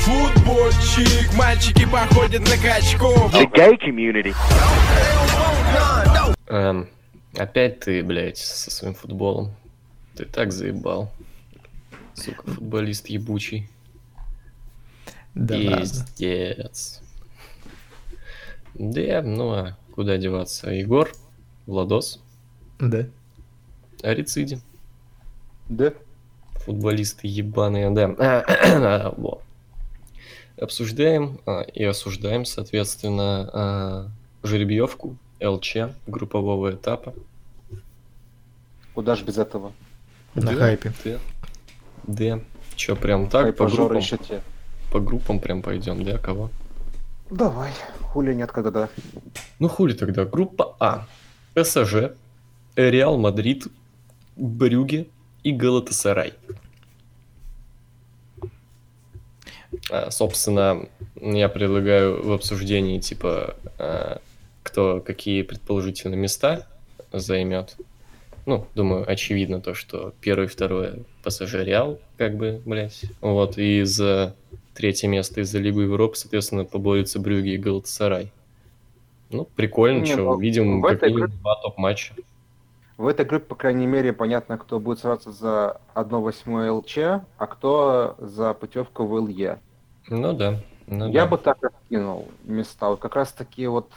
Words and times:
Футбольчик, 0.00 1.34
мальчики 1.34 1.84
походят 1.84 2.40
на 2.40 2.56
качков. 2.56 3.32
The 3.34 3.50
gay 3.52 3.78
community. 3.78 4.34
Эм, 6.48 6.88
опять 7.36 7.80
ты, 7.80 8.02
блядь, 8.02 8.38
со 8.38 8.70
своим 8.70 8.94
футболом. 8.94 9.54
Ты 10.16 10.24
так 10.24 10.52
заебал. 10.52 11.12
Сука, 12.14 12.50
футболист 12.50 13.08
ебучий. 13.08 13.68
Да. 15.34 15.56
Пиздец. 15.56 17.02
Да, 18.74 19.20
ну 19.22 19.52
а 19.52 19.76
куда 19.94 20.16
деваться? 20.16 20.70
Егор, 20.70 21.12
Владос, 21.66 22.20
Да. 22.78 23.06
Арициди. 24.02 24.60
Да? 25.68 25.92
Футболисты 26.64 27.26
ебаные, 27.28 27.90
да. 27.90 29.12
Во. 29.18 29.42
Обсуждаем 30.60 31.40
а, 31.46 31.62
и 31.62 31.82
осуждаем, 31.84 32.44
соответственно, 32.44 33.50
а, 33.52 34.08
жеребьевку 34.42 35.16
ЛЧ 35.42 35.76
группового 36.06 36.72
этапа. 36.72 37.14
Куда 38.94 39.16
ж 39.16 39.22
без 39.22 39.38
этого? 39.38 39.72
На 40.34 40.42
Да, 40.42 40.54
хайпе. 40.54 40.92
Да. 41.04 41.18
Да. 42.06 42.40
Че, 42.76 42.94
прям 42.96 43.28
так, 43.30 43.56
по 43.56 43.66
группам, 43.68 43.96
еще 43.96 44.18
те. 44.18 44.42
по 44.92 45.00
группам 45.00 45.40
прям 45.40 45.62
пойдем, 45.62 46.04
да, 46.04 46.18
кого? 46.18 46.50
Давай, 47.30 47.72
хули 48.02 48.34
нет, 48.34 48.52
когда 48.52 48.70
да. 48.70 48.88
Ну 49.58 49.68
хули 49.68 49.94
тогда, 49.94 50.24
группа 50.24 50.76
А. 50.78 51.06
ПСЖ, 51.54 52.12
Реал 52.76 53.16
Мадрид, 53.16 53.66
Брюге 54.36 55.08
и 55.42 55.52
Галатасарай. 55.52 56.34
А, 58.42 58.46
собственно, 60.10 60.88
я 61.16 61.48
предлагаю 61.48 62.22
в 62.22 62.32
обсуждении, 62.32 62.98
типа, 62.98 63.56
а, 63.78 64.20
кто 64.62 65.00
какие 65.00 65.42
предположительно 65.42 66.14
места 66.14 66.66
займет. 67.12 67.76
Ну, 68.46 68.66
думаю, 68.74 69.04
очевидно 69.10 69.60
то, 69.60 69.74
что 69.74 70.14
первое 70.20 70.46
и 70.46 70.48
второе 70.48 71.00
ПСЖ 71.22 71.54
Реал, 71.54 71.98
как 72.16 72.36
бы, 72.36 72.60
блядь. 72.64 73.02
Вот, 73.20 73.58
и 73.58 73.82
за 73.82 74.34
третье 74.74 75.08
место 75.08 75.40
из-за 75.42 75.58
Лигу 75.58 75.80
Европы, 75.82 76.16
соответственно, 76.16 76.64
поборются 76.64 77.20
Брюги 77.20 77.50
и 77.50 77.58
Галатасарай. 77.58 78.32
Ну, 79.30 79.44
прикольно, 79.44 80.00
Не, 80.00 80.06
что 80.06 80.22
ну, 80.22 80.30
увидим 80.30 80.82
как 80.82 81.02
минимум 81.02 81.28
группе- 81.28 81.36
два 81.40 81.56
топ-матча. 81.62 82.14
В 82.96 83.06
этой 83.06 83.24
группе, 83.24 83.46
по 83.46 83.54
крайней 83.54 83.86
мере, 83.86 84.12
понятно, 84.12 84.58
кто 84.58 84.78
будет 84.78 84.98
сражаться 84.98 85.32
за 85.32 85.80
1-8 85.94 86.70
ЛЧ, 86.70 86.98
а 87.38 87.46
кто 87.46 88.16
за 88.18 88.52
путевку 88.54 89.06
в 89.06 89.14
ЛЕ. 89.14 89.58
Ну 90.10 90.32
да. 90.32 90.60
ну 90.86 91.08
Я 91.08 91.22
да. 91.22 91.26
бы 91.28 91.38
так 91.38 91.58
раскинул 91.62 92.28
места. 92.44 92.88
Вот 92.88 92.98
как 93.00 93.14
раз 93.14 93.32
таки 93.32 93.66
вот 93.66 93.90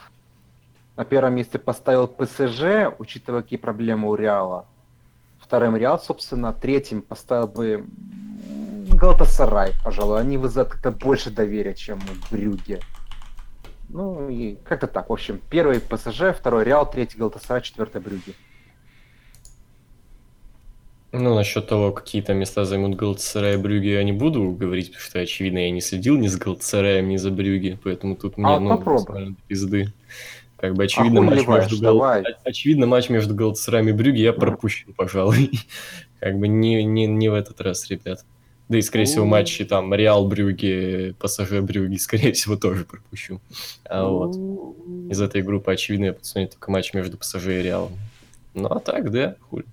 на 0.96 1.04
первом 1.04 1.34
месте 1.34 1.58
поставил 1.58 2.06
ПСЖ, 2.06 2.94
учитывая, 2.98 3.42
какие 3.42 3.58
проблемы 3.58 4.08
у 4.08 4.14
Реала. 4.14 4.64
Вторым 5.40 5.76
Реал, 5.76 5.98
собственно. 5.98 6.52
Третьим 6.52 7.02
поставил 7.02 7.48
бы 7.48 7.84
м, 8.48 8.86
Галатасарай, 8.96 9.72
пожалуй. 9.84 10.20
Они 10.20 10.38
вызывают 10.38 10.72
как-то 10.72 10.92
больше 10.92 11.30
доверия, 11.30 11.74
чем 11.74 12.00
Брюге. 12.30 12.80
Ну 13.88 14.28
и 14.28 14.54
как-то 14.64 14.86
так. 14.86 15.10
В 15.10 15.12
общем, 15.12 15.40
первый 15.50 15.80
ПСЖ, 15.80 16.32
второй 16.38 16.64
Реал, 16.64 16.88
третий 16.88 17.18
Галатасарай, 17.18 17.62
четвертый 17.62 18.00
Брюге. 18.00 18.34
Ну, 21.16 21.34
насчет 21.34 21.66
того, 21.68 21.92
какие 21.92 22.22
там 22.22 22.38
места 22.38 22.64
займут 22.64 22.96
Галатасарай 22.96 23.54
и 23.54 23.56
Брюги, 23.56 23.86
я 23.88 24.02
не 24.02 24.12
буду 24.12 24.50
говорить, 24.50 24.88
потому 24.88 25.04
что, 25.04 25.20
очевидно, 25.20 25.58
я 25.58 25.70
не 25.70 25.80
следил 25.80 26.16
ни 26.18 26.26
за 26.26 26.38
Галатасараем, 26.38 27.08
ни 27.08 27.16
за 27.16 27.30
Брюги, 27.30 27.78
поэтому 27.84 28.16
тут 28.16 28.36
мне, 28.36 28.48
А, 28.48 28.58
ну, 28.58 28.70
попробуй. 28.76 29.36
пизды. 29.46 29.92
Как 30.56 30.74
бы, 30.74 30.84
очевидно, 30.84 31.20
хуй 31.20 31.36
матч 31.36 31.46
между, 31.46 31.80
Гал- 31.80 32.02
о- 32.02 32.22
очевидно, 32.44 32.86
матч 32.86 33.10
между 33.10 33.34
Галатасараем 33.34 33.88
и 33.88 33.92
Брюги 33.92 34.20
я 34.20 34.32
пропущу, 34.32 34.92
пожалуй. 34.96 35.50
Как 36.20 36.38
бы 36.38 36.48
не, 36.48 36.82
не, 36.84 37.06
не 37.06 37.28
в 37.28 37.34
этот 37.34 37.60
раз, 37.60 37.88
ребят. 37.90 38.24
Да 38.68 38.78
и, 38.78 38.82
скорее 38.82 39.04
всего, 39.04 39.24
У. 39.24 39.28
матчи 39.28 39.64
там 39.66 39.92
Реал 39.94 40.26
Брюги, 40.26 41.14
ПСЖ 41.20 41.60
Брюги, 41.60 41.96
скорее 41.96 42.32
всего, 42.34 42.56
тоже 42.56 42.84
пропущу. 42.86 43.40
А 43.84 44.08
вот. 44.08 44.34
Из 45.10 45.20
этой 45.20 45.42
группы, 45.42 45.70
очевидно, 45.70 46.06
я 46.06 46.12
подсунет 46.14 46.52
только 46.52 46.70
матч 46.72 46.92
между 46.94 47.18
ПСЖ 47.18 47.46
и 47.48 47.62
Реалом. 47.62 47.92
Ну, 48.54 48.66
а 48.68 48.80
так, 48.80 49.10
да, 49.12 49.36
хуй. 49.50 49.64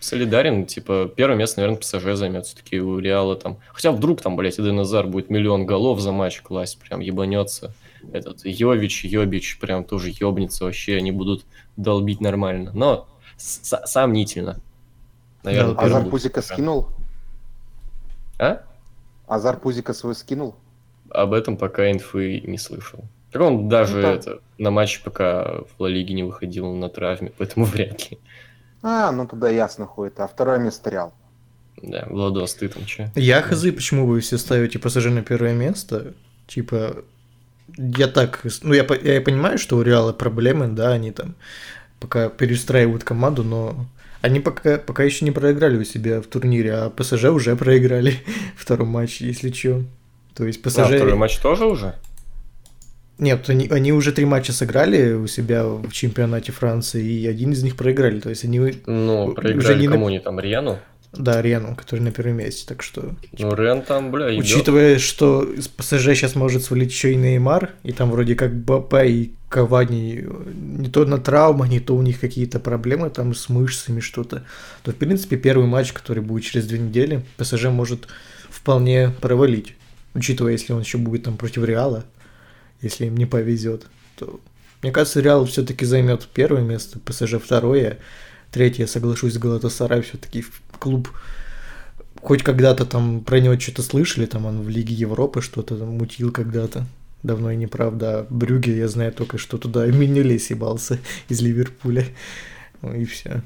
Солидарен, 0.00 0.64
типа, 0.66 1.10
первое 1.14 1.36
место, 1.36 1.60
наверное, 1.60 1.78
ПСЖ 1.78 2.16
займет 2.18 2.46
все-таки 2.46 2.80
у 2.80 2.98
Реала 2.98 3.36
там. 3.36 3.58
Хотя 3.72 3.92
вдруг 3.92 4.22
там, 4.22 4.34
блядь, 4.34 4.58
Эден 4.58 4.76
Назар 4.76 5.06
будет 5.06 5.28
миллион 5.28 5.66
голов 5.66 6.00
за 6.00 6.10
матч 6.10 6.40
класть, 6.40 6.78
прям 6.80 7.00
ебанется. 7.00 7.74
Этот 8.12 8.44
Йович, 8.44 9.04
Йобич, 9.04 9.58
прям 9.58 9.84
тоже 9.84 10.08
ебнется 10.08 10.64
вообще, 10.64 10.96
они 10.96 11.12
будут 11.12 11.44
долбить 11.76 12.20
нормально. 12.22 12.72
Но 12.74 13.08
сомнительно. 13.36 14.58
Наверное, 15.42 15.74
Да, 15.74 15.82
Азар 15.82 16.04
Пузика 16.06 16.42
скинул? 16.42 16.88
А? 18.38 18.62
Азар 19.26 19.58
Пузика 19.58 19.92
свой 19.92 20.14
скинул? 20.14 20.54
Об 21.10 21.32
этом 21.32 21.56
пока 21.56 21.90
инфы 21.90 22.40
не 22.40 22.58
слышал. 22.58 23.00
Так 23.32 23.42
он 23.42 23.68
даже 23.68 23.96
Ну, 23.96 24.02
там- 24.02 24.14
это, 24.14 24.38
на 24.58 24.70
матч 24.70 25.02
пока 25.02 25.60
в 25.62 25.68
Ла 25.80 25.88
Лиге 25.88 26.14
не 26.14 26.22
выходил 26.22 26.72
на 26.74 26.88
травме, 26.88 27.32
поэтому 27.36 27.64
вряд 27.66 28.10
ли. 28.10 28.18
А, 28.82 29.10
ну 29.12 29.26
тогда 29.26 29.48
ясно 29.48 29.86
ходит. 29.86 30.20
А 30.20 30.26
второе 30.26 30.58
место 30.58 30.90
Реал. 30.90 31.12
Да, 31.82 32.06
Владос, 32.10 32.54
ты 32.54 32.68
там 32.68 32.84
че? 32.84 33.10
Я 33.14 33.42
хз, 33.42 33.62
почему 33.62 34.06
вы 34.06 34.20
все 34.20 34.38
ставите 34.38 34.78
ПСЖ 34.78 35.06
на 35.06 35.22
первое 35.22 35.54
место. 35.54 36.14
Типа, 36.46 36.96
я 37.76 38.08
так, 38.08 38.44
ну 38.62 38.74
я, 38.74 38.86
я 39.02 39.20
понимаю, 39.20 39.58
что 39.58 39.76
у 39.76 39.82
Реала 39.82 40.12
проблемы, 40.12 40.68
да, 40.68 40.92
они 40.92 41.12
там 41.12 41.34
пока 42.00 42.28
перестраивают 42.28 43.04
команду, 43.04 43.44
но 43.44 43.86
они 44.20 44.40
пока, 44.40 44.78
пока 44.78 45.02
еще 45.02 45.24
не 45.24 45.30
проиграли 45.30 45.78
у 45.78 45.84
себя 45.84 46.20
в 46.20 46.26
турнире, 46.26 46.74
а 46.74 46.90
ПСЖ 46.90 47.24
уже 47.26 47.56
проиграли 47.56 48.16
в 48.56 48.62
втором 48.62 48.88
матче, 48.88 49.26
если 49.26 49.50
что. 49.52 49.82
То 50.34 50.44
есть 50.44 50.62
ПСЖ... 50.62 50.78
А, 50.78 50.84
второй 50.86 51.14
матч 51.14 51.38
тоже 51.38 51.66
уже? 51.66 51.94
Нет, 53.20 53.48
они, 53.50 53.68
они 53.68 53.92
уже 53.92 54.12
три 54.12 54.24
матча 54.24 54.52
сыграли 54.52 55.12
у 55.12 55.26
себя 55.26 55.64
в 55.64 55.90
чемпионате 55.92 56.52
Франции, 56.52 57.04
и 57.04 57.26
один 57.26 57.52
из 57.52 57.62
них 57.62 57.76
проиграли. 57.76 58.18
То 58.18 58.30
есть 58.30 58.44
они, 58.44 58.58
Ну, 58.86 59.24
Уже 59.26 59.34
проиграли 59.34 59.80
не 59.80 59.86
на- 59.88 59.92
кому 59.92 60.06
они 60.08 60.18
там, 60.18 60.40
Риану? 60.40 60.78
да, 61.12 61.42
Рену, 61.42 61.74
который 61.76 62.00
на 62.00 62.12
первом 62.12 62.36
месте, 62.36 62.64
так 62.66 62.82
что... 62.82 63.14
Ну, 63.38 63.54
Рен 63.54 63.82
там, 63.82 64.10
бля, 64.10 64.28
ебет. 64.28 64.44
Учитывая, 64.44 64.98
что 64.98 65.42
из 65.42 65.68
ПСЖ 65.68 66.04
сейчас 66.14 66.34
может 66.36 66.62
свалить 66.64 66.90
еще 66.92 67.12
и 67.12 67.16
Неймар, 67.16 67.70
и 67.82 67.92
там 67.92 68.10
вроде 68.10 68.34
как 68.36 68.54
БП 68.54 68.94
и 69.04 69.32
Кавани 69.48 70.24
не 70.54 70.88
то 70.88 71.04
на 71.04 71.18
травма, 71.18 71.66
не 71.66 71.80
то 71.80 71.96
у 71.96 72.02
них 72.02 72.20
какие-то 72.20 72.60
проблемы 72.60 73.10
там 73.10 73.34
с 73.34 73.48
мышцами 73.48 73.98
что-то, 74.00 74.44
то 74.84 74.92
в 74.92 74.94
принципе 74.94 75.36
первый 75.36 75.66
матч, 75.66 75.92
который 75.92 76.22
будет 76.22 76.44
через 76.44 76.66
две 76.66 76.78
недели, 76.78 77.22
ПСЖ 77.36 77.64
может 77.64 78.06
вполне 78.48 79.10
провалить. 79.20 79.74
Учитывая, 80.14 80.52
если 80.52 80.72
он 80.72 80.80
еще 80.82 80.98
будет 80.98 81.24
там 81.24 81.36
против 81.36 81.64
Реала, 81.64 82.04
если 82.82 83.06
им 83.06 83.16
не 83.16 83.26
повезет, 83.26 83.86
то 84.16 84.40
мне 84.82 84.92
кажется, 84.92 85.20
Реал 85.20 85.44
все-таки 85.44 85.84
займет 85.84 86.26
первое 86.32 86.62
место, 86.62 86.98
ПСЖ 87.00 87.34
второе, 87.42 87.98
третье, 88.50 88.86
соглашусь, 88.86 89.38
Галатасарай 89.38 90.02
все-таки 90.02 90.44
клуб 90.78 91.10
хоть 92.22 92.42
когда-то 92.42 92.84
там 92.84 93.22
про 93.22 93.40
него 93.40 93.58
что-то 93.58 93.82
слышали, 93.82 94.26
там 94.26 94.46
он 94.46 94.62
в 94.62 94.68
Лиге 94.68 94.94
Европы 94.94 95.40
что-то 95.40 95.74
мутил 95.74 96.32
когда-то. 96.32 96.86
Давно 97.22 97.50
и 97.50 97.56
неправда. 97.56 98.20
А 98.20 98.26
Брюге, 98.30 98.76
я 98.76 98.88
знаю 98.88 99.12
только, 99.12 99.36
что 99.38 99.58
туда 99.58 99.86
Минеле 99.86 100.38
съебался 100.38 100.98
из 101.28 101.40
Ливерпуля. 101.40 102.06
Ну 102.82 102.94
и 102.94 103.04
все. 103.04 103.42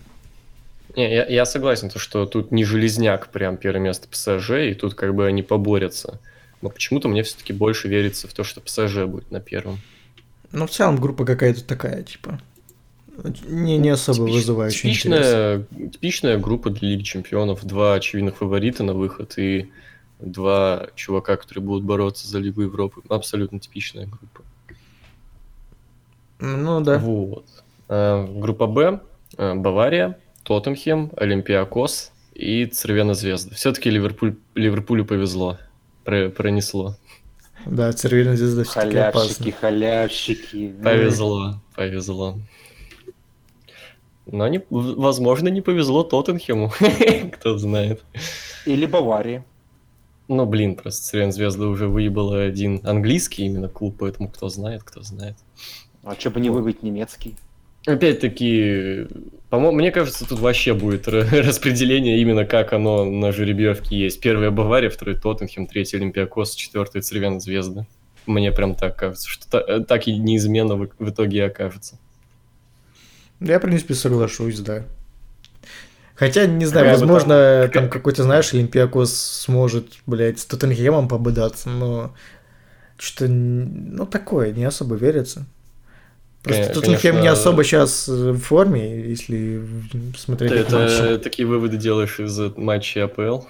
Не, 0.97 1.13
я, 1.13 1.27
я 1.27 1.45
согласен, 1.45 1.91
то, 1.91 1.99
что 1.99 2.25
тут 2.25 2.53
не 2.53 2.65
железняк 2.65 3.29
прям 3.29 3.57
первое 3.57 3.81
место 3.81 4.07
ПСЖ, 4.09 4.51
и 4.71 4.75
тут 4.75 4.95
как 4.95 5.15
бы 5.15 5.27
они 5.27 5.43
поборются. 5.43 6.21
Но 6.65 6.71
почему-то 6.71 7.09
мне 7.09 7.23
все-таки 7.23 7.53
больше 7.53 7.89
верится 7.89 8.27
в 8.27 8.33
то, 8.33 8.43
что 8.43 8.63
ПСЖ 8.63 9.05
будет 9.05 9.31
на 9.31 9.39
первом. 9.39 9.79
Ну, 10.51 10.67
в 10.67 10.71
целом 10.71 10.97
группа 10.97 11.27
какая-то 11.27 11.63
такая, 11.63 12.03
типа. 12.03 12.41
Не, 13.47 13.77
не 13.77 13.91
особо 13.91 14.27
Типич- 14.27 14.33
вызывающая 14.33 14.91
интерес. 14.91 15.05
типичная, 15.05 15.91
типичная 15.91 16.39
группа 16.39 16.71
для 16.71 16.89
Лиги 16.89 17.03
Чемпионов. 17.03 17.63
Два 17.67 17.93
очевидных 17.95 18.39
фаворита 18.39 18.83
на 18.83 18.95
выход 18.95 19.37
и 19.37 19.71
два 20.21 20.87
чувака, 20.97 21.37
которые 21.37 21.63
будут 21.63 21.85
бороться 21.85 22.27
за 22.27 22.39
Лигу 22.39 22.63
Европы. 22.63 23.03
Абсолютно 23.11 23.61
типичная 23.61 24.07
группа. 24.07 24.41
Ну 26.41 26.81
да. 26.81 26.99
Вот. 26.99 27.45
Э, 27.89 28.27
Группа 28.27 28.67
Б. 28.67 29.01
э, 29.37 29.55
Бавария, 29.55 30.19
Тоттенхем, 30.43 31.11
Олимпиакос 31.17 32.11
и 32.35 32.67
Цервена 32.67 33.15
Звезда. 33.15 33.55
Все-таки 33.55 33.91
Ливерпуль, 33.91 34.35
Ливерпулю 34.55 35.05
повезло. 35.05 35.59
Про- 36.05 36.29
пронесло. 36.31 36.97
Да, 37.67 37.93
Цервельная 37.93 38.37
звезда 38.37 38.65
все-таки 38.65 38.91
Халявщики, 38.93 39.19
опасна. 39.49 39.53
халявщики. 39.53 40.75
Повезло, 40.83 41.61
повезло. 41.75 42.39
Но, 44.27 44.49
не, 44.49 44.63
возможно, 44.71 45.49
не 45.49 45.61
повезло 45.61 46.03
Тоттенхему. 46.03 46.71
Кто 47.33 47.59
знает. 47.59 48.03
Или 48.67 48.87
Баварии. 48.87 49.45
Ну, 50.29 50.47
блин, 50.47 50.75
просто 50.77 51.05
Цервен 51.05 51.33
Звезда 51.33 51.67
уже 51.67 51.87
выебала 51.89 52.41
один 52.43 52.81
английский 52.85 53.45
именно 53.45 53.69
клуб, 53.69 53.97
поэтому 54.01 54.31
кто 54.31 54.49
знает, 54.49 54.83
кто 54.83 55.03
знает. 55.03 55.37
А 56.03 56.15
что 56.15 56.31
бы 56.31 56.41
не 56.41 56.49
выбить 56.49 56.83
немецкий? 56.83 57.37
Опять-таки, 57.87 59.07
по-моему, 59.51 59.77
мне 59.77 59.91
кажется, 59.93 60.27
тут 60.27 60.41
вообще 60.41 60.73
будет 60.75 61.07
распределение 61.09 62.19
именно 62.21 62.45
как 62.47 62.73
оно 62.73 63.05
на 63.05 63.31
жеребьевке 63.33 63.97
есть. 63.99 64.21
Первая 64.21 64.51
Бавария, 64.51 64.91
второй 64.91 65.17
Тоттенхем, 65.17 65.67
третий 65.67 65.97
Олимпиакос, 65.99 66.55
четвертый 66.55 67.03
Цервен 67.03 67.41
Звезда. 67.41 67.87
Мне 68.27 68.53
прям 68.53 68.75
так 68.75 68.97
кажется, 68.97 69.29
что 69.29 69.51
та- 69.51 69.81
так 69.81 70.09
и 70.09 70.17
неизменно 70.19 70.77
в, 70.77 70.89
итоге 71.11 71.39
и 71.39 71.41
окажется. 71.41 71.99
Я, 73.41 73.59
в 73.59 73.63
принципе, 73.63 73.95
соглашусь, 73.95 74.61
да. 74.61 74.85
Хотя, 76.15 76.47
не 76.47 76.65
знаю, 76.65 76.87
Какая 76.87 76.99
возможно, 77.01 77.63
там- 77.65 77.83
там, 77.83 77.91
какой-то, 77.91 78.23
знаешь, 78.23 78.55
Олимпиакос 78.55 79.15
сможет, 79.15 79.89
блядь, 80.07 80.39
с 80.39 80.47
Тоттенхемом 80.47 81.09
пободаться, 81.09 81.69
но 81.69 82.15
что-то, 82.97 83.29
ну, 83.31 84.07
такое, 84.07 84.53
не 84.53 84.65
особо 84.65 84.95
верится. 84.95 85.45
Просто 86.45 86.65
Кон- 86.67 86.75
Тоттенхем 86.75 87.21
не 87.23 87.29
особо 87.29 87.65
сейчас 87.65 88.07
в 88.07 88.39
форме, 88.39 89.01
если 89.01 89.63
смотреть 90.17 90.51
Ты 90.53 90.77
матчи. 90.77 90.93
это, 90.93 91.19
такие 91.19 91.49
выводы 91.49 91.79
делаешь 91.79 92.21
из 92.21 92.39
матча 92.57 93.05
АПЛ? 93.05 93.47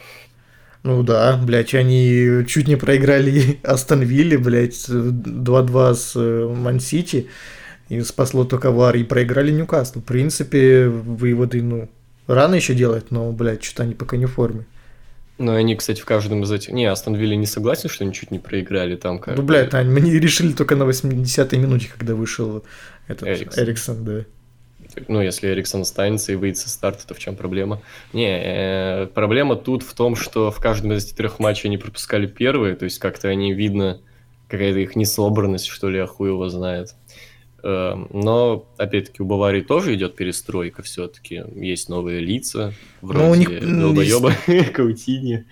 Ну 0.85 1.03
да, 1.03 1.37
блядь, 1.43 1.75
они 1.75 2.45
чуть 2.47 2.69
не 2.69 2.77
проиграли 2.77 3.59
Астон 3.65 4.03
Вилле, 4.03 4.39
блядь, 4.39 4.89
2-2 4.89 5.95
с 5.95 6.13
э, 6.15 6.55
Ман-Сити, 6.55 7.29
и 7.89 8.01
спасло 8.03 8.45
только 8.45 8.71
Вар, 8.71 8.95
и 8.95 9.03
проиграли 9.03 9.51
Ньюкасл. 9.51 10.01
В 10.01 10.05
принципе, 10.05 10.87
выводы, 10.87 11.63
ну, 11.63 11.89
рано 12.29 12.55
еще 12.55 12.75
делать, 12.75 13.11
но, 13.11 13.33
блядь, 13.33 13.65
что-то 13.65 13.83
они 13.85 13.95
пока 13.95 14.17
не 14.17 14.27
в 14.27 14.33
форме. 14.33 14.67
Ну, 15.37 15.53
они, 15.53 15.75
кстати, 15.75 16.01
в 16.01 16.05
каждом 16.05 16.45
из 16.45 16.53
этих... 16.53 16.73
Не, 16.73 16.87
Астон 16.87 17.17
Вилли 17.17 17.35
не 17.35 17.47
согласен, 17.47 17.89
что 17.89 18.05
они 18.05 18.13
чуть 18.13 18.31
не 18.31 18.39
проиграли 18.39 18.95
там 18.95 19.19
как 19.19 19.37
Ну, 19.37 19.43
блядь, 19.43 19.71
Тань, 19.71 19.91
мы 19.91 20.01
не 20.01 20.13
решили 20.13 20.53
только 20.53 20.77
на 20.77 20.85
80-й 20.85 21.59
минуте, 21.59 21.89
когда 21.97 22.15
вышел 22.15 22.65
этот 23.09 23.29
Эриксон. 23.29 23.65
Эриксон, 23.65 24.05
да. 24.05 24.25
Ну, 25.09 25.21
если 25.21 25.49
Эриксон 25.49 25.83
останется 25.83 26.31
и 26.31 26.37
выйдет 26.37 26.59
со 26.59 26.69
старта, 26.69 27.05
то 27.05 27.15
в 27.15 27.19
чем 27.19 27.35
проблема? 27.35 27.83
Не, 28.13 28.29
э, 28.29 29.07
проблема 29.07 29.57
тут 29.57 29.83
в 29.83 29.93
том, 29.95 30.15
что 30.15 30.53
в 30.53 30.61
каждом 30.61 30.93
из 30.93 31.05
этих 31.05 31.17
трех 31.17 31.41
матчей 31.41 31.69
они 31.69 31.79
пропускали 31.79 32.27
первые, 32.27 32.77
то 32.77 32.85
есть 32.85 33.01
как-то 33.01 33.27
они 33.27 33.53
видно, 33.53 34.01
какая-то 34.49 34.79
их 34.79 34.95
несобранность, 34.95 35.67
что 35.67 35.89
ли, 35.91 36.05
хуй 36.07 36.29
его 36.29 36.49
знает. 36.49 36.95
Э, 37.65 37.97
Но, 38.11 38.67
опять-таки, 38.77 39.23
у 39.23 39.27
Баварии 39.27 39.63
тоже 39.63 39.95
идет 39.95 40.17
перестройка 40.17 40.83
все-таки. 40.83 41.43
Есть 41.57 41.89
новые 41.89 42.21
лица, 42.21 42.75
вроде 43.01 43.25
Ну, 43.25 43.31
у 43.31 43.35
них, 43.35 43.61
долбоеба 43.61 44.33
Каутини. 44.73 45.47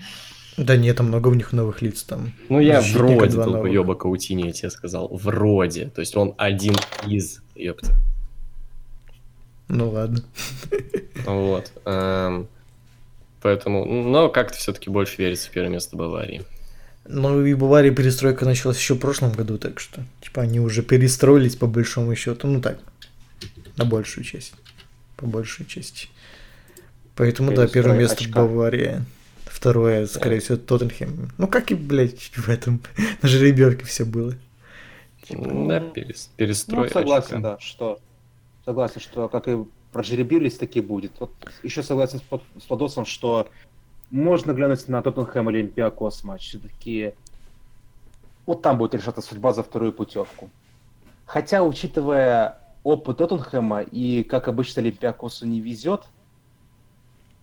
Да 0.59 0.77
нет, 0.77 0.99
там 0.99 1.07
много 1.07 1.29
у 1.29 1.35
них 1.35 1.55
новых 1.55 1.81
лиц 1.81 2.03
там. 2.03 2.33
Ну, 2.51 2.61
я 2.61 2.83
Защитника 2.83 3.07
вроде 3.07 3.37
долбоеба 3.37 3.95
Каутини, 3.95 4.43
я 4.47 4.53
тебе 4.53 4.69
сказал. 4.71 5.09
Вроде. 5.11 5.87
То 5.87 6.01
есть 6.01 6.15
он 6.15 6.35
один 6.37 6.75
из, 7.07 7.41
ёпта. 7.55 7.95
Ну 9.69 9.89
ладно. 9.89 10.23
Вот. 11.25 11.73
эм, 11.87 12.47
Поэтому, 13.41 13.87
но 13.87 14.29
как-то 14.29 14.59
все-таки 14.59 14.91
больше 14.91 15.17
верится 15.17 15.49
в 15.49 15.51
первое 15.51 15.71
место 15.71 15.97
Баварии. 15.97 16.43
Ну 17.05 17.45
и 17.45 17.53
в 17.55 17.59
Баварии 17.59 17.91
перестройка 17.91 18.45
началась 18.45 18.79
еще 18.79 18.95
в 18.95 18.99
прошлом 18.99 19.33
году, 19.33 19.59
так 19.59 19.81
что, 19.81 20.05
типа, 20.21 20.43
они 20.43 20.61
уже 20.61 20.83
перестроились 20.83 21.57
по 21.57 21.67
большому 21.67 22.15
счету, 22.15 22.47
ну 22.47 22.61
так, 22.61 22.79
на 23.77 23.85
большую 23.85 24.25
часть, 24.25 24.55
по 25.17 25.27
большей 25.27 25.67
части. 25.67 26.09
Поэтому, 27.17 27.53
да, 27.53 27.67
первое 27.67 27.99
место 27.99 28.25
очка. 28.25 28.41
Бавария, 28.43 29.05
второе, 29.45 30.07
скорее 30.07 30.41
всего, 30.41 30.57
Тоттенхэм. 30.57 31.33
Ну, 31.39 31.49
как 31.49 31.71
и, 31.73 31.75
блядь, 31.75 32.31
в 32.37 32.49
этом, 32.49 32.81
на 33.23 33.29
жеребьевке 33.29 33.85
все 33.85 34.05
было. 34.05 34.35
Типа, 35.29 35.43
Да, 35.45 35.81
перес- 35.81 36.29
перестрой. 36.37 36.87
Ну, 36.87 36.93
согласен, 36.93 37.37
очка. 37.37 37.41
да, 37.41 37.59
что 37.61 38.01
согласен, 38.65 39.01
что 39.01 39.29
как 39.29 39.49
и 39.49 39.57
прожеребились, 39.93 40.55
таки 40.57 40.81
будет. 40.81 41.13
Вот 41.21 41.33
еще 41.63 41.83
согласен 41.83 42.19
с, 42.19 42.23
Под- 42.23 42.43
с 42.61 42.65
Подосом, 42.65 43.05
что 43.07 43.49
можно 44.13 44.53
глянуть 44.53 44.87
на 44.89 45.03
Тоттенхэм 45.03 45.51
или 45.51 45.59
Олимпиакос 45.59 46.23
матч. 46.23 46.49
Все-таки 46.49 47.15
вот 48.47 48.63
там 48.63 48.79
будет 48.79 48.95
решаться 48.95 49.23
судьба 49.23 49.53
за 49.55 49.63
вторую 49.63 49.93
путевку. 49.93 50.51
Хотя, 51.25 51.63
учитывая 51.63 52.59
опыт 52.85 53.19
Тоттенхэма 53.19 53.81
и 53.81 54.23
как 54.23 54.49
обычно 54.49 54.83
Олимпиакосу 54.83 55.47
не 55.47 55.61
везет, 55.61 56.03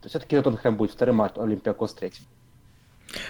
то 0.02 0.10
все-таки 0.10 0.36
Тоттенхэм 0.36 0.76
будет 0.76 0.92
вторым, 0.92 1.22
а 1.24 1.32
Олимпиакос 1.36 1.96
третьим. 1.96 2.24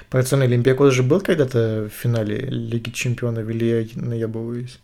Пацаны, 0.09 0.43
Олимпиакос 0.43 0.93
же 0.93 1.03
был 1.03 1.21
когда-то 1.21 1.89
в 1.89 1.93
финале 1.93 2.39
Лиги 2.41 2.89
Чемпионов, 2.89 3.47
или 3.47 3.65
я 3.65 3.87
наебываюсь? 3.95 4.79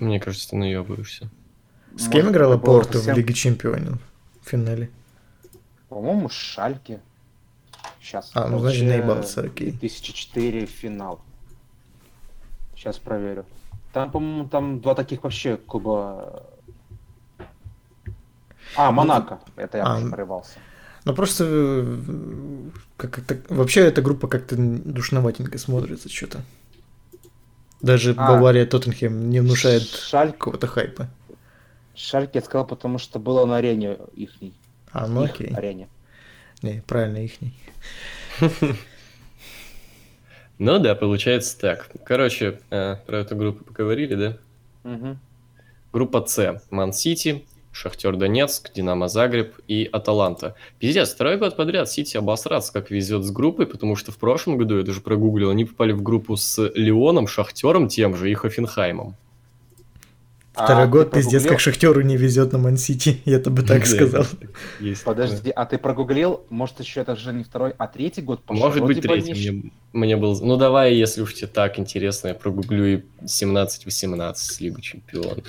Мне 0.00 0.18
кажется, 0.18 0.50
ты 0.50 0.56
наебываешься. 0.56 1.30
С 1.94 2.06
Может, 2.06 2.12
кем 2.12 2.30
играла 2.30 2.54
это 2.54 2.64
было 2.64 2.78
Порту 2.78 3.00
в 3.00 3.08
Лиге 3.10 3.32
Чемпионов 3.32 4.00
в 4.42 4.48
финале? 4.48 4.90
По-моему, 5.88 6.28
с 6.28 6.32
Шальке. 6.32 7.00
Сейчас. 8.00 8.30
А, 8.34 8.48
ну, 8.48 8.58
значит, 8.58 8.84
наебался, 8.84 9.42
окей. 9.42 9.72
2004 9.72 10.66
финал. 10.66 11.20
Сейчас 12.74 12.98
проверю. 12.98 13.44
Там, 13.92 14.10
по-моему, 14.10 14.48
там 14.48 14.80
два 14.80 14.94
таких 14.94 15.22
вообще 15.22 15.56
клуба... 15.56 16.44
А, 18.76 18.90
Монако. 18.92 19.40
Это 19.56 19.78
я 19.78 19.84
А, 19.84 19.96
уже 19.96 20.06
ну. 20.06 20.42
Ну 21.04 21.14
просто 21.14 21.44
э, 21.48 21.98
как 22.96 23.18
это, 23.18 23.40
вообще 23.52 23.80
эта 23.80 24.00
группа 24.02 24.28
как-то 24.28 24.54
душноватенько 24.56 25.58
смотрится 25.58 26.08
что-то. 26.08 26.42
Даже 27.80 28.14
А. 28.16 28.28
Бавария 28.28 28.66
Тоттенхем 28.66 29.30
не 29.30 29.40
внушает 29.40 29.82
Шальк, 29.82 30.36
какого-то 30.38 30.66
хайпа. 30.66 31.08
Шальке 31.94 32.38
я 32.38 32.42
сказал, 32.42 32.66
потому 32.66 32.98
что 32.98 33.18
было 33.18 33.44
на 33.46 33.56
арене 33.56 33.98
ихней. 34.14 34.54
А, 34.92 35.06
ну 35.06 35.24
Их 35.24 35.32
окей. 35.32 35.48
арене. 35.54 35.88
Не, 36.62 36.82
правильно, 36.86 37.24
ихний. 37.24 37.54
Ну 40.62 40.78
да, 40.78 40.94
получается 40.94 41.58
так. 41.58 41.88
Короче, 42.04 42.60
э, 42.68 42.96
про 43.06 43.20
эту 43.20 43.34
группу 43.34 43.64
поговорили, 43.64 44.14
да? 44.14 44.36
Группа 45.90 46.22
С. 46.26 46.62
Ман-Сити, 46.68 47.46
Шахтер 47.72 48.16
Донецк, 48.16 48.70
Динамо 48.74 49.08
Загреб 49.08 49.54
и 49.68 49.88
Аталанта. 49.90 50.54
Пиздец, 50.78 51.14
второй 51.14 51.38
год 51.38 51.56
подряд 51.56 51.90
Сити 51.90 52.18
обосраться 52.18 52.74
как 52.74 52.90
везет 52.90 53.24
с 53.24 53.30
группой, 53.30 53.66
потому 53.66 53.96
что 53.96 54.12
в 54.12 54.18
прошлом 54.18 54.58
году, 54.58 54.76
я 54.76 54.82
даже 54.84 55.00
прогуглил, 55.00 55.48
они 55.48 55.64
попали 55.64 55.92
в 55.92 56.02
группу 56.02 56.36
с 56.36 56.62
Леоном, 56.74 57.26
Шахтером 57.26 57.88
тем 57.88 58.14
же 58.14 58.30
и 58.30 58.34
Хофенхаймом. 58.34 59.16
Второй 60.64 60.84
А 60.84 60.86
год 60.86 61.10
ты 61.10 61.18
пиздец, 61.18 61.44
как 61.44 61.60
Шахтеру 61.60 62.00
не 62.02 62.16
везет 62.16 62.52
на 62.52 62.58
Ман-Сити, 62.58 63.20
я 63.24 63.38
бы 63.38 63.62
так 63.62 63.86
сказал. 63.86 64.26
Есть 64.80 65.04
Подожди, 65.04 65.50
а 65.50 65.66
ты 65.66 65.78
прогуглил? 65.78 66.44
Может, 66.50 66.80
еще 66.80 67.00
это 67.00 67.16
же 67.16 67.32
не 67.32 67.44
второй, 67.44 67.72
а 67.78 67.86
третий 67.86 68.22
год? 68.22 68.42
пошел? 68.42 68.64
Может 68.64 68.84
быть, 68.84 69.00
третий. 69.00 69.32
не- 69.32 69.50
Мне, 69.50 69.72
мне 69.92 70.16
был... 70.16 70.38
Ну, 70.40 70.56
давай, 70.56 70.94
если 70.94 71.22
уж 71.22 71.34
тебе 71.34 71.46
так 71.46 71.78
интересно, 71.78 72.28
я 72.28 72.34
прогуглю 72.34 72.98
и 72.98 73.02
17-18 73.24 74.34
с 74.36 74.60
Лигу 74.60 74.80
Чемпионов. 74.80 75.44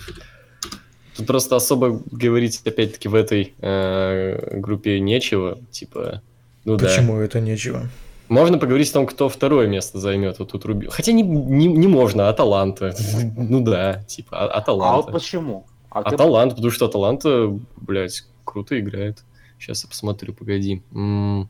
Тут 1.18 1.28
просто 1.28 1.56
особо 1.56 2.02
говорить, 2.12 2.62
опять-таки, 2.66 3.08
в 3.08 3.16
этой 3.16 3.54
э, 3.60 4.58
группе 4.58 5.00
нечего. 5.00 5.60
Типа, 5.70 6.22
ну 6.64 6.78
да. 6.78 6.88
Почему 6.88 7.20
это 7.20 7.40
нечего? 7.40 7.90
Можно 8.32 8.58
поговорить 8.58 8.90
о 8.92 8.94
том, 8.94 9.06
кто 9.08 9.28
второе 9.28 9.68
место 9.68 10.00
займет. 10.00 10.40
Вот 10.40 10.52
тут 10.52 10.64
Руби. 10.66 10.88
Хотя 10.90 11.12
не, 11.12 11.22
не, 11.22 11.68
не 11.68 11.88
можно, 11.88 12.30
Аталанта. 12.30 12.96
Ну 13.38 13.60
да, 13.62 14.04
типа, 14.08 14.38
а- 14.38 14.44
А 14.46 14.48
вот 14.48 14.56
Аталанта. 14.64 15.12
почему? 15.12 15.66
А 15.90 16.04
ты- 16.04 16.16
Аталанта, 16.16 16.56
потому 16.56 16.72
что 16.72 16.86
Аталанта, 16.86 17.60
блядь, 17.76 18.24
круто 18.46 18.80
играет. 18.80 19.24
Сейчас 19.60 19.84
я 19.84 19.90
посмотрю, 19.90 20.34
погоди. 20.34 20.82
М, 20.94 21.50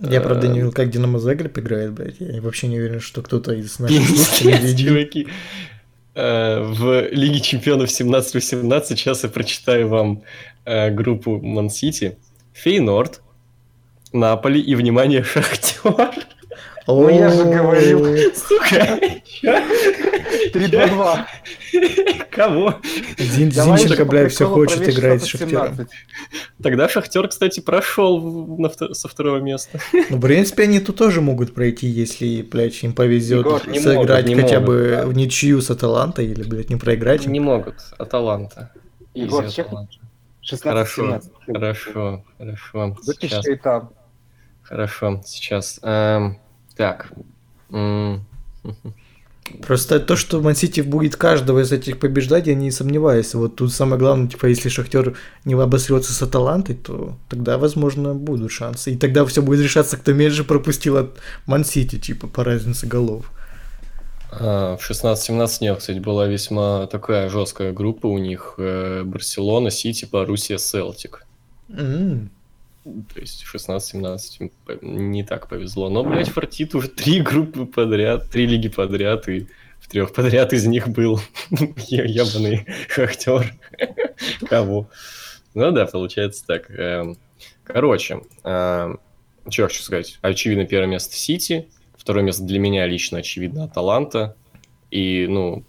Я, 0.00 0.20
правда, 0.20 0.46
э, 0.46 0.50
не 0.50 0.56
видел, 0.58 0.72
как 0.72 0.90
Динамо 0.90 1.18
Загреб 1.18 1.56
играет, 1.58 1.92
блядь. 1.94 2.20
Я 2.20 2.42
вообще 2.42 2.66
не 2.68 2.78
уверен, 2.78 3.00
что 3.00 3.22
кто-то 3.22 3.52
из 3.54 3.78
наших 3.78 4.06
слушателей 4.06 4.76
чуваки. 4.76 5.28
Э, 6.14 6.62
В 6.62 7.08
Лиге 7.10 7.40
Чемпионов 7.40 7.88
17-18 7.88 8.96
сейчас 8.96 9.22
я 9.24 9.30
прочитаю 9.30 9.88
вам 9.88 10.22
э, 10.66 10.90
группу 10.90 11.40
Ман-Сити, 11.40 12.18
Фейнорд, 12.52 13.22
Наполи 14.12 14.60
и, 14.60 14.74
внимание, 14.74 15.22
Шахтер. 15.24 16.10
Ну, 16.88 17.08
я 17.08 17.30
же 17.30 17.44
говорил. 17.44 18.04
Сука, 18.34 18.98
чё? 19.24 19.62
3-2-2. 20.52 21.24
Кого? 22.30 22.74
Зинченко, 23.18 24.04
блядь, 24.04 24.32
все 24.32 24.48
хочет 24.48 24.88
играть 24.88 25.22
с 25.22 25.32
16-17. 25.32 25.38
Шахтером. 25.38 25.88
Тогда 26.60 26.88
Шахтер, 26.88 27.28
кстати, 27.28 27.60
прошел 27.60 28.68
со 28.92 29.06
второго 29.08 29.38
места. 29.38 29.78
Ну, 30.10 30.16
в 30.16 30.20
принципе, 30.20 30.64
они 30.64 30.80
тут 30.80 30.96
тоже 30.96 31.20
могут 31.20 31.54
пройти, 31.54 31.86
если, 31.86 32.42
блядь, 32.42 32.82
им 32.82 32.94
повезет 32.94 33.46
сыграть 33.80 34.34
хотя 34.34 34.58
бы 34.60 35.02
в 35.06 35.12
ничью 35.14 35.60
с 35.60 35.70
Аталантой 35.70 36.26
или, 36.26 36.42
блядь, 36.42 36.68
не 36.70 36.76
проиграть. 36.76 37.26
Не 37.26 37.40
могут, 37.40 37.76
Аталанта. 37.96 38.72
Егор, 39.14 39.44
Изи 39.44 39.54
чек 39.54 39.66
Аталанта. 39.68 39.92
16 40.40 40.64
Хорошо, 40.64 41.02
17. 41.02 41.32
хорошо, 41.46 42.24
хорошо. 42.38 42.96
Сейчас. 43.04 43.06
Выпиши 43.46 43.60
там. 43.62 43.90
Хорошо, 44.62 45.20
сейчас. 45.24 45.78
эм, 45.82 46.38
так. 46.76 47.12
Просто 49.66 49.98
то, 50.00 50.16
что 50.16 50.40
Мансити 50.40 50.80
будет 50.82 51.16
каждого 51.16 51.60
из 51.60 51.72
этих 51.72 51.98
побеждать, 51.98 52.46
я 52.46 52.54
не 52.54 52.70
сомневаюсь. 52.70 53.34
Вот 53.34 53.56
тут 53.56 53.72
самое 53.72 53.98
главное, 53.98 54.28
типа, 54.28 54.46
если 54.46 54.68
Шахтер 54.68 55.16
не 55.44 55.54
обосрется 55.54 56.12
с 56.12 56.22
Аталантой, 56.22 56.76
то 56.76 57.16
тогда, 57.28 57.58
возможно, 57.58 58.14
будут 58.14 58.52
шансы. 58.52 58.92
И 58.92 58.96
тогда 58.96 59.26
все 59.26 59.42
будет 59.42 59.60
решаться, 59.60 59.96
кто 59.96 60.12
меньше 60.12 60.44
пропустил 60.44 60.96
от 60.96 61.18
Мансити, 61.46 61.98
типа, 61.98 62.28
по 62.28 62.44
разнице 62.44 62.86
голов. 62.86 63.30
а, 64.30 64.76
В 64.76 64.82
16-17 64.90 65.58
нет, 65.60 65.78
кстати, 65.78 65.98
была 65.98 66.26
весьма 66.28 66.86
такая 66.86 67.28
жесткая 67.28 67.72
группа 67.72 68.06
у 68.06 68.18
них. 68.18 68.54
э, 68.58 69.02
Барселона, 69.04 69.70
Сити, 69.70 70.08
Боруссия, 70.10 70.56
Селтик. 70.58 71.26
М, 71.68 72.30
То 72.84 73.20
есть 73.20 73.44
16-17 73.44 74.18
им 74.40 74.50
по- 74.66 74.84
не 74.84 75.22
так 75.24 75.48
повезло. 75.48 75.88
Но, 75.88 76.02
блядь, 76.02 76.28
фартит 76.28 76.74
уже 76.74 76.88
три 76.88 77.20
группы 77.20 77.64
подряд, 77.66 78.30
три 78.30 78.46
лиги 78.46 78.68
подряд, 78.68 79.28
и 79.28 79.46
в 79.80 79.88
трех 79.88 80.12
подряд 80.12 80.52
из 80.52 80.66
них 80.66 80.88
был 80.88 81.20
ебаный 81.50 82.66
шахтер. 82.88 83.54
Кого? 84.48 84.88
Ну 85.54 85.70
да, 85.70 85.86
получается 85.86 86.44
так. 86.46 86.70
Эм, 86.70 87.16
Короче, 87.64 88.22
эм, 88.42 88.98
что 89.48 89.64
хочу 89.64 89.82
сказать. 89.82 90.18
Очевидно, 90.22 90.64
первое 90.66 90.88
место 90.88 91.14
Сити, 91.14 91.68
второе 91.96 92.24
место 92.24 92.42
для 92.44 92.58
меня 92.58 92.86
лично, 92.86 93.18
очевидно, 93.18 93.64
Аталанта. 93.64 94.36
И, 94.90 95.26
ну, 95.28 95.64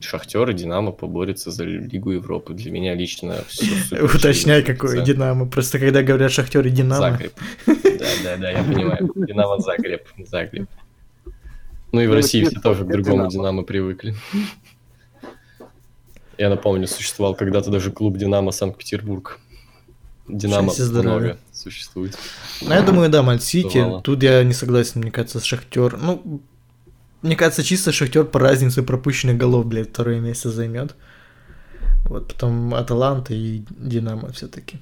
Шахтер 0.00 0.48
и 0.50 0.54
Динамо 0.54 0.92
поборются 0.92 1.50
за 1.50 1.64
Лигу 1.64 2.12
Европы. 2.12 2.54
Для 2.54 2.70
меня 2.70 2.94
лично 2.94 3.44
все 3.48 3.66
Уточняй, 4.02 4.62
какой 4.62 5.04
Динамо. 5.04 5.46
Просто 5.46 5.78
когда 5.78 6.02
говорят 6.02 6.32
Шахтер 6.32 6.66
и 6.66 6.70
Динамо. 6.70 7.12
Загреб. 7.12 7.32
Да, 7.66 8.06
да, 8.24 8.36
да, 8.38 8.50
я 8.50 8.64
понимаю. 8.64 9.10
Динамо 9.14 9.58
Загреб. 9.58 10.08
Загреб. 10.26 10.68
Ну 11.92 12.00
и 12.00 12.06
в 12.06 12.10
Ну, 12.10 12.14
России 12.16 12.44
все 12.44 12.60
тоже 12.60 12.84
к 12.84 12.88
другому 12.88 13.28
Динамо 13.28 13.62
привыкли. 13.62 14.14
Я 16.38 16.48
напомню, 16.48 16.86
существовал 16.86 17.34
когда-то 17.34 17.70
даже 17.70 17.92
клуб 17.92 18.16
Динамо 18.16 18.52
Санкт-Петербург. 18.52 19.38
Динамо 20.26 20.72
много 20.78 21.38
существует. 21.52 22.16
Ну, 22.62 22.72
я 22.72 22.82
думаю, 22.82 23.10
да. 23.10 23.22
Бывало. 23.22 24.02
Тут 24.02 24.22
я 24.22 24.42
не 24.44 24.54
согласен, 24.54 25.00
мне 25.00 25.10
кажется, 25.10 25.40
с 25.40 25.44
Шахтер. 25.44 25.98
Ну, 25.98 26.40
мне 27.22 27.36
кажется, 27.36 27.62
чисто 27.62 27.92
Шахтер 27.92 28.24
по 28.24 28.38
разнице 28.38 28.82
пропущенных 28.82 29.36
голов, 29.36 29.66
блядь, 29.66 29.90
второе 29.90 30.20
место 30.20 30.50
займет. 30.50 30.94
Вот 32.04 32.28
потом 32.28 32.74
Аталанта 32.74 33.34
и 33.34 33.62
Динамо 33.70 34.32
все-таки. 34.32 34.78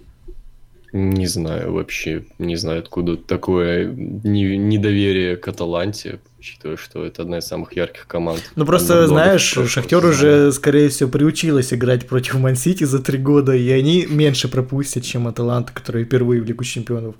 Не 0.93 1.27
знаю 1.27 1.75
вообще, 1.75 2.25
не 2.39 2.57
знаю, 2.57 2.79
откуда 2.79 3.19
такое 3.19 3.87
не- 3.93 4.57
недоверие 4.57 5.37
к 5.37 5.47
Аталанте, 5.47 6.19
учитывая, 6.39 6.79
что 6.79 7.05
это 7.05 7.23
одна 7.23 7.39
из 7.39 7.45
самых 7.45 7.77
ярких 7.77 8.07
команд. 8.07 8.43
Ну 8.57 8.65
просто, 8.65 9.07
знаешь, 9.07 9.53
прошлого 9.53 9.69
Шахтер 9.69 10.07
уже, 10.07 10.51
скорее 10.53 10.89
всего, 10.89 11.11
приучилась 11.11 11.75
играть 11.75 12.09
против 12.09 12.37
Мансити 12.37 12.85
за 12.85 13.01
три 13.01 13.19
года, 13.19 13.55
и 13.55 13.69
они 13.71 14.07
меньше 14.07 14.49
пропустят, 14.49 15.05
чем 15.05 15.29
Аталанта, 15.29 15.73
которые 15.75 16.07
впервые 16.07 16.41
в 16.41 16.47
Лигу 16.47 16.65
Чемпионов. 16.65 17.17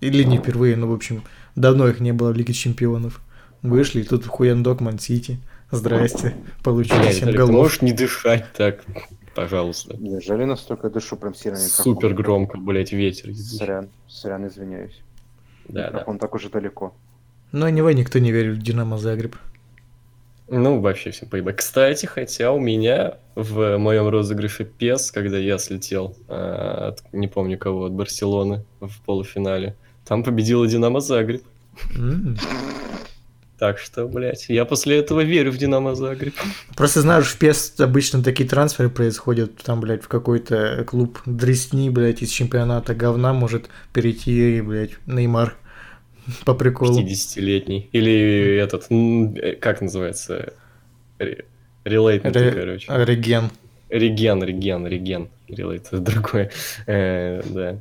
Или 0.00 0.22
не 0.22 0.38
впервые, 0.38 0.76
но, 0.76 0.86
в 0.86 0.94
общем, 0.94 1.24
давно 1.56 1.88
их 1.88 1.98
не 1.98 2.12
было 2.12 2.32
в 2.32 2.36
Лиге 2.36 2.54
Чемпионов. 2.54 3.20
Вышли, 3.62 4.00
и 4.00 4.04
тут 4.04 4.26
хуяндок 4.26 4.80
Мансити. 4.80 5.38
Здрасте, 5.70 6.34
получили 6.64 6.98
Блядь, 6.98 7.14
7 7.14 7.20
Виталик, 7.20 7.32
ты 7.34 7.38
голов. 7.38 7.54
можешь 7.54 7.82
не 7.82 7.92
дышать 7.92 8.44
так, 8.56 8.84
пожалуйста. 9.34 9.96
Неужели 9.98 10.44
настолько 10.44 10.90
дышу 10.90 11.16
прям 11.16 11.34
сильно? 11.34 11.58
Супер 11.58 12.12
громко, 12.12 12.58
блядь, 12.58 12.92
ветер. 12.92 13.34
Сорян, 13.34 13.88
сорян, 14.08 14.48
извиняюсь. 14.48 15.00
Да, 15.68 15.82
да. 15.82 15.88
Микрофон 15.90 16.18
так 16.18 16.34
уже 16.34 16.48
далеко. 16.48 16.92
Но 17.52 17.68
anyway, 17.68 17.94
никто 17.94 18.18
не 18.18 18.32
верит 18.32 18.56
в 18.56 18.62
Динамо 18.62 18.98
Загреб. 18.98 19.36
Ну, 20.48 20.80
вообще 20.80 21.12
всем 21.12 21.28
поебать. 21.28 21.56
Кстати, 21.56 22.06
хотя 22.06 22.50
у 22.50 22.58
меня 22.58 23.18
в 23.36 23.76
моем 23.78 24.08
розыгрыше 24.08 24.68
PES, 24.78 25.12
когда 25.14 25.38
я 25.38 25.58
слетел 25.58 26.16
а, 26.26 26.88
от, 26.88 27.04
не 27.12 27.28
помню 27.28 27.56
кого, 27.56 27.84
от 27.84 27.92
Барселоны 27.92 28.64
в 28.80 29.00
полуфинале, 29.04 29.76
там 30.04 30.24
победила 30.24 30.66
Динамо 30.66 30.98
Загреб. 31.00 31.44
М. 31.94 32.36
Так 33.60 33.78
что, 33.78 34.08
блядь, 34.08 34.46
я 34.48 34.64
после 34.64 34.96
этого 34.96 35.20
верю 35.20 35.52
в 35.52 35.58
Динамо 35.58 35.94
Загреб. 35.94 36.32
Просто 36.76 37.02
знаешь, 37.02 37.26
в 37.26 37.38
PES 37.38 37.82
обычно 37.84 38.22
такие 38.22 38.48
трансферы 38.48 38.88
происходят, 38.88 39.54
там, 39.58 39.82
блядь, 39.82 40.02
в 40.02 40.08
какой-то 40.08 40.82
клуб 40.86 41.20
дресни, 41.26 41.90
блядь, 41.90 42.22
из 42.22 42.30
чемпионата 42.30 42.94
говна 42.94 43.34
может 43.34 43.68
перейти, 43.92 44.62
блядь, 44.62 44.92
Неймар 45.04 45.58
по 46.46 46.54
приколу. 46.54 46.98
50-летний. 47.02 47.90
Или 47.92 48.56
этот, 48.56 48.86
э, 48.90 49.56
как 49.60 49.82
называется? 49.82 50.54
Ре- 51.18 51.44
Релейтнутый, 51.84 52.42
Ре- 52.44 52.52
короче. 52.52 52.86
Реген. 52.88 53.50
Реген, 53.90 54.42
реген, 54.42 54.86
реген. 54.86 55.28
Релейт 55.48 55.86
это 55.88 55.98
другое. 55.98 56.50
Э, 56.86 57.42
да. 57.44 57.76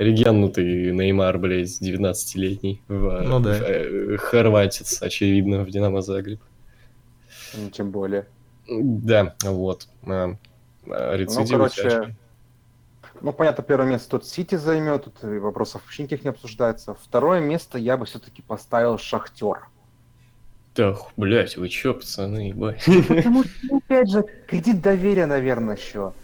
Регеннутый 0.00 0.92
Неймар, 0.92 1.36
блядь, 1.36 1.78
19-летний. 1.82 2.80
В, 2.88 3.20
Ну 3.20 3.38
да. 3.38 3.52
в, 3.52 3.62
э, 3.62 4.16
хорватец, 4.16 5.02
очевидно, 5.02 5.62
в 5.62 5.70
Динамо 5.70 6.00
Загреб. 6.00 6.40
Ну, 7.54 7.68
Тем 7.68 7.90
более. 7.90 8.26
Да, 8.66 9.34
вот. 9.42 9.88
А, 10.06 10.36
а, 10.86 11.12
Ну, 11.12 11.18
Рецидивы 11.18 11.68
короче, 11.68 11.82
тяжкие. 11.82 12.16
ну, 13.20 13.32
понятно, 13.34 13.62
первое 13.62 13.88
место 13.90 14.08
тут 14.12 14.24
Сити 14.24 14.54
займет, 14.54 15.04
тут 15.04 15.22
вопросов 15.22 15.82
вообще 15.84 16.04
никаких 16.04 16.24
не 16.24 16.30
обсуждается. 16.30 16.94
Второе 16.94 17.40
место 17.40 17.76
я 17.76 17.98
бы 17.98 18.06
все-таки 18.06 18.40
поставил 18.40 18.96
Шахтер. 18.96 19.68
Да, 20.74 20.96
блядь, 21.18 21.58
вы 21.58 21.68
чё, 21.68 21.92
пацаны, 21.92 22.48
ебать? 22.48 22.82
Потому 23.08 23.44
что, 23.44 23.52
ну, 23.64 23.76
опять 23.84 24.08
же, 24.10 24.24
кредит 24.46 24.80
доверия, 24.80 25.26
наверное, 25.26 25.76
еще. 25.76 26.14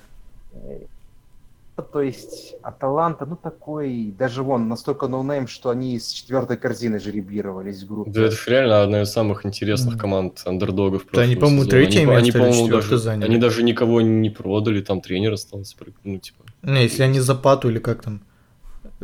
То 1.83 2.01
есть, 2.01 2.55
Аталанта, 2.63 3.27
ну 3.27 3.37
такой, 3.37 4.15
даже 4.19 4.43
вон, 4.43 4.67
настолько 4.69 5.09
noname, 5.09 5.47
что 5.47 5.69
они 5.69 5.99
с 5.99 6.11
четвертой 6.11 6.57
корзины 6.57 6.99
жеребировались 6.99 7.83
в 7.83 7.87
группе. 7.89 8.11
Да 8.11 8.23
это 8.23 8.37
реально 8.47 8.83
одна 8.83 9.03
из 9.03 9.11
самых 9.11 9.45
интересных 9.45 9.99
команд 9.99 10.41
андердогов 10.47 11.07
Да 11.13 11.21
они, 11.21 11.37
по-моему, 11.37 11.67
третье 11.67 11.99
Они, 11.99 12.07
по- 12.07 12.17
они, 12.17 12.25
место 12.27 12.39
по-моему, 12.39 12.65
четвёртое 12.65 12.91
даже, 12.91 13.03
заняли. 13.03 13.29
они 13.29 13.37
даже 13.39 13.63
никого 13.63 14.01
не 14.01 14.31
продали, 14.31 14.81
там 14.81 15.03
тренер 15.03 15.35
остался. 15.35 15.77
Ну, 16.03 16.19
типа, 16.19 16.45
Не, 16.63 16.85
если 16.85 17.03
они 17.03 17.21
Запату 17.21 17.69
или 17.69 17.79
как 17.79 18.03
там 18.03 18.23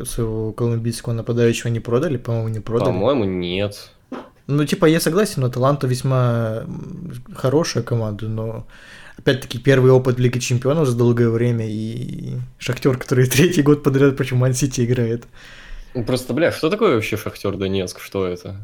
своего 0.03 0.51
колумбийского 0.53 1.13
нападающего 1.13 1.69
не 1.69 1.79
продали, 1.79 2.17
по-моему, 2.17 2.47
не 2.49 2.59
продали. 2.59 2.91
по-моему, 2.91 3.25
нет. 3.25 3.91
Ну, 4.47 4.65
типа, 4.65 4.85
я 4.85 4.99
согласен, 4.99 5.41
но 5.41 5.49
Аталанта 5.49 5.87
весьма 5.87 6.63
хорошая 7.35 7.81
команда, 7.83 8.27
но 8.27 8.67
опять-таки 9.17 9.57
первый 9.57 9.91
опыт 9.91 10.17
в 10.17 10.19
Лиге 10.19 10.39
Чемпионов 10.39 10.87
за 10.87 10.97
долгое 10.97 11.29
время 11.29 11.65
и 11.69 12.35
Шахтер, 12.57 12.97
который 12.97 13.25
третий 13.29 13.61
год 13.61 13.83
подряд 13.83 14.17
против 14.17 14.33
Ман-Сити 14.33 14.83
играет. 14.85 15.23
Ну, 15.93 16.03
Просто, 16.03 16.33
бля, 16.33 16.51
что 16.51 16.69
такое 16.69 16.95
вообще 16.95 17.15
Шахтер 17.17 17.55
Донецк? 17.55 17.99
Что 17.99 18.27
это? 18.27 18.57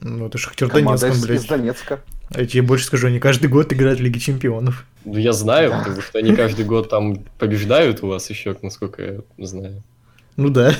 Ну, 0.00 0.26
это 0.26 0.38
Шахтер 0.38 0.68
Команда 0.70 1.02
Донецк, 1.02 1.26
блядь. 1.26 1.40
из 1.40 1.44
Донецка. 1.46 2.00
Я 2.34 2.46
тебе 2.46 2.62
больше 2.62 2.86
скажу, 2.86 3.08
они 3.08 3.18
каждый 3.18 3.48
год 3.48 3.72
играют 3.72 3.98
в 3.98 4.02
Лиге 4.02 4.18
Чемпионов. 4.20 4.86
Ну, 5.04 5.18
я 5.18 5.32
знаю, 5.32 5.70
Да. 5.70 5.78
потому 5.80 6.00
что 6.00 6.18
они 6.18 6.34
каждый 6.34 6.64
год 6.64 6.88
там 6.88 7.24
побеждают 7.38 8.02
у 8.02 8.08
вас 8.08 8.30
еще, 8.30 8.56
насколько 8.62 9.02
я 9.02 9.20
знаю. 9.46 9.82
Ну 10.36 10.48
да. 10.50 10.72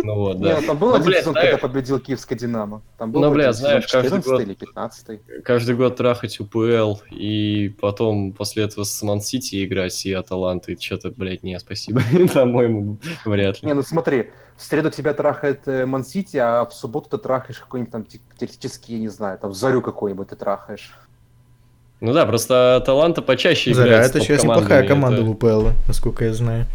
Ну 0.00 0.14
вот, 0.14 0.40
да. 0.40 0.54
Нет, 0.54 0.66
там 0.66 0.78
был 0.78 0.90
Ну, 0.90 0.94
один 0.94 1.12
сезон, 1.12 1.34
когда 1.34 1.58
победил 1.58 1.98
Киевская 1.98 2.38
Динамо. 2.38 2.80
Там 2.96 3.12
был 3.12 3.20
Ну, 3.20 3.30
бля, 3.30 3.52
знаешь, 3.52 3.86
каждый 3.86 4.22
14 4.22 4.26
год- 4.30 4.40
или 4.40 4.54
15 4.54 5.20
Каждый 5.44 5.74
год 5.74 5.96
трахать 5.96 6.40
УПЛ 6.40 6.94
и 7.10 7.74
потом 7.80 8.32
после 8.32 8.64
этого 8.64 8.84
с 8.84 9.02
Ман-Сити 9.02 9.64
играть 9.66 10.06
и 10.06 10.12
Аталанты. 10.12 10.78
Что-то, 10.80 11.10
блядь, 11.10 11.42
не, 11.42 11.58
спасибо. 11.60 12.00
По-моему, 12.34 12.96
вряд 13.26 13.60
ли. 13.62 13.66
Не, 13.68 13.74
ну 13.74 13.82
смотри, 13.82 14.30
в 14.56 14.62
среду 14.62 14.90
тебя 14.90 15.12
трахает 15.14 15.66
э, 15.66 15.84
Ман-Сити, 15.84 16.36
а 16.38 16.64
в 16.64 16.72
субботу 16.72 17.10
ты 17.10 17.18
трахаешь 17.18 17.58
какой-нибудь 17.58 17.92
там 17.92 18.04
те- 18.04 18.20
теоретически, 18.38 18.92
я 18.92 18.98
не 19.00 19.08
знаю, 19.08 19.36
там 19.38 19.52
Зарю 19.52 19.82
какой-нибудь 19.82 20.28
ты 20.28 20.36
трахаешь. 20.36 20.90
Ну 22.00 22.12
да, 22.14 22.24
просто 22.24 22.76
Аталанта 22.76 23.20
почаще 23.20 23.74
Заря, 23.74 23.88
играет 23.88 24.06
с 24.06 24.10
это 24.10 24.20
сейчас 24.20 24.44
неплохая 24.44 24.86
команда 24.86 25.18
Это- 25.18 25.26
в 25.26 25.30
УПЛ, 25.30 25.68
насколько 25.88 26.24
я 26.24 26.32
знаю. 26.32 26.66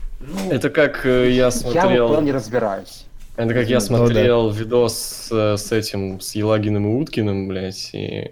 Это 0.50 0.70
как 0.70 1.06
э, 1.06 1.30
я 1.30 1.36
Я 1.46 1.50
в 1.50 1.54
смотрел... 1.54 2.12
УПЛ 2.12 2.22
не 2.22 2.32
разбираюсь. 2.32 3.06
Это 3.36 3.54
как 3.54 3.68
я 3.68 3.78
Ну, 3.80 3.82
смотрел 3.82 4.50
видос 4.52 5.30
э, 5.32 5.58
с 5.58 5.72
этим, 5.72 6.20
с 6.22 6.36
Елагиным 6.36 6.86
и 6.86 7.02
Уткиным, 7.02 7.48
блядь, 7.48 7.90
и 7.94 8.32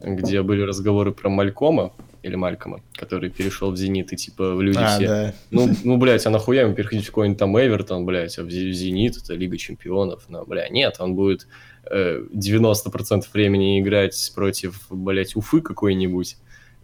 где 0.00 0.42
были 0.42 0.62
разговоры 0.62 1.12
про 1.12 1.28
Малькома, 1.28 1.92
или 2.22 2.34
Малькома, 2.34 2.80
который 2.94 3.30
перешел 3.30 3.70
в 3.72 3.76
Зенит, 3.76 4.12
и 4.12 4.16
типа 4.16 4.54
в 4.54 4.62
люди 4.62 4.78
А, 4.80 4.86
все. 4.96 5.06
да. 5.06 5.34
Ну, 5.50 5.68
ну, 5.84 5.96
блядь, 5.98 6.24
а 6.26 6.30
нахуя 6.30 6.62
ему 6.62 6.74
переходить 6.74 7.04
в 7.04 7.08
какой-нибудь 7.08 7.38
там 7.38 7.58
Эвертон, 7.58 8.06
блядь, 8.06 8.38
а 8.38 8.42
в 8.42 8.46
Зе- 8.48 8.72
Зенит 8.72 9.16
это 9.18 9.34
Лига 9.34 9.56
Чемпионов, 9.58 10.24
но, 10.28 10.44
бля, 10.44 10.68
нет, 10.68 10.96
он 10.98 11.14
будет 11.14 11.46
э, 11.90 12.22
90% 12.34 13.22
времени 13.32 13.80
играть 13.80 14.32
против, 14.34 14.86
блядь, 14.90 15.36
Уфы 15.36 15.60
какой-нибудь, 15.60 16.36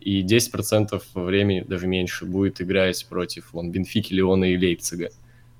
и 0.04 0.23
10% 0.23 1.02
времени, 1.14 1.64
даже 1.66 1.87
меньше, 1.87 2.26
будет 2.26 2.61
играть 2.61 3.04
против, 3.08 3.52
вон, 3.52 3.70
Бенфики, 3.70 4.12
Леона 4.12 4.52
и 4.52 4.58
Лейпцига. 4.58 5.08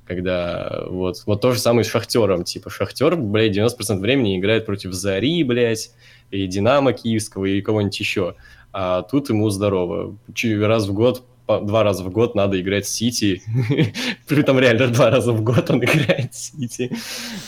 Когда 0.06 0.84
вот, 0.88 1.22
вот 1.24 1.40
то 1.40 1.52
же 1.52 1.58
самое 1.58 1.82
с 1.82 1.88
Шахтером. 1.88 2.44
Типа 2.44 2.68
Шахтер, 2.68 3.16
блядь, 3.16 3.56
90% 3.56 3.98
времени 4.00 4.38
играет 4.38 4.66
против 4.66 4.92
Зари, 4.92 5.42
блядь, 5.44 5.92
и 6.30 6.46
Динамо 6.46 6.92
Киевского, 6.92 7.46
и 7.46 7.62
кого-нибудь 7.62 7.98
еще. 7.98 8.34
А 8.72 9.00
тут 9.02 9.30
ему 9.30 9.48
здорово. 9.48 10.14
Раз 10.42 10.88
в 10.88 10.92
год 10.92 11.22
два 11.46 11.82
раза 11.82 12.02
в 12.04 12.10
год 12.10 12.34
надо 12.34 12.60
играть 12.60 12.86
с 12.86 12.90
Сити. 12.90 13.42
При 14.26 14.40
этом 14.40 14.58
реально 14.58 14.88
два 14.88 15.10
раза 15.10 15.32
в 15.32 15.42
год 15.42 15.70
он 15.70 15.84
играет 15.84 16.34
с 16.34 16.52
Сити. 16.52 16.90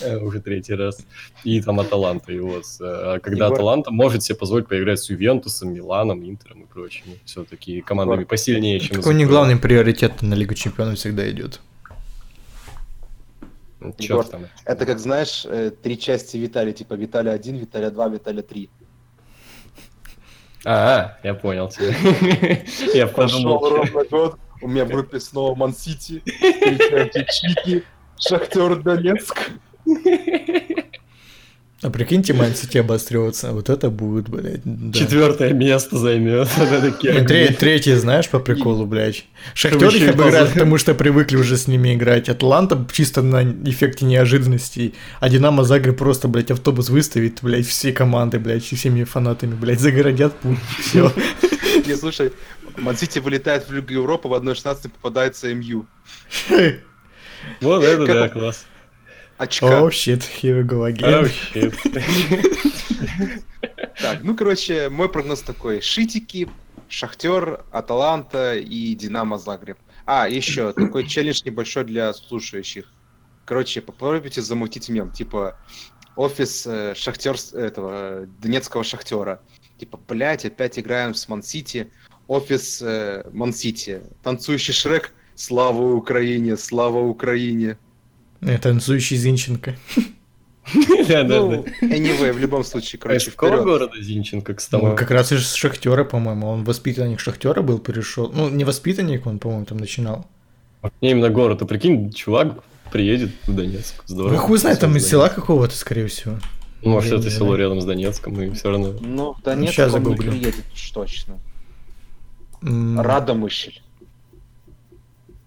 Э, 0.03 0.19
Уже 0.19 0.41
третий 0.41 0.75
раз. 0.75 0.99
И 1.45 1.61
там 1.63 1.81
Аталанта. 1.81 2.33
И 2.33 2.39
вот. 2.39 2.65
э, 2.81 2.85
А 2.85 3.19
когда 3.21 3.47
Аталанта 3.47 3.91
может 3.91 4.23
себе 4.23 4.37
позволить 4.37 4.69
поиграть 4.69 5.01
с 5.01 5.11
Ювентусом, 5.11 5.73
Миланом, 5.73 6.29
Интером 6.29 6.63
и 6.63 6.67
прочими. 6.67 7.19
Все-таки 7.25 7.81
командами 7.81 8.25
посильнее, 8.25 8.81
чем... 8.81 8.97
Такой 8.97 9.15
не 9.15 9.25
главный 9.25 9.57
приоритет 9.57 10.23
на 10.23 10.35
Лигу 10.35 10.55
Чемпионов 10.55 10.99
всегда 10.99 11.31
идет. 11.31 11.61
Ну, 13.81 13.95
Егор, 13.99 14.25
чёрт 14.25 14.31
там. 14.31 14.47
Это 14.65 14.87
как, 14.87 14.99
знаешь, 14.99 15.47
э, 15.49 15.71
три 15.71 15.99
части 15.99 16.37
Виталия, 16.37 16.73
типа 16.73 16.95
Виталия 16.95 17.33
1, 17.33 17.57
Виталия 17.57 17.91
2, 17.91 18.09
Виталия 18.09 18.43
3. 18.43 18.69
А, 20.69 21.17
я 21.23 21.35
понял 21.35 21.69
тебя. 21.69 21.95
Я 22.93 23.07
подумал, 23.07 23.71
ровно 23.71 24.05
год, 24.05 24.39
у 24.61 24.67
меня 24.67 24.85
в 24.85 24.89
группе 24.89 25.21
снова 25.21 25.55
Ман-Сити, 25.55 26.25
Чики, 26.25 27.85
Шахтер 28.19 28.75
Донецк. 28.83 29.51
А 31.83 31.91
прикиньте, 31.91 32.33
Ман-Сити 32.33 32.79
обострется. 32.79 33.53
Вот 33.53 33.69
это 33.69 33.91
будет, 33.91 34.31
блядь. 34.31 34.63
да. 34.65 34.99
четвертое 34.99 35.53
место 35.53 35.99
займет. 35.99 36.49
Вот 36.57 36.69
это 36.73 36.91
Керби. 36.91 37.27
тре- 37.27 37.49
Третий, 37.49 37.95
знаешь, 37.95 38.31
по 38.31 38.39
приколу, 38.39 38.87
блядь. 38.87 39.27
Шахтер 39.53 39.95
их 39.95 40.09
обыграет, 40.09 40.53
потому 40.53 40.79
что 40.79 40.95
привыкли 40.95 41.37
уже 41.37 41.59
с 41.59 41.67
ними 41.69 41.95
играть. 41.95 42.31
Атланта 42.31 42.87
чисто 42.91 43.21
на 43.21 43.45
эффекте 43.45 44.07
неожиданностей. 44.07 44.95
А 45.21 45.29
Динамо 45.29 45.65
Загреб 45.65 45.99
просто, 45.99 46.29
блядь, 46.29 46.51
автобус 46.51 46.89
выставит, 46.89 47.41
блядь, 47.43 47.67
все 47.67 47.93
команды, 47.93 48.39
блядь, 48.39 48.65
всеми 48.65 49.05
фанатами, 49.05 49.55
блядь, 49.55 49.81
загородят 49.81 50.35
путь. 50.37 50.59
Все. 50.81 51.13
Не, 51.87 51.95
слушай, 51.95 52.33
Ман-Сити 52.79 53.19
вылетает 53.19 53.69
в 53.69 53.73
Лигу 53.73 53.93
Европы, 53.93 54.29
в 54.29 54.33
1.16 54.33 54.91
попадается 54.91 55.55
МЮ. 55.55 55.87
Вот 57.61 57.85
это 57.85 58.07
да, 58.07 58.29
класс. 58.29 58.67
Очка. 59.39 59.83
О, 59.83 59.91
щит, 59.91 60.23
here 60.23 60.63
we 60.63 60.67
go 60.67 60.81
Oh, 60.81 60.93
again. 60.93 61.31
shit. 61.53 61.75
Так, 64.01 64.21
ну, 64.23 64.37
короче, 64.37 64.89
мой 64.89 65.09
прогноз 65.09 65.43
такой. 65.43 65.81
Шитики, 65.81 66.49
Шахтер, 66.89 67.65
Аталанта 67.71 68.57
и 68.57 68.95
Динамо 68.95 69.39
Загреб. 69.39 69.79
А, 70.05 70.29
еще 70.29 70.73
такой 70.73 71.07
челлендж 71.07 71.43
небольшой 71.45 71.85
для 71.85 72.13
слушающих. 72.15 72.93
Короче, 73.45 73.81
попробуйте 73.81 74.43
замутить 74.43 74.89
мем, 74.89 75.11
типа 75.11 75.59
офис 76.17 76.67
э, 76.67 76.95
Шахтер 76.95 77.37
этого 77.53 78.23
э, 78.23 78.27
Донецкого 78.41 78.85
Шахтера. 78.85 79.41
Типа, 79.79 79.99
блядь, 80.09 80.45
опять 80.45 80.79
играем 80.79 81.15
с 81.15 81.29
Ман-Сити. 81.29 81.91
Офис 82.27 82.81
э, 82.83 83.29
Ман-Сити. 83.33 84.03
Танцующий 84.23 84.73
Шрек. 84.73 85.13
Слава 85.35 85.93
Украине, 85.95 86.57
слава 86.57 86.99
Украине. 87.01 87.79
Э, 88.41 88.59
Танцующий 88.59 89.17
Зинченко. 89.17 89.77
Да, 91.09 91.23
да, 91.23 91.39
Ну, 91.41 91.65
да. 91.81 91.87
anyway, 91.87 92.33
в 92.33 92.39
любом 92.39 92.65
случае, 92.65 92.99
А 93.01 93.03
короче, 93.05 93.31
из 93.31 93.35
какого 93.35 93.63
города 93.63 94.01
Зинченко, 94.03 94.53
Ну, 94.53 94.57
кстати? 94.57 94.97
как 94.97 95.11
раз 95.13 95.31
из 95.33 95.53
Шахтера, 95.53 96.03
по-моему. 96.05 96.49
Он 96.49 96.65
воспитанник 96.65 97.21
Шахтера 97.21 97.63
был, 97.63 97.79
перешел. 97.79 98.33
Ну, 98.35 98.49
не 98.49 98.65
воспитанник, 98.65 99.27
он, 99.27 99.39
по-моему, 99.39 99.65
там 99.65 99.79
начинал. 99.79 100.27
Не 101.01 101.13
именно 101.13 101.31
город, 101.31 101.63
а 101.63 101.67
прикинь, 101.67 102.13
чувак 102.13 102.65
приедет 102.93 103.31
в 103.47 103.55
Донецк. 103.55 104.03
Здорово. 104.07 104.33
Ну, 104.35 104.39
хуй 104.39 104.59
знает, 104.59 104.81
там 104.81 104.97
из 104.97 105.09
села 105.09 105.29
какого-то, 105.29 105.77
скорее 105.77 106.07
всего. 106.09 106.37
Ну, 106.83 106.91
Может, 106.91 107.13
Я 107.13 107.19
это 107.19 107.31
село 107.31 107.57
рядом 107.57 107.81
с 107.81 107.85
Донецком, 107.85 108.41
и 108.41 108.51
все 108.53 108.71
равно. 108.71 108.95
Ну, 109.01 109.35
в 109.35 109.43
Донецк 109.43 109.79
он 109.79 110.05
не 110.05 110.17
приедет 110.17 110.65
уж 110.75 110.91
точно. 110.91 111.39
Радомышль. 112.63 113.81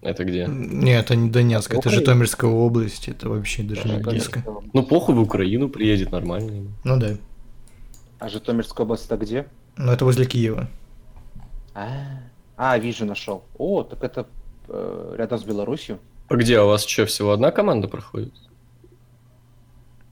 Это 0.02 0.24
где? 0.24 0.46
Нет, 0.48 1.04
это 1.04 1.16
не 1.16 1.28
Донецк, 1.30 1.70
это 1.70 1.78
Украина. 1.80 2.00
Житомирская 2.00 2.50
область, 2.50 3.08
это 3.08 3.28
вообще 3.28 3.62
даже 3.62 3.86
не 3.88 3.98
близко. 3.98 4.42
Ну, 4.72 4.82
похуй 4.82 5.14
в 5.14 5.20
Украину 5.20 5.68
приедет, 5.68 6.10
нормально. 6.10 6.68
Ну 6.84 6.98
да. 6.98 7.16
А 8.18 8.28
Житомирская 8.28 8.84
область 8.84 9.06
это 9.06 9.16
где? 9.18 9.46
Но 9.76 9.92
это 9.92 10.04
возле 10.04 10.24
Киева. 10.24 10.68
А, 11.74 11.88
а, 12.56 12.78
вижу, 12.78 13.04
нашел. 13.04 13.44
О, 13.58 13.82
так 13.82 14.02
это 14.02 14.26
э, 14.68 15.14
рядом 15.18 15.38
с 15.38 15.44
Беларусью. 15.44 15.98
А 16.28 16.36
где 16.36 16.60
у 16.60 16.66
вас 16.66 16.84
что, 16.84 17.04
всего 17.06 17.32
одна 17.32 17.50
команда 17.50 17.88
проходит? 17.88 18.32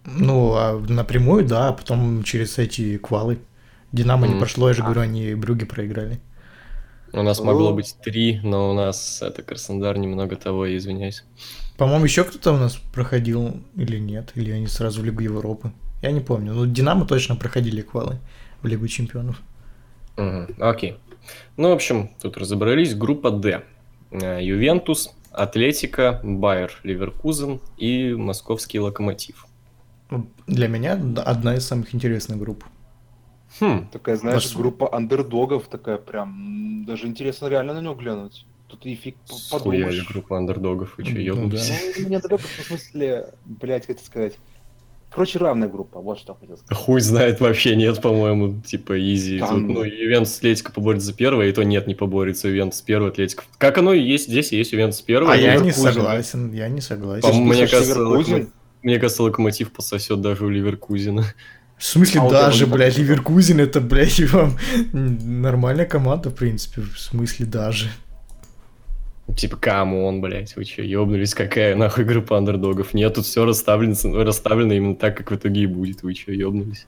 Ну, 0.05 0.55
а 0.55 0.79
напрямую, 0.89 1.47
да, 1.47 1.69
а 1.69 1.73
потом 1.73 2.23
через 2.25 2.59
эти 2.59 2.99
квалы. 2.99 3.39
Динамо 3.93 4.27
не 4.27 4.33
Мгм. 4.35 4.41
прошло, 4.41 4.69
я 4.69 4.75
же 4.75 4.83
А. 4.83 4.85
говорю, 4.85 5.01
они 5.03 5.35
Брюги 5.35 5.65
проиграли. 5.65 6.21
У 7.13 7.23
нас 7.23 7.41
могло 7.41 7.73
быть 7.73 7.97
три, 8.03 8.41
но 8.43 8.71
у 8.71 8.75
нас 8.75 9.23
это 9.23 9.43
Краснодар 9.43 9.97
немного 9.99 10.37
того, 10.37 10.67
я 10.67 10.77
извиняюсь. 10.77 11.25
По-моему, 11.77 12.05
еще 12.05 12.25
кто-то 12.25 12.53
у 12.53 12.57
нас 12.57 12.77
проходил 12.77 13.61
или 13.77 13.99
нет, 13.99 14.33
или 14.35 14.51
они 14.51 14.67
сразу 14.67 15.01
в 15.01 15.05
Лигу 15.05 15.23
Европы. 15.23 15.73
Я 16.03 16.13
не 16.13 16.21
помню. 16.21 16.53
Ну, 16.55 16.67
Динамо 16.67 17.07
точно 17.07 17.37
проходили 17.37 17.83
квалы 17.83 18.19
в 18.63 18.67
Лигу 18.67 18.87
Чемпионов. 18.89 19.41
Мгм, 20.17 20.55
Окей. 20.61 20.99
Ну, 21.57 21.69
в 21.71 21.73
общем, 21.73 22.11
тут 22.21 22.37
разобрались. 22.37 22.95
Группа 22.95 23.31
D. 23.31 23.63
Э, 24.11 24.39
Ювентус, 24.43 25.11
Атлетика, 25.33 26.21
Байер, 26.23 26.73
Ливеркузен 26.83 27.61
и 27.77 28.15
Московский 28.15 28.81
Локомотив. 28.81 29.47
Для 30.47 30.69
меня 30.69 30.97
д- 30.97 31.21
одна 31.21 31.55
из 31.57 31.67
самых 31.67 31.95
интересных 31.95 32.39
групп. 32.39 32.65
Хм, 33.61 33.89
Такая, 33.91 34.17
знаешь, 34.17 34.45
Нас- 34.45 34.55
группа 34.55 34.95
андердогов, 34.95 35.69
такая 35.69 35.97
прям, 35.97 36.85
даже 36.87 37.07
интересно 37.07 37.47
реально 37.49 37.75
на 37.75 37.81
него 37.81 37.95
глянуть. 37.95 38.45
Тут 38.69 38.85
и 38.85 38.95
фиг 38.95 39.17
подумаешь. 39.51 40.07
группа 40.09 40.37
андердогов, 40.37 40.95
Ну 40.99 41.05
че, 41.05 41.13
да. 41.13 41.41
Ну, 41.99 42.09
не 42.09 42.17
андердогов, 42.17 42.45
в 42.45 42.67
смысле, 42.67 43.31
блядь, 43.47 43.87
как 43.87 43.97
это 43.97 44.05
сказать. 44.05 44.35
Короче, 45.11 45.39
равная 45.39 45.69
группа, 45.69 46.01
вот 46.01 46.19
что 46.19 46.35
хотел 46.35 46.59
сказать. 46.59 46.77
Хуй 46.77 47.01
знает, 47.01 47.41
вообще 47.41 47.75
нет, 47.77 48.03
по-моему, 48.03 48.61
типа 48.61 49.01
easy. 49.01 49.39
Там- 49.39 49.67
Тут, 49.67 49.77
ну, 49.77 49.83
Ювентус 49.83 50.37
Атлетика 50.37 50.71
поборется 50.71 51.07
за 51.07 51.15
первое, 51.15 51.49
и 51.49 51.53
то 51.53 51.63
нет, 51.65 51.87
не 51.87 51.95
поборется 51.95 52.49
Ювентус 52.49 52.83
первый, 52.83 53.09
Атлетика. 53.11 53.45
Как 53.57 53.79
оно 53.79 53.95
и 53.95 54.03
есть, 54.03 54.29
здесь 54.29 54.53
есть 54.53 54.73
Ювентус 54.73 55.01
первый. 55.01 55.33
А 55.33 55.37
я 55.37 55.57
не 55.57 55.73
согласен, 55.73 56.53
я 56.53 56.69
не 56.69 56.83
согласен. 56.83 57.23
По-моему, 57.23 57.47
мне 57.47 57.67
Слушай, 57.67 57.71
кажется, 57.71 58.45
мне 58.83 58.99
кажется, 59.01 59.23
Локомотив 59.23 59.73
пососет 59.73 60.21
даже 60.21 60.45
у 60.45 60.51
Леверкузена. 60.51 61.25
В 61.79 61.85
смысле, 61.85 62.21
А 62.23 62.31
даже, 62.31 62.67
блядь. 62.67 62.99
Леверкузен 62.99 63.61
это, 63.61 63.81
блядь, 63.81 64.19
и 64.21 64.25
вам 64.27 64.59
нормальная 64.93 65.87
команда, 65.87 66.31
в 66.31 66.35
принципе, 66.35 66.83
в 66.83 66.99
смысле 66.99 67.47
даже. 67.47 67.89
Типа, 69.37 69.57
come 69.57 69.93
on, 69.93 70.21
блядь, 70.23 70.57
вы 70.57 70.65
че, 70.65 70.83
ёбнулись, 70.85 71.35
какая 71.35 71.77
нахуй 71.77 72.05
группа 72.05 72.39
андердогов? 72.39 72.95
Нет, 72.95 73.15
тут 73.15 73.27
все 73.27 73.45
расставлено, 73.45 74.25
расставлено 74.25 74.73
именно 74.73 74.97
так, 74.97 75.17
как 75.19 75.31
в 75.31 75.35
итоге 75.37 75.63
и 75.63 75.67
будет, 75.67 76.03
вы 76.03 76.15
че, 76.15 76.33
ёбнулись? 76.35 76.87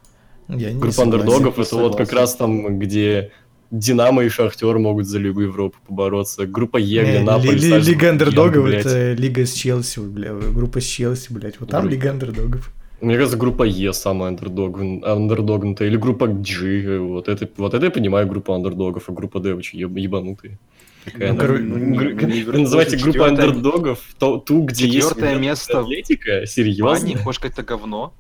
Я 0.49 0.73
не 0.73 0.81
Группа 0.81 0.93
согласен. 0.95 1.21
андердогов 1.21 1.59
это 1.59 1.77
вот 1.77 1.97
как 1.97 2.07
согласен. 2.09 2.17
раз 2.17 2.37
там, 2.37 2.79
где 2.79 3.31
Динамо 3.71 4.25
и 4.25 4.29
Шахтер 4.31 4.79
могут 4.79 5.07
за 5.07 5.19
Лигу 5.19 5.43
Европы 5.43 5.77
побороться. 5.87 6.47
Группа 6.47 6.79
Е, 6.79 7.03
где 7.03 7.19
Не, 7.19 7.25
Наполе, 7.25 7.53
ли- 7.53 7.69
ли- 7.75 7.81
Лига 7.81 8.09
андердогов 8.11 8.65
блядь. 8.65 8.87
это 8.87 9.13
лига 9.13 9.45
с 9.47 9.53
Челси, 9.53 10.01
бля, 10.01 10.33
группа 10.33 10.81
с 10.81 10.85
Челси, 10.85 11.33
блядь. 11.33 11.61
Вот 11.61 11.69
там 11.71 11.87
лига 11.89 12.11
андердогов. 12.11 12.73
Мне 13.01 13.17
кажется, 13.17 13.37
группа 13.39 13.63
Е 13.63 13.93
самая 13.93 14.29
андердог, 14.29 14.79
андердогнутая, 14.79 15.89
или 15.89 15.97
группа 15.97 16.27
G, 16.27 16.99
вот 16.99 17.29
это, 17.29 17.49
вот 17.57 17.75
это 17.75 17.87
я 17.87 17.91
понимаю 17.91 18.27
группу 18.29 18.53
андердогов, 18.53 19.09
а 19.09 19.13
группа 19.13 19.41
D 19.41 19.55
очень 19.55 19.79
еб- 19.79 19.97
ебанутые. 19.97 20.59
Такая, 21.05 21.33
Ну, 21.33 21.41
она- 21.45 21.59
ну, 21.59 21.77
не- 21.79 21.97
гр- 21.99 22.53
Вы 22.53 22.59
называете 22.59 22.99
группу 22.99 23.23
андердогов, 23.23 24.15
то, 24.19 24.37
ту, 24.37 24.65
где 24.65 24.85
есть 24.87 25.11
Ювентус 25.11 25.33
и 25.39 25.41
место. 25.41 25.81
Атлетика? 25.81 26.47
Серьезно? 26.47 27.19
хочешь 27.23 27.39
сказать, 27.41 27.55
это 27.59 27.63
говно? 27.63 28.13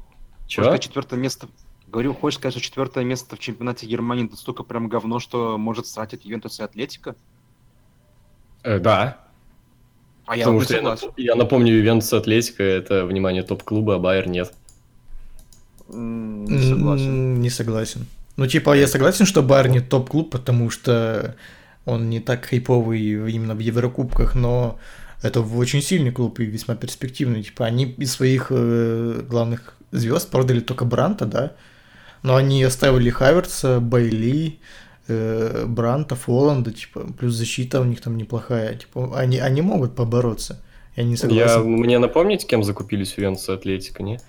Чё? 0.46 0.62
Хочешь 0.62 0.64
сказать, 0.64 0.82
четвертое 0.82 1.16
место... 1.18 1.48
Говорю, 1.88 2.14
хочешь 2.14 2.38
сказать, 2.38 2.54
что 2.54 2.62
четвертое 2.62 3.04
место 3.04 3.36
в 3.36 3.38
чемпионате 3.40 3.84
Германии 3.86 4.26
настолько 4.30 4.62
прям 4.62 4.88
говно, 4.88 5.18
что 5.18 5.58
может 5.58 5.86
стратить 5.86 6.24
Ювентус 6.24 6.58
и 6.60 6.62
Атлетика? 6.62 7.16
Э, 8.62 8.78
да, 8.78 9.18
А 10.26 10.36
я 10.36 10.44
потому 10.44 10.60
не 10.60 10.64
что 10.64 10.74
я, 10.76 10.82
нап- 10.82 11.12
я 11.16 11.34
напомню, 11.34 11.74
Ювентус 11.74 12.12
Атлетика 12.12 12.62
это, 12.62 13.04
внимание, 13.04 13.42
топ-клуба, 13.42 13.96
а 13.96 13.98
Байер 13.98 14.28
нет. 14.28 14.54
Не 15.92 16.62
согласен. 16.62 17.40
Не 17.40 17.50
согласен. 17.50 18.06
Ну, 18.36 18.46
типа, 18.46 18.76
я 18.76 18.86
согласен, 18.86 19.26
что 19.26 19.42
Байер 19.42 19.68
не 19.68 19.80
топ-клуб, 19.80 20.30
потому 20.30 20.70
что 20.70 21.36
он 21.84 22.08
не 22.08 22.20
так 22.20 22.46
хайповый 22.46 23.00
именно 23.00 23.54
в 23.54 23.58
Еврокубках, 23.58 24.34
но 24.34 24.78
это 25.22 25.40
очень 25.40 25.82
сильный 25.82 26.12
клуб 26.12 26.40
и 26.40 26.44
весьма 26.44 26.74
перспективный. 26.74 27.42
Типа, 27.42 27.66
они 27.66 27.84
из 27.98 28.12
своих 28.12 28.46
э, 28.50 29.22
главных 29.28 29.74
звезд 29.90 30.30
продали 30.30 30.60
только 30.60 30.84
Бранта, 30.84 31.26
да, 31.26 31.52
но 32.22 32.36
они 32.36 32.62
оставили 32.62 33.10
Хаверца, 33.10 33.80
Байли, 33.80 34.58
э, 35.08 35.64
Бранта, 35.66 36.14
Фоланда, 36.14 36.72
типа, 36.72 37.12
плюс 37.18 37.34
защита 37.34 37.80
у 37.80 37.84
них 37.84 38.00
там 38.00 38.16
неплохая. 38.16 38.76
Типа, 38.76 39.18
они, 39.18 39.38
они 39.38 39.62
могут 39.62 39.94
побороться. 39.94 40.62
Я 40.96 41.04
не 41.04 41.12
Я, 41.12 41.16
согласен. 41.18 41.70
мне 41.70 41.98
напомнить, 41.98 42.46
кем 42.46 42.64
закупились 42.64 43.14
Ювентус 43.16 43.48
и 43.48 43.52
Атлетика, 43.52 44.02
не? 44.02 44.20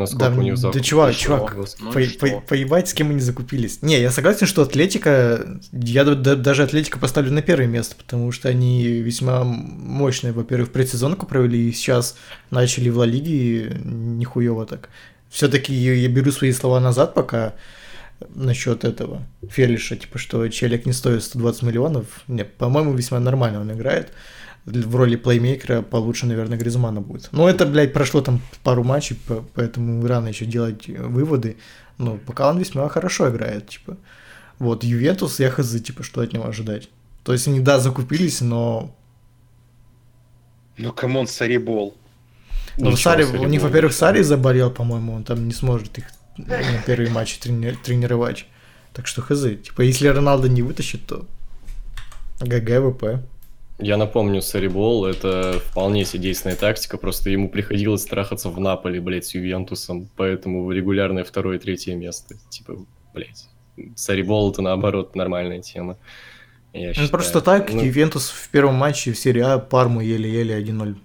Насколько 0.00 0.30
Да, 0.30 0.38
у 0.38 0.42
них 0.42 0.54
да 0.54 0.68
закуп- 0.70 0.80
чувак, 0.82 1.08
пришло? 1.10 1.36
чувак, 1.38 1.56
Ну 1.80 1.92
по- 1.92 2.26
по- 2.26 2.40
поебать, 2.40 2.88
с 2.88 2.94
кем 2.94 3.10
они 3.10 3.20
закупились. 3.20 3.82
Не, 3.82 4.00
я 4.00 4.10
согласен, 4.10 4.46
что 4.46 4.62
Атлетика, 4.62 5.60
я 5.72 6.04
д- 6.04 6.14
д- 6.14 6.36
даже 6.36 6.62
Атлетика 6.64 6.98
поставлю 6.98 7.32
на 7.32 7.42
первое 7.42 7.66
место, 7.68 7.94
потому 7.96 8.32
что 8.32 8.48
они 8.48 8.84
весьма 8.86 9.44
мощные, 9.44 10.32
во-первых, 10.32 10.70
предсезонку 10.72 11.26
провели, 11.26 11.68
и 11.68 11.72
сейчас 11.72 12.16
начали 12.50 12.88
в 12.88 12.98
Ла 12.98 13.06
Лиге 13.06 13.80
нихуево 13.84 14.66
так. 14.66 14.88
Все-таки 15.30 15.72
я 15.72 16.08
беру 16.08 16.32
свои 16.32 16.52
слова 16.52 16.80
назад 16.80 17.14
пока 17.14 17.54
насчет 18.34 18.84
этого 18.84 19.22
Фелиша, 19.48 19.96
типа, 19.96 20.18
что 20.18 20.46
челик 20.48 20.86
не 20.86 20.92
стоит 20.92 21.22
120 21.22 21.62
миллионов. 21.62 22.04
Нет, 22.28 22.54
по-моему, 22.56 22.92
весьма 22.94 23.18
нормально 23.20 23.60
он 23.60 23.72
играет. 23.72 24.12
В 24.66 24.94
роли 24.94 25.16
плеймейкера 25.16 25.82
получше, 25.82 26.26
наверное, 26.26 26.58
Гризмана 26.58 27.00
будет. 27.00 27.28
Но 27.32 27.48
это, 27.48 27.66
блядь, 27.66 27.92
прошло 27.92 28.20
там 28.20 28.40
пару 28.62 28.84
матчей, 28.84 29.16
по- 29.16 29.44
поэтому 29.54 30.06
рано 30.06 30.28
еще 30.28 30.44
делать 30.44 30.88
э, 30.88 31.02
выводы. 31.02 31.56
Но 31.98 32.18
пока 32.18 32.48
он 32.50 32.58
весьма 32.58 32.88
хорошо 32.88 33.30
играет, 33.30 33.68
типа. 33.68 33.96
Вот, 34.58 34.84
Ювентус, 34.84 35.40
я 35.40 35.50
хз, 35.50 35.80
типа, 35.80 36.02
что 36.02 36.20
от 36.20 36.32
него 36.34 36.46
ожидать. 36.46 36.90
То 37.24 37.32
есть 37.32 37.48
они, 37.48 37.60
да, 37.60 37.78
закупились, 37.78 38.40
но... 38.42 38.94
Ну, 40.76 40.92
come 40.92 41.11
on, 41.11 41.26
Сарибол. 41.26 41.94
Ничего 42.76 42.96
Сари, 42.96 43.24
у 43.24 43.46
них, 43.48 43.62
во-первых, 43.62 43.92
Сари 43.92 44.22
заболел, 44.22 44.70
по-моему, 44.70 45.14
он 45.14 45.24
там 45.24 45.46
не 45.46 45.52
сможет 45.52 45.98
их 45.98 46.04
на 46.36 46.82
первые 46.86 47.10
матчи 47.10 47.38
трени- 47.38 47.76
тренировать. 47.82 48.46
Так 48.92 49.06
что 49.06 49.22
хз. 49.22 49.42
Типа, 49.64 49.82
если 49.82 50.06
Роналдо 50.08 50.48
не 50.48 50.62
вытащит, 50.62 51.06
то 51.06 51.26
GG, 52.40 52.92
WP. 52.94 53.04
Я 53.82 53.96
напомню, 53.96 54.42
Сарибол— 54.42 55.04
это 55.06 55.58
вполне 55.64 56.04
себе 56.04 56.24
действенная 56.24 56.56
тактика, 56.56 56.98
просто 56.98 57.30
ему 57.30 57.48
приходилось 57.48 58.04
трахаться 58.04 58.50
в 58.50 58.60
Наполе, 58.60 59.00
блядь, 59.00 59.24
с 59.24 59.34
Ювентусом, 59.34 60.08
поэтому 60.16 60.70
регулярное 60.70 61.24
второе 61.24 61.56
и 61.56 61.60
третье 61.60 61.94
место. 61.94 62.34
Типа, 62.50 62.76
блядь, 63.14 63.48
Сарибол— 63.96 64.50
это, 64.52 64.60
наоборот, 64.62 65.16
нормальная 65.16 65.62
тема. 65.62 65.96
Я 66.72 66.88
Ну, 66.88 66.92
считаю. 66.92 67.10
просто 67.10 67.40
так, 67.40 67.72
Ну, 67.72 67.82
Ювентус 67.82 68.28
в 68.30 68.48
первом 68.50 68.74
матче 68.74 69.12
в 69.12 69.18
серии 69.18 69.40
А 69.42 69.58
Парму 69.58 70.00
еле-еле 70.00 70.54
1-0 70.56 70.96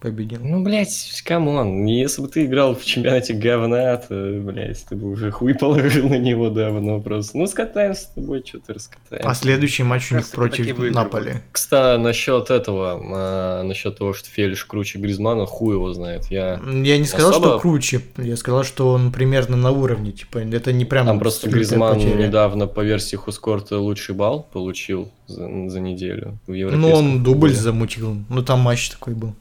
победил. 0.00 0.40
Ну, 0.42 0.62
блядь, 0.62 1.22
come 1.26 1.59
on, 1.59 1.84
если 1.84 2.22
бы 2.22 2.28
ты 2.28 2.46
играл 2.46 2.74
в 2.74 2.84
чемпионате 2.84 3.34
говна, 3.34 3.96
то, 3.98 4.14
блядь, 4.42 4.84
ты 4.88 4.96
бы 4.96 5.10
уже 5.10 5.30
хуй 5.30 5.54
положил 5.54 6.08
на 6.08 6.18
него 6.18 6.48
давно 6.50 7.00
просто. 7.00 7.36
Ну, 7.36 7.46
скатаемся 7.46 8.02
с 8.02 8.06
тобой, 8.06 8.42
что 8.46 8.58
ты 8.60 8.72
раскатаемся. 8.74 9.28
А 9.28 9.34
следующий 9.34 9.82
матч 9.82 10.10
у 10.12 10.16
них 10.16 10.28
против. 10.30 10.78
Наполи. 10.94 11.34
Кстати, 11.52 12.00
насчет 12.00 12.50
этого, 12.50 13.00
а, 13.12 13.62
насчет 13.62 13.98
того, 13.98 14.12
что 14.14 14.28
Фелиш 14.30 14.64
круче 14.64 14.98
Гризмана, 14.98 15.46
хуй 15.46 15.74
его 15.74 15.92
знает. 15.92 16.26
Я... 16.30 16.60
Я 16.66 16.98
не 16.98 17.04
сказал, 17.04 17.30
Особо- 17.30 17.46
что 17.48 17.58
круче, 17.60 18.00
я 18.16 18.36
сказал, 18.36 18.64
что 18.64 18.88
он 18.92 19.12
примерно 19.12 19.56
на 19.56 19.70
уровне, 19.70 20.12
типа, 20.12 20.38
это 20.38 20.72
не 20.72 20.84
прям 20.84 21.06
Там 21.06 21.18
просто 21.18 21.48
Гризман 21.50 21.94
потеря. 21.96 22.26
недавно 22.26 22.66
по 22.66 22.80
версии 22.80 23.16
Хускорта 23.16 23.78
лучший 23.78 24.14
балл 24.14 24.48
получил 24.52 25.10
за, 25.26 25.46
за 25.68 25.80
неделю 25.80 26.38
в 26.46 26.50
Ну, 26.50 26.54
европейском 26.54 26.92
он 26.98 27.22
дубль 27.22 27.48
футболе. 27.50 27.54
замутил, 27.54 28.16
ну 28.28 28.42
там 28.42 28.60
матч 28.60 28.90
такой 28.90 29.14
был, 29.14 29.34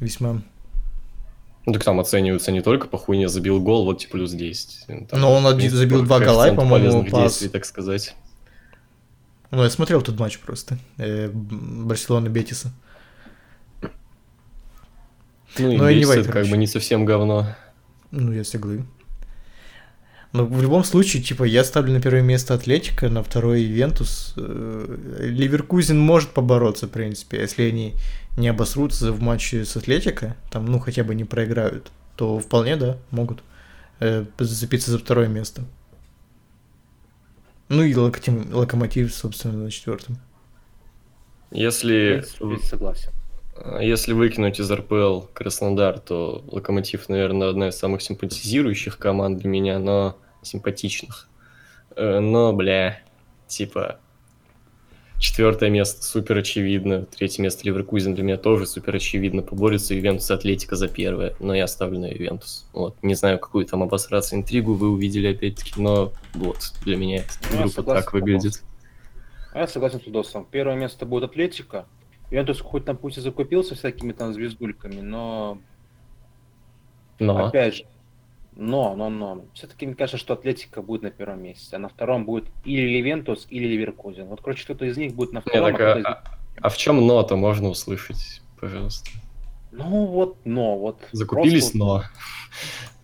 весьма. 0.00 0.42
Ну, 1.66 1.72
так 1.72 1.82
там 1.82 1.98
оцениваются 1.98 2.52
не 2.52 2.60
только 2.60 2.86
по 2.86 2.96
хуйне 2.96 3.28
забил 3.28 3.60
гол, 3.60 3.84
вот 3.84 3.98
типа 3.98 4.12
плюс 4.12 4.32
10. 4.32 5.08
Там, 5.08 5.20
Но 5.20 5.32
он 5.32 5.46
один 5.46 5.70
забил 5.70 6.04
два 6.04 6.20
гола, 6.20 6.54
по-моему, 6.54 7.04
пас. 7.04 7.22
действий, 7.22 7.48
так 7.48 7.64
сказать. 7.64 8.14
Ну, 9.50 9.64
я 9.64 9.70
смотрел 9.70 10.00
тот 10.02 10.18
матч 10.18 10.38
просто, 10.38 10.78
э, 10.98 11.28
Барселона 11.32 12.28
Бетиса. 12.28 12.72
Ну, 15.58 15.72
и 15.72 15.76
Ну, 15.76 15.84
anyway, 15.84 15.94
Бельс 15.94 16.10
это 16.10 16.32
как 16.32 16.46
бы 16.46 16.56
не 16.56 16.66
совсем 16.66 17.04
говно. 17.04 17.46
Ну, 18.10 18.32
я 18.32 18.44
соглы. 18.44 18.84
Но 20.36 20.44
в 20.44 20.60
любом 20.60 20.84
случае, 20.84 21.22
типа, 21.22 21.44
я 21.44 21.64
ставлю 21.64 21.94
на 21.94 22.00
первое 22.02 22.20
место 22.20 22.52
Атлетика, 22.52 23.08
на 23.08 23.22
второе 23.22 23.62
Ивентус. 23.62 24.34
Э, 24.36 24.96
Ливеркузин 25.20 25.98
может 25.98 26.28
побороться, 26.28 26.86
в 26.86 26.90
принципе, 26.90 27.40
если 27.40 27.62
они 27.62 27.94
не 28.36 28.48
обосрутся 28.48 29.12
в 29.12 29.22
матче 29.22 29.64
с 29.64 29.78
Атлетико, 29.78 30.36
там, 30.50 30.66
ну, 30.66 30.78
хотя 30.78 31.04
бы 31.04 31.14
не 31.14 31.24
проиграют, 31.24 31.90
то 32.16 32.38
вполне, 32.38 32.76
да, 32.76 32.98
могут 33.10 33.42
э, 34.00 34.26
зацепиться 34.38 34.90
за 34.90 34.98
второе 34.98 35.26
место. 35.26 35.62
Ну 37.70 37.82
и 37.82 37.94
Локотим- 37.94 38.52
Локомотив, 38.52 39.14
собственно, 39.14 39.56
на 39.56 39.70
четвертом. 39.70 40.18
Если, 41.50 42.22
согласен. 42.62 43.10
если 43.80 44.12
выкинуть 44.12 44.60
из 44.60 44.70
РПЛ 44.70 45.22
Краснодар, 45.32 45.98
то 45.98 46.44
Локомотив, 46.48 47.08
наверное, 47.08 47.48
одна 47.48 47.68
из 47.68 47.76
самых 47.76 48.02
симпатизирующих 48.02 48.98
команд 48.98 49.38
для 49.38 49.48
меня, 49.48 49.78
но 49.78 50.18
симпатичных. 50.42 51.28
Э, 51.96 52.20
Но, 52.20 52.52
бля, 52.52 53.00
типа, 53.46 53.98
четвертое 55.18 55.70
место 55.70 56.02
супер 56.02 56.38
очевидно, 56.38 57.06
третье 57.06 57.42
место 57.42 57.64
Ливеркузен 57.64 58.14
для 58.14 58.22
меня 58.22 58.36
тоже 58.36 58.66
супер 58.66 58.96
очевидно, 58.96 59.42
поборется 59.42 59.94
Ювентус 59.94 60.30
и 60.30 60.34
Атлетика 60.34 60.76
за 60.76 60.88
первое, 60.88 61.34
но 61.40 61.54
я 61.54 61.66
ставлю 61.66 61.98
на 61.98 62.06
Ювентус. 62.06 62.68
Вот, 62.72 62.96
не 63.02 63.14
знаю, 63.14 63.38
какую 63.38 63.66
там 63.66 63.82
обосраться 63.82 64.36
интригу 64.36 64.74
вы 64.74 64.90
увидели 64.90 65.28
опять-таки, 65.28 65.80
но 65.80 66.12
вот, 66.34 66.72
для 66.84 66.96
меня 66.96 67.24
Ну, 67.50 67.58
группа 67.58 67.70
согласен 67.70 68.02
так 68.04 68.12
выглядит. 68.12 68.62
А 69.52 69.60
я 69.60 69.66
согласен 69.66 70.00
с 70.00 70.06
Удосом. 70.06 70.46
Первое 70.50 70.76
место 70.76 71.06
будет 71.06 71.30
Атлетика. 71.30 71.86
Ювентус 72.30 72.60
хоть 72.60 72.86
на 72.86 72.94
пути 72.94 73.20
закупился 73.20 73.74
всякими 73.74 74.12
там 74.12 74.34
звездульками, 74.34 75.00
но 75.00 75.58
Но, 77.18 77.46
опять 77.46 77.76
же, 77.76 77.84
но, 78.56 78.96
но, 78.96 79.10
но. 79.10 79.44
Все-таки 79.52 79.86
мне 79.86 79.94
кажется, 79.94 80.16
что 80.16 80.32
Атлетика 80.32 80.80
будет 80.80 81.02
на 81.02 81.10
первом 81.10 81.42
месте, 81.42 81.76
а 81.76 81.78
на 81.78 81.88
втором 81.88 82.24
будет 82.24 82.46
или 82.64 82.96
Ювентус, 82.96 83.46
или 83.50 83.66
Леверкузен. 83.66 84.26
Вот, 84.26 84.40
короче, 84.40 84.64
кто-то 84.64 84.86
из 84.86 84.96
них 84.96 85.14
будет 85.14 85.32
на 85.32 85.42
втором, 85.42 85.72
так, 85.72 85.80
а 85.80 85.84
кто-то 85.84 85.98
из 85.98 86.04
а, 86.06 86.22
а 86.62 86.68
в 86.70 86.76
чем 86.78 87.06
но-то 87.06 87.36
можно 87.36 87.68
услышать, 87.68 88.40
пожалуйста? 88.58 89.10
Ну 89.72 90.06
вот, 90.06 90.38
но, 90.44 90.78
вот. 90.78 90.98
Закупились, 91.12 91.70
просто 91.70 91.78
но. 91.78 92.02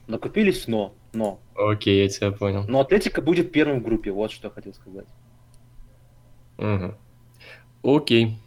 Накупились, 0.07 0.67
но, 0.67 0.95
но. 1.13 1.39
Окей, 1.55 2.03
я 2.03 2.09
тебя 2.09 2.33
понял. 2.33 2.65
Но 2.67 2.81
Атлетика 2.81 3.21
будет 3.21 3.53
первым 3.53 3.81
в 3.81 3.83
группе, 3.83 4.11
вот 4.11 4.33
что 4.33 4.49
я 4.49 4.55
хотел 4.55 4.73
сказать. 4.73 5.07
Мгм. 6.57 6.97
Окей. 7.83 8.39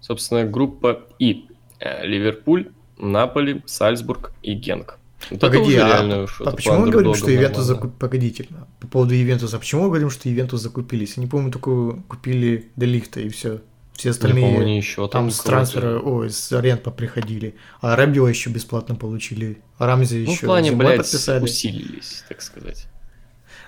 Собственно, 0.00 0.44
группа 0.44 1.02
И. 1.18 1.48
Э, 1.80 2.06
Ливерпуль, 2.06 2.72
Наполи, 2.96 3.62
Сальцбург 3.66 4.32
и 4.42 4.54
Генк. 4.54 4.98
Это 5.30 5.38
Погоди, 5.46 5.74
а, 5.76 5.86
реально 5.88 6.26
а 6.40 6.50
почему 6.50 6.78
мы 6.80 6.90
говорим, 6.90 7.14
что 7.14 7.32
Ивентус 7.32 7.58
нормально. 7.58 7.74
закупились? 7.74 7.98
Погодите, 8.00 8.48
по 8.80 8.86
поводу 8.88 9.14
Ивентуса, 9.14 9.58
почему 9.58 9.82
мы 9.82 9.88
говорим, 9.88 10.10
что 10.10 10.28
Ивентус 10.28 10.60
закупились? 10.60 11.16
Я 11.16 11.22
не 11.22 11.28
помню, 11.28 11.50
только 11.52 12.02
купили 12.08 12.70
Делихта 12.76 13.20
и 13.20 13.28
все. 13.28 13.60
Все 13.94 14.08
Я 14.08 14.12
остальные 14.12 14.44
помню, 14.46 14.62
они 14.62 14.76
еще 14.78 15.06
там 15.08 15.24
там 15.24 15.30
с 15.30 15.40
трансфера, 15.40 15.98
ой, 16.00 16.30
с 16.30 16.50
аренда 16.52 16.90
приходили. 16.90 17.54
А 17.80 17.94
Рабио 17.94 18.26
еще 18.26 18.50
бесплатно 18.50 18.94
получили. 18.94 19.58
А 19.78 19.86
Рамзи 19.86 20.24
Ну, 20.24 20.32
еще 20.32 20.46
в 20.46 20.48
плане, 20.48 20.72
блядь, 20.72 20.98
подписали. 20.98 21.44
усилились, 21.44 22.24
так 22.28 22.40
сказать. 22.40 22.86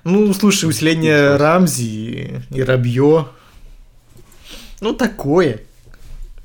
Ну, 0.02 0.32
слушай, 0.32 0.66
усиление. 0.68 1.36
Рамзи 1.36 2.42
и 2.50 2.62
Рабье. 2.62 3.28
Ну, 4.80 4.94
такое. 4.94 5.60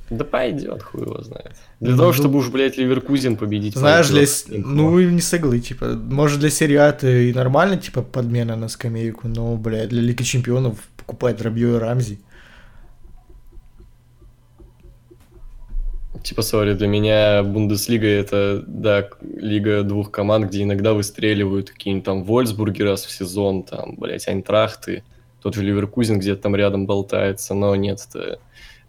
Да 0.09 0.25
пойдет, 0.25 0.81
хуй 0.81 1.01
его 1.01 1.21
знает. 1.21 1.55
Для 1.79 1.91
Ну, 1.91 1.97
того, 1.97 2.07
ну, 2.09 2.13
чтобы 2.13 2.39
уж, 2.39 2.49
блядь, 2.49 2.77
Ливеркузен 2.77 3.37
победить. 3.37 3.75
Знаешь, 3.75 4.07
для... 4.07 4.21
пойдет. 4.21 4.65
Ну, 4.65 4.97
и 4.99 5.05
не 5.05 5.21
соглы, 5.21 5.59
типа. 5.59 5.85
Может, 5.95 6.39
для 6.39 6.49
серии 6.49 6.75
А 6.75 6.97
и 7.01 7.31
нормально, 7.33 7.77
типа, 7.77 8.01
подмена 8.01 8.55
на 8.55 8.69
скамейку, 8.69 9.27
но, 9.27 9.55
блядь, 9.55 9.89
для 9.89 10.01
Лиги 10.01 10.23
Чемпионов 10.23 10.79
покупать 10.97 11.41
Рабье 11.41 11.75
и 11.75 11.77
Рамзи. 11.77 12.19
Типа, 16.23 16.41
сори, 16.41 16.73
для 16.73 16.87
меня 16.87 17.43
Бундеслига 17.43 18.07
это, 18.07 18.63
да, 18.67 19.07
лига 19.21 19.83
двух 19.83 20.11
команд, 20.11 20.47
где 20.47 20.63
иногда 20.63 20.93
выстреливают 20.93 21.69
какие-нибудь 21.69 22.05
там 22.05 22.23
Вольсбурги 22.23 22.81
раз 22.81 23.05
в 23.05 23.11
сезон, 23.11 23.63
там, 23.63 23.95
блядь, 23.95 24.27
Айнтрахты, 24.27 25.03
тот 25.41 25.55
же 25.55 25.63
Ливеркузен 25.63 26.19
где-то 26.19 26.41
там 26.41 26.55
рядом 26.55 26.87
болтается, 26.87 27.53
но 27.53 27.75
нет, 27.75 28.05
это 28.09 28.39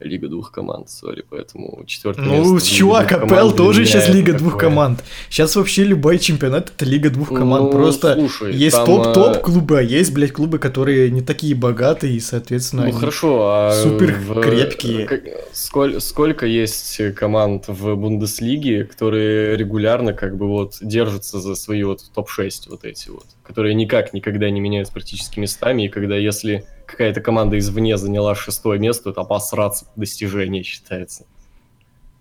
лига 0.01 0.29
двух 0.29 0.51
команд, 0.51 0.89
сори, 0.91 1.25
поэтому 1.29 1.83
четвертое 1.87 2.23
место. 2.23 2.37
Ну, 2.37 2.43
в 2.57 2.63
лиге 2.63 2.67
чувак, 2.77 3.13
АПЛ 3.13 3.51
тоже 3.51 3.85
сейчас 3.85 4.09
Лига 4.09 4.33
двух 4.33 4.55
такое. 4.55 4.69
команд. 4.71 5.05
Сейчас 5.29 5.57
вообще 5.57 5.85
любой 5.85 6.19
чемпионат 6.19 6.71
это 6.75 6.85
Лига 6.85 7.11
двух 7.11 7.29
команд. 7.29 7.67
Ну, 7.67 7.71
Просто 7.73 8.15
слушай, 8.15 8.55
есть 8.55 8.77
там, 8.77 8.87
топ-топ 8.87 9.37
э, 9.37 9.41
клубы, 9.41 9.79
а 9.79 9.83
есть, 9.83 10.13
блядь, 10.15 10.33
клубы, 10.33 10.59
которые 10.59 11.11
не 11.11 11.21
такие 11.23 11.55
богатые, 11.55 12.15
и, 12.15 12.21
соответственно, 12.21 12.87
Ну 12.87 12.93
хорошо, 12.93 13.43
а 13.51 13.73
супер 13.73 14.13
в- 14.19 14.41
крепкие. 14.41 15.07
как- 15.07 15.23
сколь- 15.53 16.01
сколько 16.01 16.47
есть 16.47 17.01
команд 17.15 17.65
в 17.69 17.95
Бундеслиге, 17.95 18.85
которые 18.85 19.57
регулярно 19.57 20.13
как 20.13 20.37
бы 20.37 20.49
вот 20.49 20.75
держатся 20.81 21.41
за 21.41 21.55
свои 21.55 21.83
вот 21.83 22.01
топ-6 22.15 22.69
вот 22.71 22.85
эти 22.85 23.09
вот, 23.11 23.25
которые 23.43 23.75
никак 23.75 24.13
никогда 24.15 24.49
не 24.51 24.61
меняются 24.61 24.93
практически 24.93 25.39
местами, 25.39 25.85
и 25.85 25.89
когда 25.89 26.17
если 26.17 26.65
какая-то 26.91 27.21
команда 27.21 27.59
извне 27.59 27.97
заняла 27.97 28.35
шестое 28.35 28.79
место, 28.79 29.11
это 29.11 29.21
обосраться 29.23 29.87
достижение 29.97 30.63
считается. 30.63 31.25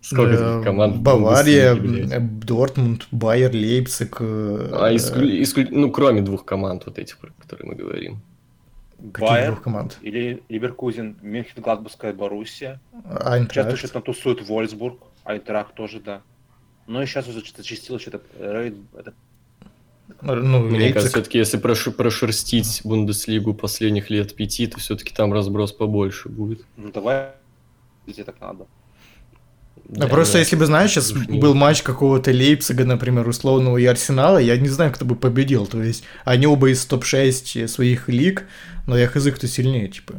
Сколько 0.02 0.32
Э, 0.32 0.36
таких 0.38 0.64
команд? 0.64 0.96
Бавария, 1.02 1.74
э, 1.74 2.18
Дортмунд, 2.20 3.06
Байер, 3.10 3.52
Лейпциг. 3.52 4.16
э, 4.20 4.70
А, 4.72 4.92
исклю- 4.92 5.42
исклю- 5.42 5.68
ну, 5.70 5.90
кроме 5.90 6.22
двух 6.22 6.44
команд 6.46 6.86
вот 6.86 6.98
этих, 6.98 7.18
про 7.18 7.30
которые 7.40 7.68
мы 7.70 7.74
говорим. 7.74 8.20
каких 9.12 9.28
Байер 9.30 9.46
двух 9.52 9.62
команд? 9.62 9.98
или 10.02 10.42
Ливеркузен, 10.50 11.16
Мюнхен, 11.22 11.62
Гладбургская 11.62 12.12
Боруссия. 12.12 12.80
Сейчас 12.92 13.26
Айнтрахт. 13.26 13.78
что-то 13.78 14.00
тусует 14.00 14.46
Вольсбург, 14.48 14.98
Айнтрах 15.24 15.72
тоже, 15.74 16.00
да. 16.00 16.20
Ну 16.86 17.00
и 17.02 17.06
сейчас 17.06 17.26
уже 17.28 17.42
зачастилось 17.56 18.02
что-то 18.02 18.20
Рейд, 18.38 18.74
это 18.98 19.12
Ну, 20.22 20.60
Мне 20.60 20.78
Лейпциг. 20.78 20.94
кажется, 20.94 21.16
все-таки 21.18 21.38
если 21.38 21.58
прош- 21.60 21.90
прошерстить 21.90 22.80
Бундеслигу 22.84 23.54
последних 23.54 24.10
лет 24.10 24.34
пяти, 24.34 24.66
то 24.66 24.78
все-таки 24.78 25.14
там 25.14 25.32
разброс 25.32 25.72
побольше 25.72 26.28
будет. 26.28 26.62
ну 26.76 26.90
давай, 26.92 27.28
где 28.06 28.24
так 28.24 28.40
надо. 28.40 28.66
Ну, 29.92 30.08
просто 30.08 30.38
если 30.38 30.54
бы, 30.56 30.66
знаешь, 30.66 30.90
сейчас 30.92 31.10
Душнее. 31.10 31.40
был 31.40 31.54
матч 31.54 31.82
какого-то 31.82 32.30
Лейпцига, 32.30 32.84
например, 32.84 33.26
условного 33.26 33.76
и 33.78 33.84
Арсенала, 33.86 34.38
я 34.38 34.56
не 34.56 34.68
знаю, 34.68 34.92
кто 34.92 35.04
бы 35.04 35.16
победил. 35.16 35.66
То 35.66 35.82
есть 35.82 36.04
они 36.24 36.46
оба 36.46 36.70
из 36.70 36.84
топ-6 36.84 37.66
своих 37.66 38.08
лиг, 38.08 38.44
но 38.86 38.96
я 38.96 39.08
хз, 39.08 39.26
кто 39.34 39.46
сильнее, 39.48 39.88
типа. 39.88 40.14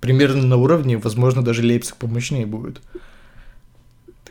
Примерно 0.00 0.42
на 0.46 0.56
уровне, 0.56 0.96
возможно, 0.98 1.42
даже 1.44 1.62
Лейпциг 1.62 1.96
помощнее 1.96 2.46
будет. 2.46 2.80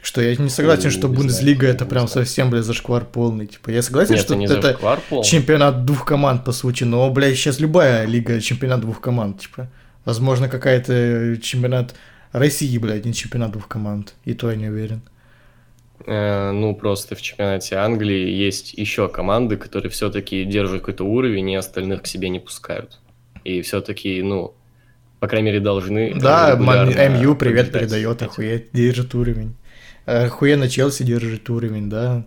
Что 0.06 0.22
я 0.22 0.36
не 0.36 0.50
согласен, 0.50 0.92
что 0.92 1.08
не 1.08 1.16
Бундеслига 1.16 1.62
знаю, 1.62 1.76
это 1.76 1.86
прям 1.86 2.08
знаю. 2.08 2.28
совсем, 2.28 2.52
блядь, 2.52 2.64
зашквар 2.64 3.06
полный. 3.06 3.48
Типа, 3.48 3.72
я 3.72 3.82
согласен, 3.82 4.14
Нет, 4.14 4.24
что 4.24 4.36
это 4.36 4.40
не 4.40 4.46
это 4.46 5.24
чемпионат 5.24 5.84
двух 5.84 6.06
команд, 6.06 6.46
по 6.46 6.52
сути, 6.52 6.84
но, 6.84 7.10
блядь, 7.10 7.36
сейчас 7.36 7.60
любая 7.60 8.06
лига 8.06 8.40
чемпионат 8.40 8.82
двух 8.82 9.02
команд, 9.02 9.42
типа. 9.42 9.68
Возможно, 10.06 10.48
какая-то 10.48 11.38
чемпионат 11.42 11.96
России, 12.34 12.78
блядь, 12.78 13.04
не 13.04 13.16
чемпионат 13.16 13.54
двух 13.54 13.68
команд. 13.68 14.14
И 14.26 14.36
то 14.36 14.52
я 14.52 14.56
не 14.56 14.68
уверен. 14.68 15.02
Э, 16.06 16.52
ну, 16.52 16.76
просто 16.76 17.16
в 17.16 17.22
чемпионате 17.24 17.76
Англии 17.78 18.30
есть 18.30 18.76
еще 18.76 19.10
команды, 19.10 19.58
которые 19.58 19.90
все-таки 19.90 20.44
держат 20.46 20.82
какой-то 20.82 21.04
уровень 21.04 21.50
и 21.50 21.56
остальных 21.56 22.04
к 22.04 22.08
себе 22.08 22.30
не 22.30 22.40
пускают. 22.40 23.00
И 23.44 23.64
все-таки, 23.64 24.22
ну, 24.22 24.54
по 25.20 25.28
крайней 25.28 25.48
мере, 25.48 25.62
должны... 25.62 26.14
Да, 26.14 26.56
МЮ 26.56 27.36
привет 27.36 27.72
передает, 27.72 28.22
охуеть, 28.22 28.68
держит 28.72 29.16
уровень. 29.16 29.56
Охуенно 30.06 30.70
Челси 30.70 31.04
держит 31.04 31.50
уровень, 31.50 31.90
да. 31.90 32.26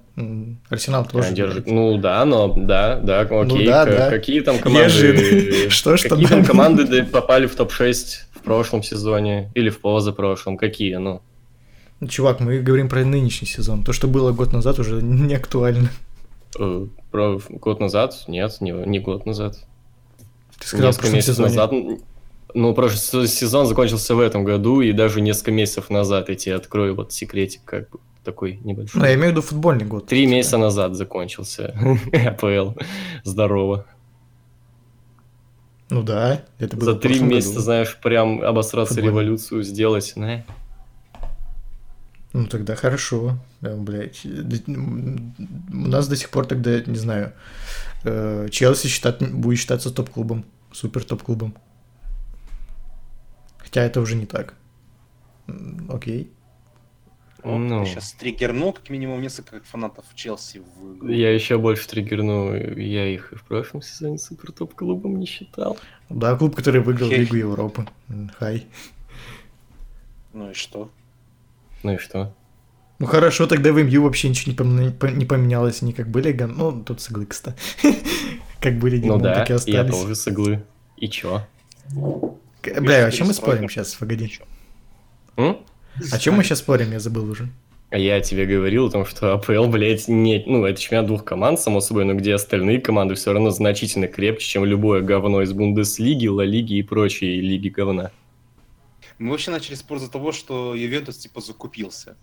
Арсенал 0.69 1.07
тоже. 1.07 1.33
держит. 1.33 1.67
Ну 1.69 1.97
да, 1.99 2.25
но 2.25 2.53
да, 2.53 2.97
да, 2.97 3.21
окей. 3.21 3.67
да, 3.67 3.85
К- 3.87 3.89
да. 3.91 4.11
Какие 4.11 4.41
там 4.41 4.59
команды? 4.59 4.91
Что 5.71 5.97
ж 5.97 6.03
Какие 6.03 6.27
там? 6.27 6.45
команды 6.45 7.05
попали 7.05 7.47
в 7.47 7.55
топ-6 7.55 7.95
в 8.35 8.41
прошлом 8.43 8.83
сезоне 8.83 9.51
или 9.55 9.71
в 9.71 9.81
позапрошлом? 9.81 10.57
Какие? 10.57 10.97
Ну, 10.97 11.21
Ну, 12.01 12.09
Чувак, 12.09 12.41
мы 12.41 12.59
говорим 12.59 12.89
про 12.89 13.05
нынешний 13.05 13.47
сезон. 13.47 13.85
То, 13.85 13.93
что 13.93 14.09
было 14.09 14.33
год 14.33 14.53
назад, 14.53 14.81
уже 14.81 15.01
не 15.03 15.35
актуально. 15.37 15.91
э, 16.59 16.87
про 17.13 17.39
год 17.49 17.79
назад? 17.79 18.25
Нет, 18.27 18.57
не, 18.61 18.73
не 18.73 18.99
год 18.99 19.25
назад. 19.25 19.57
Ты 20.59 20.67
сказал 20.67 20.89
несколько 20.89 21.11
месяцев 21.11 21.37
сезоне. 21.37 21.49
назад. 21.49 21.73
Ну, 22.55 22.75
прошлый 22.75 23.29
сезон 23.29 23.67
закончился 23.67 24.15
в 24.15 24.21
этом 24.21 24.45
году, 24.45 24.81
и 24.81 24.93
даже 24.93 25.21
несколько 25.21 25.51
месяцев 25.53 25.91
назад, 25.91 26.29
я 26.29 26.35
тебе 26.35 26.55
открою 26.55 26.95
вот 26.95 27.13
секретик, 27.13 27.63
как 27.65 27.91
бы 27.91 27.99
такой 28.25 28.59
небольшой. 28.65 29.01
Ну, 29.01 29.07
я 29.07 29.15
имею 29.15 29.29
в 29.29 29.31
виду 29.33 29.43
футбольный 29.43 29.85
год. 29.85 30.07
Три 30.07 30.27
месяца 30.27 30.59
назад 30.59 30.95
закончился 30.95 31.75
АПЛ. 32.13 32.73
Здорово. 33.25 33.87
Ну 35.91 36.03
да, 36.03 36.43
это 36.59 36.77
было 36.77 36.93
За 36.93 36.99
три 36.99 37.21
месяца, 37.21 37.53
году. 37.55 37.63
знаешь, 37.63 37.97
прям 38.03 38.43
обосраться 38.43 39.01
революцию 39.01 39.63
сделать. 39.63 40.13
Не? 40.17 40.45
Ну 42.35 42.47
тогда 42.47 42.77
хорошо, 42.77 43.39
да, 43.63 43.75
блядь. 43.75 44.21
Да, 44.25 44.57
У 44.67 45.89
нас 45.89 46.07
до 46.09 46.17
сих 46.17 46.29
пор 46.29 46.45
тогда, 46.47 46.81
не 46.81 46.97
знаю, 46.99 47.33
э, 48.05 48.49
Челси 48.51 48.87
считат, 48.89 49.23
будет 49.33 49.59
считаться 49.59 49.91
топ-клубом, 49.91 50.45
супер 50.73 51.05
топ-клубом. 51.05 51.55
Хотя 53.59 53.83
это 53.83 54.01
уже 54.01 54.17
не 54.17 54.27
так. 54.27 54.55
Окей. 55.89 56.31
Вот, 57.45 57.57
Ну. 57.59 57.85
ты 57.85 57.91
сейчас 57.91 58.13
триггернул 58.15 58.73
как 58.73 58.91
минимум 58.91 59.23
несколько 59.23 59.61
фанатов 59.65 60.05
Челси 60.15 60.61
в. 60.77 61.09
Я 61.09 61.33
еще 61.33 61.57
больше 61.59 61.87
триггерну, 61.89 62.55
я 62.55 63.07
их 63.07 63.33
и 63.33 63.37
в 63.37 63.43
прошлом 63.45 63.81
сезоне 63.81 64.19
супер 64.19 64.51
топ-клубом 64.53 65.17
не 65.19 65.27
считал. 65.27 65.79
Да, 66.09 66.35
клуб, 66.37 66.57
который 66.57 66.81
выиграл 66.81 67.09
Хей. 67.09 67.19
Лигу 67.21 67.37
Европы. 67.37 67.87
Хай. 68.39 68.67
Ну 70.33 70.51
и 70.51 70.55
что? 70.55 70.91
Ну 71.85 71.95
и 71.95 71.97
что? 71.99 72.35
Ну 72.99 73.07
хорошо, 73.07 73.47
тогда 73.47 73.73
в 73.73 73.81
МЮ 73.81 74.03
вообще 74.03 74.29
ничего 74.29 74.51
не, 74.51 74.57
пом- 74.59 74.91
по- 74.93 75.07
не 75.07 75.25
поменялось, 75.25 75.81
они 75.83 75.93
как 75.93 76.09
были, 76.09 76.33
ну 76.33 76.83
тут 76.83 77.01
с 77.01 77.09
иглы, 77.11 77.27
кстати. 77.27 77.57
Как 78.61 78.79
были 78.81 79.01
Ну 79.07 79.19
да, 79.21 79.35
так 79.35 79.51
и 79.51 79.53
я 79.53 79.57
остались. 79.57 79.95
тоже 79.95 80.17
с 80.17 80.27
иглы. 80.27 80.65
И 80.97 81.09
чё? 81.09 81.47
Бля, 82.63 83.07
о 83.07 83.11
чем 83.11 83.29
мы 83.29 83.35
спорим 83.35 83.69
сейчас? 83.69 83.95
Погоди. 83.95 84.39
М? 85.37 85.59
О 86.13 86.19
чем 86.19 86.35
мы 86.35 86.45
сейчас 86.45 86.59
спорим? 86.59 86.93
Я 86.93 87.01
забыл 87.01 87.31
уже. 87.31 87.49
А 87.91 87.97
я 87.97 88.21
тебе 88.21 88.45
говорил 88.45 88.87
о 88.87 88.91
том, 88.91 89.07
что 89.07 89.33
АПЛ, 89.33 89.67
блядь, 89.67 90.09
не... 90.09 90.45
Ну, 90.47 90.67
это 90.67 90.79
чемпионат 90.79 91.07
двух 91.07 91.25
команд, 91.25 91.59
само 91.59 91.81
собой, 91.81 92.05
но 92.05 92.13
где 92.15 92.35
остальные 92.35 92.83
команды 92.83 93.15
все 93.15 93.33
равно 93.33 93.51
значительно 93.51 94.09
крепче, 94.09 94.47
чем 94.47 94.65
любое 94.67 95.01
говно 95.01 95.41
из 95.41 95.55
Бундеслиги, 95.55 96.27
Ла 96.27 96.45
Лиги 96.45 96.75
и 96.75 96.83
прочие 96.83 97.41
лиги 97.41 97.69
говна. 97.71 98.11
Мы 99.19 99.31
вообще 99.31 99.51
начали 99.51 99.75
спор 99.75 99.99
за 99.99 100.11
того, 100.11 100.33
что 100.33 100.75
Ювентус 100.75 101.17
типа 101.17 101.41
закупился. 101.41 102.17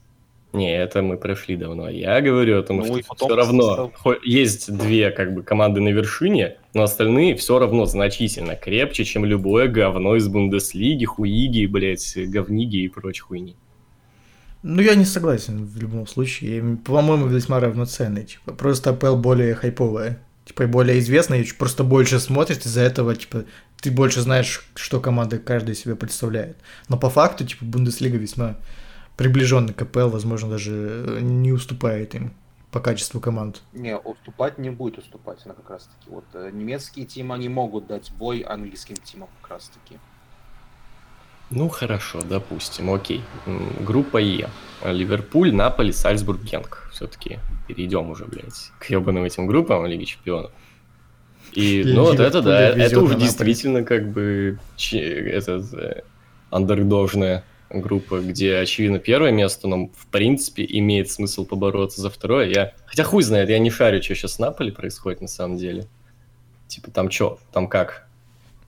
Не, 0.56 0.76
это 0.76 1.02
мы 1.02 1.18
прошли 1.18 1.56
давно. 1.56 1.90
Я 1.90 2.22
говорю 2.22 2.60
о 2.60 2.64
том, 2.64 2.78
Ну 2.78 2.86
что 2.86 3.08
потом 3.08 3.28
все 3.30 3.36
равно 3.36 3.92
хо- 3.96 4.16
есть 4.24 4.76
две 4.76 5.12
как 5.12 5.34
бы 5.34 5.44
команды 5.44 5.82
на 5.82 5.90
вершине, 5.90 6.58
но 6.74 6.84
остальные 6.84 7.36
все 7.36 7.60
равно 7.60 7.86
значительно 7.86 8.56
крепче, 8.56 9.04
чем 9.04 9.26
любое 9.26 9.68
говно 9.68 10.16
из 10.16 10.28
Бундеслиги, 10.28 11.06
хуиги, 11.06 11.66
блядь, 11.66 12.18
говниги 12.18 12.78
и 12.78 12.88
прочей 12.88 13.22
хуйни. 13.22 13.56
Ну, 14.64 14.82
я 14.82 14.96
не 14.96 15.06
согласен 15.06 15.64
в 15.66 15.78
любом 15.78 16.08
случае. 16.08 16.78
По-моему, 16.84 17.28
весьма 17.28 17.60
равноценный. 17.60 18.24
Типа, 18.26 18.52
просто 18.54 18.90
АПЛ 18.90 19.16
более 19.16 19.54
хайповая. 19.54 20.18
Типа, 20.46 20.64
и 20.64 20.66
более 20.66 20.98
известная, 21.00 21.42
и 21.42 21.52
просто 21.52 21.84
больше 21.84 22.20
смотришь, 22.20 22.58
из-за 22.66 22.82
этого, 22.82 23.16
типа, 23.16 23.46
ты 23.82 23.92
больше 23.92 24.22
знаешь, 24.22 24.68
что 24.76 25.00
команда 25.00 25.38
каждая 25.38 25.76
себе 25.76 25.96
представляет. 25.96 26.58
Но 26.90 26.98
по 26.98 27.10
факту, 27.12 27.46
типа, 27.46 27.64
Бундеслига 27.66 28.18
весьма 28.18 28.56
приближенный 29.18 29.74
к 29.74 29.82
АПЛ, 29.82 30.10
возможно, 30.10 30.50
даже 30.50 30.72
э, 31.08 31.20
не 31.22 31.52
уступает 31.52 32.16
им 32.16 32.34
по 32.72 32.80
качеству 32.80 33.22
команд. 33.22 33.62
Не, 33.74 33.98
уступать 33.98 34.58
не 34.58 34.70
будет 34.70 34.98
уступать, 34.98 35.40
она 35.46 35.54
как 35.54 35.70
раз 35.70 35.84
таки. 36.00 36.12
Вот 36.12 36.26
э, 36.34 36.50
немецкие 36.52 37.06
тимы, 37.06 37.36
они 37.36 37.48
могут 37.50 37.88
дать 37.88 38.12
бой 38.12 38.40
английским 38.40 38.96
тимам 38.98 39.30
как 39.42 39.52
раз 39.52 39.70
таки. 39.70 40.00
Ну 41.52 41.70
хорошо, 41.70 42.22
допустим, 42.22 42.92
окей. 42.92 43.22
Группа 43.80 44.18
Е. 44.18 44.50
Ливерпуль, 44.84 45.54
Наполи, 45.54 45.92
Сальцбург, 45.92 46.42
Генк. 46.42 46.90
Все-таки 46.92 47.40
перейдем 47.68 48.10
уже, 48.10 48.26
блядь, 48.26 48.72
к 48.80 48.90
ебаным 48.90 49.24
этим 49.24 49.46
группам 49.46 49.86
Лиги 49.86 50.06
Чемпионов. 50.06 50.52
И, 51.54 51.84
ну 51.96 52.04
вот 52.04 52.20
это, 52.20 52.42
да, 52.42 52.70
это 52.70 53.00
уже 53.00 53.14
Наполи. 53.14 53.22
действительно 53.22 53.84
как 53.84 54.12
бы 54.12 54.58
че- 54.76 55.00
этот 55.30 55.72
э, 55.76 56.04
группа, 57.70 58.20
где, 58.20 58.58
очевидно, 58.58 59.00
первое 59.00 59.32
место, 59.32 59.68
но, 59.68 59.88
в 59.88 60.08
принципе, 60.08 60.66
имеет 60.68 61.12
смысл 61.12 61.46
побороться 61.46 62.02
за 62.02 62.10
второе. 62.10 62.50
Я... 62.50 62.74
Хотя 62.86 63.04
хуй 63.04 63.24
знает, 63.24 63.50
я 63.50 63.60
не 63.60 63.70
шарю, 63.70 64.02
что 64.02 64.16
сейчас 64.16 64.34
с 64.34 64.40
Наполи 64.40 64.72
происходит 64.72 65.22
на 65.22 65.28
самом 65.28 65.58
деле. 65.58 65.88
Типа 66.68 66.92
там 66.92 67.12
что, 67.12 67.40
там 67.52 67.68
как? 67.68 68.06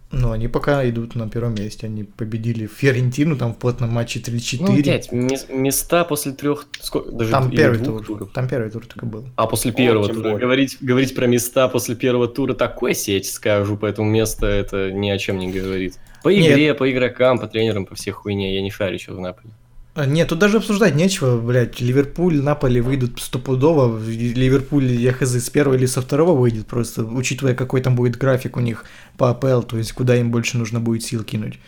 Но 0.10 0.32
они 0.32 0.48
пока 0.48 0.88
идут 0.90 1.16
на 1.16 1.30
первом 1.30 1.56
месте. 1.56 1.88
Они 1.88 2.06
победили 2.06 2.66
Фиорентину 2.66 3.36
там 3.36 3.54
в 3.54 3.58
плотном 3.58 3.90
матче 3.90 4.20
3-4. 4.20 5.08
Ну, 5.12 5.18
мес- 5.18 5.48
места 5.50 6.06
после 6.06 6.32
трех... 6.32 6.68
Сколько, 6.80 7.12
даже 7.12 7.32
там 7.32 7.52
первый 7.52 7.80
тур. 7.80 8.06
туров. 8.06 8.32
Там 8.32 8.48
первый 8.48 8.72
тур 8.72 8.86
только 8.86 9.06
был. 9.06 9.26
А 9.36 9.48
после 9.48 9.74
первого 9.74 10.08
тура. 10.08 10.22
более. 10.22 10.38
Говорить, 10.38 10.78
говорить 10.80 11.14
про 11.14 11.28
места 11.28 11.68
после 11.68 11.96
первого 11.96 12.30
тура 12.30 12.54
такой 12.54 12.96
сеть 12.96 13.30
скажу, 13.30 13.76
поэтому 13.76 14.10
место 14.10 14.46
это 14.48 14.92
ни 14.92 15.10
о 15.10 15.18
чем 15.18 15.40
не 15.40 15.52
говорит. 15.52 16.00
По 16.24 16.30
Нет. 16.30 16.52
игре, 16.52 16.74
по 16.74 16.92
игрокам, 16.92 17.40
по 17.40 17.48
тренерам, 17.48 17.86
по 17.86 17.96
всей 17.96 18.12
хуйне. 18.12 18.56
Я 18.56 18.62
не 18.62 18.72
шарю, 18.72 19.00
что 19.00 19.14
в 19.14 19.20
Наполе. 19.20 19.50
А, 19.96 20.06
Нет, 20.06 20.30
тут 20.30 20.38
даже 20.40 20.58
обсуждать 20.58 20.96
нечего, 20.96 21.40
блядь. 21.40 21.80
Ливерпуль, 21.80 22.42
Наполи 22.42 22.82
выйдут 22.82 23.20
стопудово. 23.20 24.00
Ливерпуль, 24.08 24.86
я 24.92 25.12
хз, 25.12 25.32
с 25.36 25.50
первого 25.50 25.76
или 25.76 25.88
со 25.88 26.02
второго 26.02 26.38
выйдет, 26.40 26.68
просто 26.68 27.04
учитывая, 27.04 27.56
какой 27.56 27.82
там 27.82 27.96
будет 27.96 28.18
график 28.18 28.58
у 28.58 28.60
них 28.60 28.86
по 29.18 29.30
АПЛ, 29.32 29.62
то 29.64 29.78
есть 29.78 29.94
куда 29.94 30.16
им 30.16 30.30
больше 30.30 30.58
нужно 30.58 30.80
будет 30.80 31.04
сил 31.04 31.24
кинуть. 31.24 31.60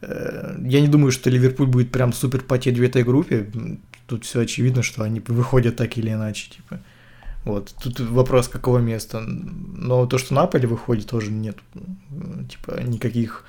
Э, 0.00 0.56
Я 0.66 0.80
не 0.80 0.88
думаю, 0.88 1.12
что 1.12 1.28
Ливерпуль 1.30 1.66
будет 1.66 1.92
прям 1.92 2.12
супер 2.14 2.40
потеть 2.40 2.78
в 2.78 2.82
этой 2.82 3.02
группе. 3.02 3.46
Тут 4.06 4.24
все 4.24 4.40
очевидно, 4.40 4.82
что 4.82 5.02
они 5.02 5.20
выходят 5.26 5.76
так 5.76 5.98
или 5.98 6.10
иначе, 6.10 6.50
типа. 6.50 6.80
Вот, 7.44 7.74
тут 7.82 8.00
вопрос, 8.00 8.48
какого 8.48 8.78
места. 8.78 9.20
Но 9.20 10.06
то, 10.06 10.18
что 10.18 10.34
Наполи 10.34 10.66
выходит, 10.66 11.08
тоже 11.08 11.30
нет, 11.30 11.58
типа, 12.48 12.80
никаких 12.82 13.44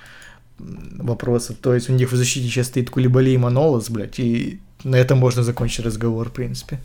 вопросов. 0.57 1.57
То 1.61 1.73
есть 1.73 1.89
у 1.89 1.93
них 1.93 2.11
в 2.11 2.15
защите 2.15 2.47
сейчас 2.47 2.67
стоит 2.67 2.89
Кулибали 2.89 3.31
и 3.31 3.37
Манолос, 3.37 3.89
блядь, 3.89 4.19
и 4.19 4.59
на 4.83 4.95
этом 4.95 5.17
можно 5.17 5.43
закончить 5.43 5.85
разговор, 5.85 6.29
в 6.29 6.33
принципе. 6.33 6.79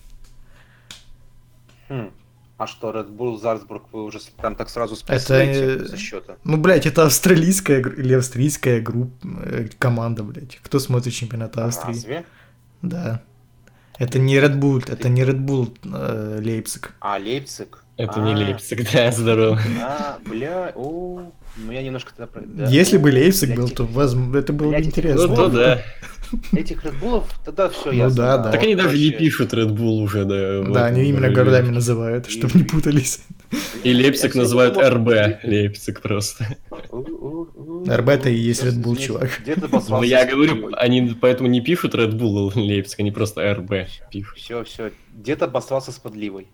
Хм. 1.88 2.10
А 2.58 2.66
что, 2.66 2.90
Red 2.90 3.08
Bull, 3.08 3.38
Зальцбург, 3.38 3.84
вы 3.90 4.04
уже 4.04 4.18
прям 4.36 4.54
так 4.54 4.68
сразу 4.68 4.94
Это, 5.06 5.18
списываете 5.18 5.94
э, 5.94 5.96
счета? 5.96 6.36
Ну, 6.44 6.58
блядь, 6.58 6.84
это 6.84 7.06
австралийская 7.06 7.80
или 7.80 8.12
австрийская 8.12 8.82
группа, 8.82 9.26
э, 9.44 9.68
команда, 9.78 10.22
блядь. 10.22 10.58
Кто 10.62 10.78
смотрит 10.78 11.14
чемпионат 11.14 11.56
Австрии? 11.56 11.94
Разве? 11.94 12.24
Да. 12.82 13.22
Это 14.00 14.18
не 14.18 14.36
Red 14.38 14.58
Bull, 14.58 14.82
это 14.90 15.10
не 15.10 15.22
Red 15.22 15.44
Bull 15.44 15.76
э, 15.84 16.40
Лейпциг. 16.42 16.92
А, 17.00 17.18
Лейпциг? 17.18 17.84
Это 17.98 18.14
А, 18.16 18.20
не 18.24 18.34
Лейпциг, 18.34 18.90
да, 18.92 19.12
здорово. 19.12 19.60
А, 19.82 20.18
бля, 20.24 20.72
о, 20.74 21.30
ну 21.58 21.70
я 21.70 21.82
немножко 21.82 22.12
тогда... 22.16 22.40
да. 22.46 22.66
Если 22.70 22.96
бы 22.96 23.10
Лейпциг 23.10 23.54
был, 23.54 23.68
то 23.68 23.84
возможно, 23.84 24.38
это 24.38 24.54
было 24.54 24.70
бы 24.70 24.78
интересно. 24.80 25.26
Ну, 25.26 25.36
то 25.36 25.48
да. 25.48 25.82
Этих 26.52 26.82
Редбулов, 26.82 27.28
тогда 27.44 27.68
все 27.68 27.90
Ну 27.90 27.92
ясно. 27.92 28.16
да, 28.16 28.38
да. 28.38 28.52
Так 28.52 28.62
они 28.62 28.74
даже 28.74 28.96
не 28.96 29.10
пишут 29.10 29.52
Red 29.52 29.68
Bull 29.68 30.00
уже, 30.00 30.24
да. 30.24 30.62
Да, 30.72 30.86
они 30.86 31.04
именно 31.04 31.28
городами 31.28 31.68
называют, 31.68 32.30
чтобы 32.30 32.58
не 32.58 32.64
путались. 32.64 33.20
И 33.82 33.92
Лейпциг 33.92 34.34
называют 34.34 34.76
РБ. 34.76 35.42
Лейпциг 35.44 36.00
просто. 36.00 36.46
РБ 36.90 38.08
это 38.08 38.30
и 38.30 38.34
есть 38.34 38.62
Red 38.62 38.82
Bull, 38.82 38.96
чувак. 38.96 39.40
Ну, 39.88 40.02
я 40.02 40.24
говорю, 40.24 40.70
они 40.76 41.16
поэтому 41.20 41.48
не 41.48 41.60
пишут 41.60 41.94
Red 41.94 42.12
Bull 42.12 42.52
Лейпциг, 42.54 43.00
они 43.00 43.10
просто 43.10 43.52
RB 43.54 43.88
пишут. 44.10 44.38
Все, 44.38 44.64
все. 44.64 44.92
Где-то 45.14 45.46
обосрался 45.46 45.92
с 45.92 45.98
подливой. 45.98 46.46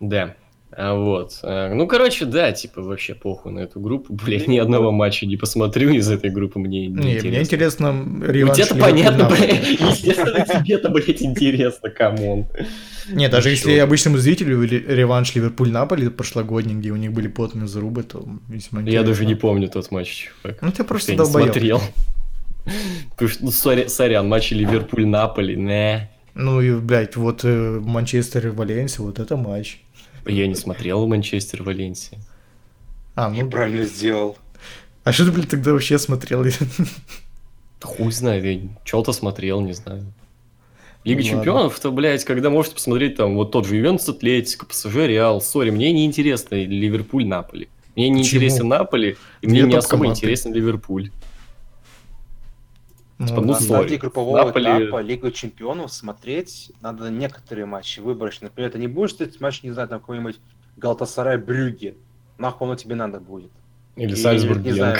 Да. 0.00 0.34
А 0.74 0.94
вот. 0.94 1.38
А, 1.42 1.72
Ну, 1.74 1.86
короче, 1.86 2.24
да, 2.24 2.50
типа, 2.52 2.80
вообще 2.82 3.14
похуй 3.14 3.52
на 3.52 3.60
эту 3.60 3.78
группу. 3.78 4.12
Блять, 4.24 4.48
ни 4.48 4.56
одного 4.58 4.90
матча 4.90 5.26
не 5.26 5.36
посмотрю 5.36 5.90
из 5.90 6.10
этой 6.10 6.30
группы, 6.30 6.58
мне 6.58 6.86
не 6.86 6.86
Не, 6.86 6.92
интересно. 7.02 7.28
мне 7.28 7.40
интересно 7.40 7.92
Ну, 7.92 8.24
реванш 8.26 8.58
Ливерпуль 8.58 8.80
понятно, 8.80 9.28
блядь. 9.28 9.68
Естественно, 9.80 10.46
тебе-то, 10.46 10.88
блядь, 10.88 11.20
интересно, 11.22 11.90
come 11.90 12.22
on. 12.22 12.46
Не, 13.10 13.28
даже 13.28 13.48
Ну, 13.48 13.50
если 13.52 13.76
обычному 13.78 14.16
зрителю 14.18 14.62
ре- 14.62 14.78
реванш 14.86 15.34
Ливерпуль-Наполи 15.34 16.08
прошлогодний, 16.08 16.74
где 16.76 16.90
у 16.90 16.96
них 16.96 17.12
были 17.12 17.28
потные 17.28 17.66
зарубы, 17.66 18.02
то 18.04 18.26
весьма 18.48 18.80
Я 18.80 18.86
интересно. 18.86 19.06
даже 19.08 19.26
не 19.26 19.34
помню 19.34 19.68
тот 19.68 19.90
матч, 19.90 20.30
чувак. 20.42 20.62
Ну 20.62 20.70
ты 20.72 20.84
просто 20.84 21.12
я 21.12 21.18
долбоёб. 21.18 21.50
смотрел. 21.52 21.80
Ну, 23.40 23.50
сорян, 23.50 24.28
матчи 24.28 24.54
Ливерпуль-Наполи, 24.54 25.56
не. 25.56 26.10
Ну 26.34 26.60
и, 26.62 26.74
блядь, 26.76 27.16
вот 27.16 27.40
э, 27.44 27.80
Манчестер 27.84 28.46
и 28.46 28.50
Валенсия, 28.50 29.04
вот 29.04 29.18
это 29.18 29.36
матч. 29.36 29.80
Я 30.26 30.46
не 30.46 30.54
смотрел 30.54 31.06
Манчестер 31.06 31.62
Валенсия. 31.62 32.18
А, 33.14 33.28
ну, 33.28 33.48
Правильно 33.50 33.84
сделал. 33.84 34.36
а 35.04 35.12
что 35.12 35.26
ты, 35.26 35.32
блядь, 35.32 35.48
тогда 35.50 35.72
вообще 35.72 35.98
смотрел? 35.98 36.44
Хуй 37.82 38.12
знает, 38.12 38.44
я 38.44 38.60
что-то 38.84 39.12
смотрел, 39.12 39.60
не 39.60 39.72
знаю. 39.72 40.04
Лига 41.04 41.20
Ну, 41.20 41.26
ладно. 41.26 41.38
чемпионов-то, 41.44 41.90
блядь, 41.90 42.24
когда 42.24 42.48
можете 42.48 42.76
посмотреть 42.76 43.16
там 43.16 43.34
вот 43.34 43.50
тот 43.50 43.66
же 43.66 43.74
Ювентус 43.76 44.08
Атлетика, 44.08 44.66
ПСЖ 44.66 44.94
Реал, 45.06 45.40
сори, 45.40 45.70
мне 45.70 45.92
не 45.92 46.06
интересно 46.06 46.54
Ливерпуль 46.54 47.26
Наполи. 47.26 47.68
Мне 47.96 48.08
не 48.08 48.22
Почему? 48.22 48.36
интересен 48.38 48.68
Наполи, 48.68 49.16
и 49.42 49.46
мне 49.48 49.62
не 49.62 49.74
особо 49.74 50.06
интересен 50.06 50.52
Ливерпуль. 50.54 51.10
Типа, 53.26 53.40
ну, 53.40 53.52
На 53.52 53.60
стадии 53.60 53.96
группового 53.96 54.36
Наполи- 54.50 54.84
этапа 54.86 55.00
Лигу 55.00 55.30
Чемпионов 55.30 55.92
смотреть 55.92 56.72
надо 56.80 57.10
некоторые 57.10 57.66
матчи 57.66 58.00
выборочно. 58.00 58.46
Например, 58.48 58.70
ты 58.70 58.78
не 58.78 58.88
будешь 58.88 59.14
смотреть 59.14 59.40
матч, 59.40 59.62
не 59.62 59.70
знаю, 59.70 59.88
там 59.88 60.00
какой-нибудь 60.00 60.38
Галтасарай 60.76 61.36
Брюги. 61.38 61.94
Нахуй 62.38 62.66
оно 62.66 62.76
тебе 62.76 62.94
надо 62.94 63.20
будет. 63.20 63.50
Или 63.96 64.14
Сальцбург 64.14 64.62
не 64.62 64.72
знаю. 64.72 64.98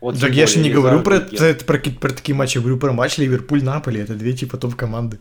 Вот 0.00 0.20
Так 0.20 0.32
я 0.32 0.46
же 0.46 0.58
не 0.58 0.70
говорю 0.70 1.00
про, 1.02 1.16
это- 1.16 1.64
про, 1.64 1.78
ки- 1.78 1.90
про 1.90 2.10
такие 2.10 2.34
матчи, 2.34 2.58
я 2.58 2.60
говорю 2.60 2.78
про 2.78 2.92
матч 2.92 3.16
Ливерпуль-Наполи, 3.18 4.00
это 4.02 4.14
две 4.14 4.34
типа 4.34 4.58
топ-команды. 4.58 5.18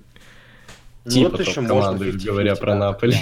Ну, 1.05 1.11
Типа 1.11 1.29
вот 1.31 1.39
еще 1.39 1.53
топ-команды, 1.55 2.05
можно 2.05 2.17
50-50, 2.17 2.25
говоря 2.25 2.55
про 2.55 2.71
да, 2.73 2.75
Наполи. 2.79 3.15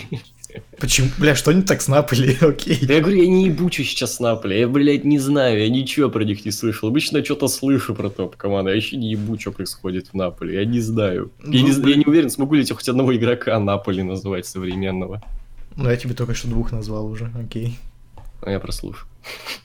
Почему? 0.80 1.10
Бля, 1.18 1.36
что 1.36 1.52
не 1.52 1.62
так 1.62 1.82
с 1.82 1.88
Наполи? 1.88 2.38
Окей. 2.42 2.80
Да 2.86 2.94
я 2.96 3.02
говорю, 3.02 3.18
я 3.22 3.28
не 3.28 3.46
ебучу 3.46 3.84
сейчас 3.84 4.20
Наполи, 4.20 4.60
я, 4.60 4.68
блядь, 4.68 5.04
не 5.06 5.20
знаю, 5.20 5.60
я 5.60 5.70
ничего 5.70 6.10
про 6.10 6.24
них 6.24 6.44
не 6.46 6.52
слышал. 6.52 6.90
Обычно 6.90 7.18
я 7.18 7.24
что-то 7.26 7.48
слышу 7.48 7.94
про 7.96 8.10
топ-команды, 8.10 8.72
а 8.72 8.74
еще 8.76 8.98
не 8.98 9.12
ебу, 9.12 9.40
что 9.40 9.52
происходит 9.52 10.08
в 10.08 10.14
Наполе, 10.14 10.56
я 10.60 10.66
не 10.66 10.80
знаю. 10.80 11.32
Я, 11.40 11.46
Ну, 11.48 11.68
не, 11.68 11.74
блин. 11.74 11.90
я 11.90 11.96
не 11.98 12.06
уверен, 12.06 12.30
смогу 12.30 12.56
ли 12.56 12.64
я 12.64 12.76
хоть 12.76 12.90
одного 12.90 13.16
игрока 13.16 13.58
Наполи 13.60 14.04
назвать 14.04 14.46
современного. 14.46 15.22
Ну, 15.76 15.90
я 15.90 15.96
тебе 15.96 16.14
только 16.14 16.34
что 16.34 16.48
двух 16.48 16.72
назвал 16.72 17.06
уже, 17.06 17.32
окей. 17.40 17.78
А 18.42 18.50
я 18.52 18.60
прослушал. 18.60 19.08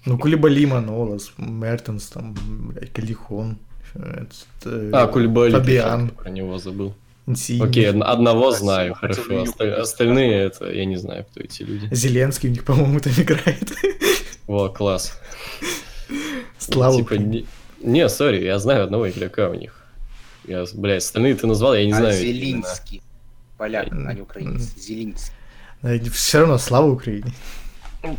Ну, 0.04 0.18
Кулибали, 0.18 0.66
Манолас, 0.66 1.32
Мертенс, 1.38 2.06
там, 2.08 2.36
блядь, 2.68 2.92
Калихон. 2.92 3.56
э, 3.94 4.26
э, 4.66 4.90
А, 4.92 5.06
Кульбали, 5.06 5.52
Фабиан. 5.52 6.10
про 6.10 6.28
него 6.30 6.58
забыл. 6.58 6.94
Окей, 7.60 7.88
од- 7.90 8.02
одного 8.02 8.50
Спасибо, 8.52 8.64
знаю, 8.64 8.94
хорошо. 8.94 9.22
бы 9.22 9.42
Оста- 9.42 9.64
Юку 9.64 9.80
остальные, 9.80 10.44
это, 10.44 10.70
я 10.72 10.84
не 10.84 10.96
знаю, 10.96 11.24
кто 11.24 11.40
эти 11.40 11.62
люди. 11.64 11.88
Зеленский 11.94 12.48
у 12.48 12.52
них, 12.52 12.64
по-моему, 12.64 13.00
там 13.00 13.12
играет. 13.18 13.72
Во, 14.46 14.68
класс. 14.68 15.18
Слава. 16.58 16.96
Типа, 16.96 17.14
не, 17.14 17.46
не, 17.82 18.08
сори, 18.08 18.44
я 18.44 18.58
знаю 18.58 18.84
одного 18.84 19.08
игрока 19.10 19.48
у 19.48 19.54
них. 19.54 19.84
Я, 20.46 20.64
блядь, 20.74 21.02
остальные 21.02 21.34
ты 21.34 21.46
назвал, 21.48 21.74
я 21.74 21.84
не 21.84 21.92
А 21.92 21.96
знаю. 21.96 22.14
Зелинский. 22.16 23.02
Поляк, 23.58 23.88
а 23.90 24.12
не 24.14 24.20
украинец. 24.20 24.74
Зелинский. 24.76 25.32
Все 26.12 26.40
равно 26.40 26.58
слава 26.58 26.86
Украине. 26.90 27.32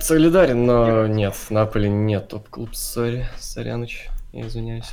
Солидарен, 0.02 0.66
но 0.66 1.08
нет, 1.08 1.34
Наполи 1.50 1.88
нет 1.90 2.28
топ-клуб, 2.28 2.76
сори, 2.76 3.30
соряныч, 3.40 4.08
я 4.34 4.46
извиняюсь. 4.48 4.92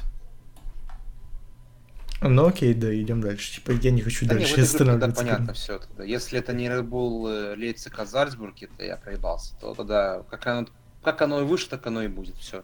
Ну 2.27 2.47
окей, 2.47 2.73
да, 2.73 2.95
идем 2.95 3.21
дальше. 3.21 3.55
Типа, 3.55 3.73
я 3.73 3.91
не 3.91 4.01
хочу 4.01 4.27
Да 4.27 4.35
дальше 4.35 4.57
группе 4.57 4.67
тогда 4.79 4.93
останавливаться. 4.95 5.23
понятно 5.23 5.53
все. 5.53 5.79
Тогда. 5.79 6.05
Если 6.05 6.39
это 6.39 6.55
не 6.55 6.67
Red 6.67 6.89
Bull 6.89 7.29
э, 7.29 7.55
Лейпциг, 7.57 7.99
а 7.99 8.07
Зальцбург, 8.07 8.55
это 8.63 8.85
я 8.85 8.97
проебался, 8.97 9.55
то 9.61 9.75
тогда 9.75 10.23
как 10.31 10.47
оно, 10.47 10.67
как 11.03 11.21
оно 11.21 11.43
и 11.43 11.45
выше, 11.45 11.69
так 11.69 11.87
оно 11.87 12.03
и 12.03 12.09
будет. 12.09 12.37
Все. 12.37 12.63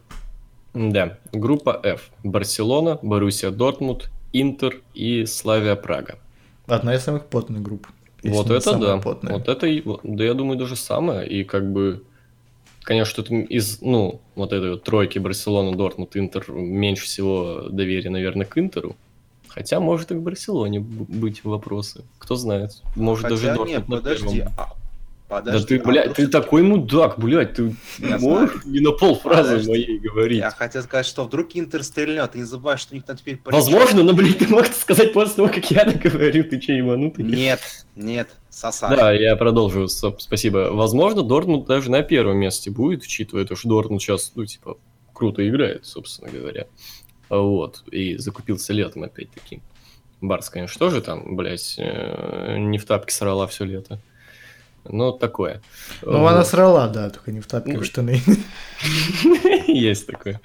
Да, 0.73 1.19
группа 1.33 1.79
F. 1.83 2.11
Барселона, 2.25 2.99
Боруссия 3.03 3.51
Дортмунд, 3.51 4.11
Интер 4.33 4.81
и 4.95 5.27
Славия 5.27 5.77
Прага. 5.77 6.19
Одна 6.67 6.95
из 6.95 7.03
самых 7.03 7.27
потных 7.27 7.61
групп. 7.61 7.87
вот 8.23 8.51
это 8.51 8.79
да. 8.79 8.99
потная. 8.99 9.35
Вот 9.35 9.49
это, 9.49 9.67
да 10.05 10.25
я 10.25 10.35
думаю, 10.35 10.59
даже 10.59 10.77
самое. 10.77 11.29
И 11.29 11.45
как 11.45 11.71
бы, 11.71 12.05
конечно, 12.83 13.23
тут 13.23 13.31
из, 13.31 13.83
ну, 13.83 14.21
вот 14.37 14.53
этой 14.53 14.71
вот 14.71 14.85
тройки 14.85 15.19
Барселона, 15.19 15.77
Дортмунд, 15.77 16.17
Интер 16.17 16.51
меньше 16.51 17.05
всего 17.05 17.69
доверия, 17.69 18.11
наверное, 18.11 18.47
к 18.47 18.57
Интеру. 18.57 18.97
Хотя, 19.53 19.81
может, 19.81 20.11
и 20.13 20.15
к 20.15 20.19
Барселоне 20.19 20.81
быть 20.81 21.45
вопросы. 21.45 22.05
Кто 22.19 22.37
знает. 22.37 22.71
Может, 22.97 23.29
даже 23.29 23.49
Хотя 23.49 23.55
Дортмунд 23.57 23.71
нет, 23.71 23.87
подожди. 23.87 24.41
а, 24.41 24.47
Да 24.57 24.73
подожди, 25.29 25.67
ты, 25.67 25.77
а 25.79 25.87
блядь, 25.87 26.05
вдруг 26.05 26.17
ты 26.17 26.29
такой 26.29 26.63
мудак, 26.63 27.19
блядь, 27.19 27.55
ты 27.55 27.75
Я 27.99 28.19
можешь 28.19 28.65
не 28.65 28.81
на 28.81 28.93
полфразы 28.93 29.51
Подожди. 29.51 29.71
моей 29.71 29.99
говорить. 29.99 30.39
Я 30.39 30.51
хотел 30.51 30.83
сказать, 30.83 31.07
что 31.07 31.25
вдруг 31.25 31.49
Интер 31.55 31.83
стрельнет, 31.83 32.31
ты 32.33 32.39
не 32.39 32.45
забывай, 32.45 32.77
что 32.79 32.93
у 32.93 32.95
них 32.95 33.05
там 33.05 33.17
теперь... 33.17 33.37
по 33.39 33.51
Возможно, 33.51 34.03
но, 34.05 34.13
блядь, 34.13 34.39
ты 34.39 34.47
мог 34.49 34.63
это 34.67 34.75
сказать 34.75 35.13
после 35.13 35.35
того, 35.37 35.49
как 35.49 35.69
я 35.71 35.85
договорю, 35.85 36.45
ты 36.45 36.59
че, 36.61 36.77
ебанутый? 36.77 37.25
Нет, 37.25 37.61
нет, 37.97 38.29
сосать. 38.51 38.97
Да, 38.97 39.13
я 39.13 39.35
продолжу, 39.37 39.89
спасибо. 39.89 40.71
Возможно, 40.73 41.23
Дортмунд 41.23 41.67
даже 41.67 41.91
на 41.91 42.03
первом 42.03 42.37
месте 42.39 42.71
будет, 42.71 43.03
учитывая 43.03 43.45
то, 43.45 43.57
что 43.57 43.69
Дортмунд 43.69 44.01
сейчас, 44.03 44.33
ну, 44.37 44.45
типа, 44.47 44.79
круто 45.13 45.47
играет, 45.47 45.85
собственно 45.87 46.31
говоря. 46.31 46.67
Вот, 47.31 47.83
и 47.91 48.17
закупился 48.19 48.73
летом 48.75 49.05
опять-таки. 49.05 49.63
Барс, 50.21 50.51
конечно, 50.51 50.79
тоже 50.79 51.01
там, 51.01 51.37
блядь, 51.37 51.77
э, 51.79 52.57
не 52.59 52.77
в 52.77 52.85
тапке 52.85 53.15
срала 53.15 53.47
все 53.47 53.65
лето. 53.65 53.99
Но 54.85 55.13
такое. 55.13 55.63
Ну, 56.03 56.27
она 56.27 56.39
Вот. 56.39 56.47
срала, 56.47 56.89
да, 56.89 57.09
только 57.11 57.33
не 57.33 57.41
в 57.41 57.47
тапке, 57.47 57.73
Ну, 57.75 57.81
в 57.81 57.85
штаны. 57.85 58.21
Есть 59.67 60.07
такое. 60.07 60.41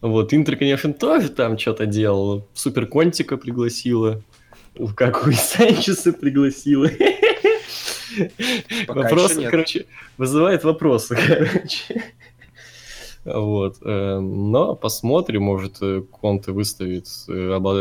Вот, 0.00 0.32
Интер, 0.34 0.56
конечно, 0.56 0.92
тоже 0.92 1.28
там 1.28 1.58
что-то 1.58 1.86
делал. 1.86 2.48
Супер 2.54 2.86
Контика 2.86 3.36
пригласила. 3.36 4.22
Лукаку 4.76 5.30
и 5.30 5.34
Санчеса 5.34 6.12
пригласила. 6.12 6.88
Пока 8.86 9.00
Вопросы, 9.02 9.32
еще 9.32 9.40
нет. 9.42 9.50
короче, 9.50 9.86
вызывает 10.18 10.64
вопросы, 10.64 11.16
короче. 11.26 12.04
Вот. 13.24 13.78
э, 13.82 14.18
Но 14.18 14.74
посмотрим, 14.74 15.42
может, 15.42 15.78
э, 15.80 16.02
Конте 16.02 16.50
выставит 16.52 17.06
э, 17.28 17.32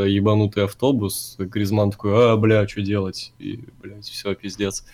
ебанутый 0.07 0.65
автобус, 0.65 1.35
Гризман 1.39 1.91
такой, 1.91 2.11
а, 2.15 2.37
бля, 2.37 2.67
что 2.67 2.81
делать? 2.81 3.33
И, 3.39 3.59
блядь, 3.81 4.05
все, 4.05 4.35
пиздец. 4.35 4.85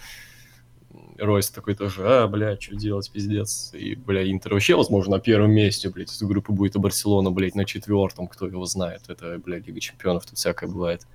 Ройс 1.18 1.50
такой 1.50 1.76
тоже, 1.76 2.02
а, 2.06 2.28
бля, 2.28 2.58
что 2.60 2.76
делать, 2.76 3.12
пиздец. 3.12 3.72
И, 3.74 3.96
бля, 3.96 4.30
Интер 4.30 4.54
вообще, 4.54 4.78
возможно, 4.78 5.18
на 5.18 5.22
первом 5.22 5.52
месте, 5.52 5.90
блядь, 5.90 6.12
из 6.12 6.22
группы 6.22 6.54
будет 6.54 6.76
и 6.76 6.80
Барселона, 6.80 7.30
блядь, 7.30 7.56
на 7.56 7.66
четвертом, 7.66 8.28
кто 8.28 8.48
его 8.48 8.66
знает. 8.66 9.02
Это, 9.10 9.40
бля, 9.44 9.58
Лига 9.60 9.82
Чемпионов, 9.82 10.26
тут 10.26 10.38
всякое 10.38 10.70
бывает. 10.70 11.08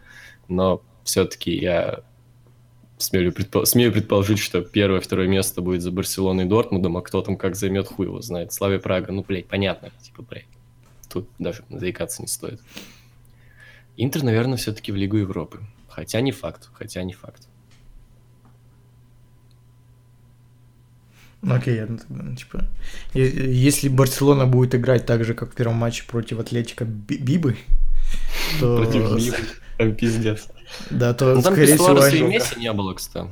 Но 0.48 0.82
все-таки 1.04 1.56
я 1.56 2.00
смею, 3.02 3.32
предпо- 3.32 3.64
смею 3.64 3.92
предположить, 3.92 4.38
что 4.38 4.62
первое, 4.62 5.00
второе 5.00 5.28
место 5.28 5.60
будет 5.60 5.82
за 5.82 5.90
Барселоной 5.90 6.44
и 6.44 6.48
Дортмундом, 6.48 6.96
а 6.96 7.02
кто 7.02 7.22
там 7.22 7.36
как 7.36 7.56
займет, 7.56 7.88
хуй 7.88 8.06
его 8.06 8.20
знает. 8.22 8.52
Славия 8.52 8.78
Прага, 8.78 9.12
ну, 9.12 9.24
блядь, 9.26 9.46
понятно, 9.46 9.90
типа, 10.02 10.22
блядь. 10.22 10.46
Тут 11.08 11.28
даже 11.38 11.64
заикаться 11.70 12.22
не 12.22 12.28
стоит. 12.28 12.60
Интер, 13.96 14.22
наверное, 14.22 14.56
все-таки 14.56 14.92
в 14.92 14.96
Лигу 14.96 15.16
Европы. 15.18 15.60
Хотя 15.88 16.20
не 16.22 16.32
факт, 16.32 16.70
хотя 16.72 17.02
не 17.02 17.12
факт. 17.12 17.46
Ну, 21.42 21.54
окей, 21.54 21.80
ну, 21.80 21.98
тогда, 21.98 22.22
ну, 22.22 22.36
типа, 22.36 22.66
если 23.14 23.88
Барселона 23.88 24.46
будет 24.46 24.76
играть 24.76 25.06
так 25.06 25.24
же, 25.24 25.34
как 25.34 25.52
в 25.52 25.54
первом 25.54 25.74
матче 25.74 26.04
против 26.06 26.38
Атлетика 26.38 26.84
Би- 26.84 27.18
Бибы, 27.18 27.56
то... 28.60 28.76
Против 28.76 29.10
них. 29.16 29.60
Прям 29.76 29.94
пиздец. 29.96 30.48
Да, 30.90 31.14
то, 31.14 31.34
Ну 31.34 31.42
там 31.42 31.54
скорее 31.54 31.76
всего, 31.76 32.06
и 32.06 32.22
Месси 32.22 32.58
не 32.58 32.72
было, 32.72 32.94
кстати. 32.94 33.28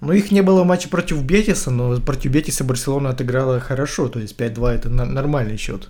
Ну, 0.00 0.12
их 0.12 0.30
не 0.30 0.42
было 0.42 0.62
в 0.62 0.66
матче 0.66 0.88
против 0.88 1.22
Бетиса, 1.22 1.70
но 1.70 1.98
против 2.00 2.30
Бетиса 2.30 2.64
Барселона 2.64 3.10
отыграла 3.10 3.60
хорошо, 3.60 4.08
то 4.08 4.18
есть 4.20 4.38
5-2 4.38 4.68
это 4.74 4.90
нормальный 4.90 5.56
счет. 5.56 5.88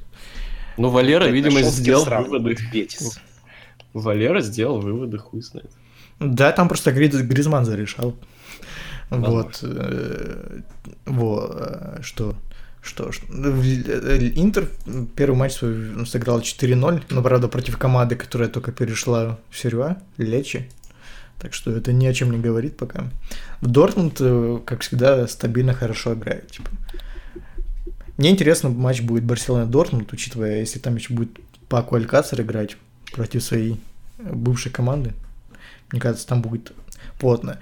Ну, 0.77 0.91
Валера, 0.91 1.25
Опять 1.25 1.35
видимо, 1.35 1.63
сделал 1.63 2.05
выводы. 2.05 2.57
Бетис. 2.73 3.19
Валера 3.93 4.41
сделал 4.41 4.81
выводы, 4.81 5.19
хуй 5.19 5.43
знает. 5.43 5.71
Да, 6.21 6.53
там 6.53 6.69
просто 6.69 6.93
Гриз- 6.93 7.23
Гризман 7.23 7.65
зарешал. 7.65 8.15
Возможно. 9.11 9.43
Вот. 9.43 9.59
э, 9.63 10.61
Во, 11.07 11.51
э, 11.51 11.99
что? 12.03 12.35
Что, 12.87 13.11
что? 13.11 13.27
э, 13.29 14.33
Интер 14.37 14.69
первый 15.17 15.37
матч 15.37 15.55
свой 15.55 16.07
сыграл 16.07 16.41
4-0, 16.41 17.03
но, 17.11 17.23
правда, 17.23 17.49
против 17.49 17.77
команды, 17.79 18.15
которая 18.15 18.49
только 18.49 18.71
перешла 18.71 19.39
в 19.51 19.59
серию 19.59 19.83
А, 19.83 20.03
Лечи. 20.19 20.71
Так 21.41 21.53
что 21.53 21.71
это 21.73 21.93
ни 21.93 22.07
о 22.07 22.15
чем 22.15 22.31
не 22.31 22.39
говорит 22.39 22.77
пока. 22.77 23.11
Дортмунд, 23.61 24.19
э, 24.21 24.61
как 24.65 24.83
всегда, 24.83 25.27
стабильно 25.27 25.75
хорошо 25.75 26.15
играет. 26.15 26.51
Типа. 26.53 26.71
Мне 28.17 28.31
интересно, 28.31 28.71
матч 28.71 29.03
будет 29.03 29.25
Барселона-Дортмунд, 29.25 30.13
учитывая, 30.13 30.61
если 30.61 30.79
там 30.79 30.95
еще 30.95 31.13
будет 31.13 31.39
Паку 31.69 31.97
Алькацер 31.97 32.41
играть 32.41 32.77
против 33.13 33.43
своей 33.43 33.81
бывшей 34.19 34.71
команды. 34.71 35.13
Мне 35.91 36.01
кажется, 36.01 36.27
там 36.27 36.41
будет 36.41 36.73
плотно. 37.19 37.59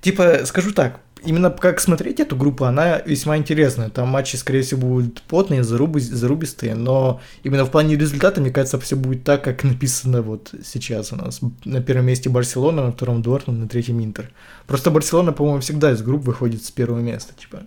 Типа, 0.00 0.40
скажу 0.46 0.72
так, 0.72 1.00
именно 1.24 1.50
как 1.50 1.80
смотреть 1.80 2.20
эту 2.20 2.36
группу, 2.36 2.64
она 2.64 2.98
весьма 3.00 3.36
интересная. 3.36 3.90
Там 3.90 4.08
матчи, 4.08 4.36
скорее 4.36 4.62
всего, 4.62 4.86
будут 4.88 5.22
плотные, 5.22 5.62
заруби- 5.62 6.00
зарубистые, 6.00 6.74
но 6.74 7.20
именно 7.44 7.64
в 7.64 7.70
плане 7.70 7.96
результата, 7.96 8.40
мне 8.40 8.50
кажется, 8.50 8.78
все 8.78 8.96
будет 8.96 9.24
так, 9.24 9.42
как 9.44 9.64
написано 9.64 10.22
вот 10.22 10.54
сейчас 10.64 11.12
у 11.12 11.16
нас. 11.16 11.40
На 11.64 11.80
первом 11.82 12.06
месте 12.06 12.28
Барселона, 12.30 12.84
на 12.86 12.92
втором 12.92 13.22
Дортмунд, 13.22 13.58
на 13.60 13.68
третьем 13.68 14.02
Интер. 14.02 14.30
Просто 14.66 14.90
Барселона, 14.90 15.32
по-моему, 15.32 15.60
всегда 15.60 15.92
из 15.92 16.02
групп 16.02 16.22
выходит 16.22 16.64
с 16.64 16.70
первого 16.70 17.00
места, 17.00 17.34
типа. 17.38 17.62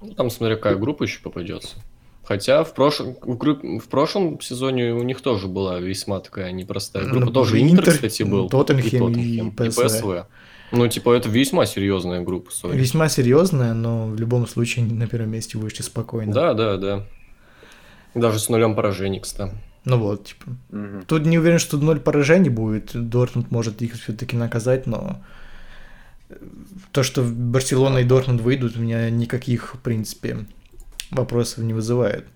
Ну, 0.00 0.14
там, 0.14 0.30
смотря 0.30 0.56
какая 0.56 0.76
группа 0.76 1.02
еще 1.02 1.20
попадется. 1.20 1.76
Хотя 2.24 2.62
в 2.62 2.74
прошлом, 2.74 3.16
в, 3.22 3.36
групп- 3.36 3.64
в 3.64 3.88
прошлом 3.88 4.40
сезоне 4.40 4.92
у 4.92 5.02
них 5.02 5.20
тоже 5.20 5.48
была 5.48 5.80
весьма 5.80 6.20
такая 6.20 6.52
непростая 6.52 7.04
группа. 7.06 7.26
Ну, 7.26 7.32
тоже 7.32 7.60
Интер, 7.60 7.80
Интер, 7.80 7.94
кстати, 7.94 8.22
был. 8.22 8.48
Тоттенхэм 8.48 9.12
и 9.14 9.36
и 9.38 9.50
ПСВ. 9.50 9.84
ПСВ. 9.86 10.26
Ну, 10.72 10.86
типа, 10.88 11.14
это 11.14 11.28
весьма 11.28 11.66
серьезная 11.66 12.20
группа, 12.20 12.50
сори. 12.52 12.76
Весьма 12.76 13.08
серьезная, 13.08 13.74
но 13.74 14.06
в 14.06 14.18
любом 14.18 14.46
случае 14.46 14.84
на 14.84 15.06
первом 15.06 15.30
месте 15.30 15.58
вышли 15.58 15.82
спокойно. 15.82 16.32
Да, 16.32 16.54
да, 16.54 16.76
да. 16.76 17.06
Даже 18.14 18.38
с 18.38 18.48
нулем 18.48 18.74
поражений, 18.74 19.20
кстати. 19.20 19.52
Ну 19.84 19.98
вот, 19.98 20.26
типа. 20.26 20.44
Мгм. 20.70 21.04
Тут 21.06 21.26
не 21.26 21.38
уверен, 21.38 21.58
что 21.58 21.78
ноль 21.78 22.00
поражений 22.00 22.50
будет. 22.50 22.90
Дортмунд 22.94 23.50
может 23.50 23.82
их 23.82 23.94
все-таки 23.94 24.36
наказать, 24.36 24.86
но 24.86 25.22
э, 26.28 26.34
то, 26.92 27.02
что 27.02 27.22
Барселона 27.22 27.98
и 27.98 28.04
Дортмунд 28.04 28.40
выйдут, 28.40 28.76
у 28.76 28.80
меня 28.80 29.08
никаких, 29.10 29.74
в 29.74 29.78
принципе, 29.78 30.46
вопросов 31.10 31.58
не 31.58 31.72
вызывает. 31.72 32.26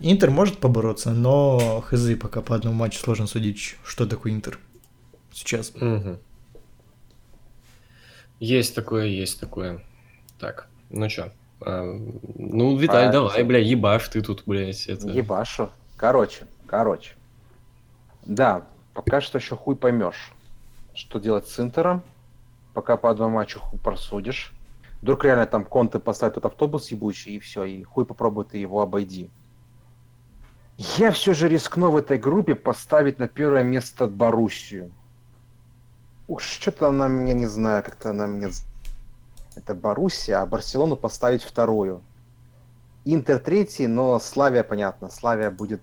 Интер 0.00 0.30
может 0.30 0.58
побороться, 0.58 1.12
но 1.12 1.82
хз, 1.86 2.10
пока 2.20 2.40
по 2.40 2.54
одному 2.54 2.76
матчу 2.76 2.98
сложно 2.98 3.26
судить, 3.26 3.76
что 3.84 4.06
такое 4.06 4.32
Интер 4.32 4.58
сейчас. 5.32 5.72
Мгм. 5.74 6.18
Есть 8.40 8.74
такое, 8.74 9.06
есть 9.06 9.40
такое. 9.40 9.82
Так, 10.38 10.68
ну 10.90 11.08
чё? 11.08 11.30
а, 11.60 11.82
ну, 12.34 12.76
Виталий, 12.76 13.08
А, 13.08 13.12
давай, 13.12 13.42
бля, 13.42 13.58
ебашь 13.58 14.08
ты 14.08 14.20
тут, 14.22 14.42
блядь, 14.46 14.86
это... 14.86 15.08
Ебашу. 15.08 15.70
Короче, 15.96 16.46
короче. 16.66 17.14
Да, 18.24 18.66
пока 18.92 19.20
что 19.20 19.38
еще 19.38 19.56
хуй 19.56 19.76
поймешь, 19.76 20.32
что 20.94 21.18
делать 21.18 21.48
с 21.48 21.58
Интером. 21.58 22.02
Пока 22.74 22.98
по 22.98 23.10
одному 23.10 23.36
матчу 23.36 23.58
хуй 23.58 23.78
просудишь. 23.78 24.52
Вдруг 25.00 25.24
реально 25.24 25.46
там 25.46 25.64
Конте 25.64 25.98
поставит 25.98 26.34
тот 26.34 26.44
автобус 26.44 26.90
ебучий, 26.90 27.36
и 27.36 27.38
все, 27.38 27.64
и 27.64 27.82
хуй 27.82 28.04
попробуй 28.04 28.44
ты 28.44 28.58
его 28.58 28.82
обойди. 28.82 29.30
Я 30.98 31.10
все 31.10 31.32
же 31.32 31.48
рискну 31.48 31.90
в 31.90 31.96
этой 31.96 32.18
группе 32.18 32.54
поставить 32.54 33.18
на 33.18 33.28
первое 33.28 33.62
место 33.62 34.06
Боруссию. 34.06 34.90
Уж 36.28 36.42
что-то 36.44 36.88
она 36.88 37.08
меня, 37.08 37.34
не 37.34 37.46
знаю, 37.46 37.82
как-то 37.82 38.10
она 38.10 38.26
меня... 38.26 38.50
з- 38.50 38.62
Это 39.54 39.74
Боруссия, 39.74 40.40
а 40.42 40.46
Барселону 40.46 40.96
поставить 40.96 41.42
вторую. 41.42 42.00
Интер 43.04 43.38
третий, 43.38 43.86
но 43.86 44.18
Славия, 44.18 44.62
понятно, 44.64 45.08
Славия 45.10 45.50
будет 45.50 45.80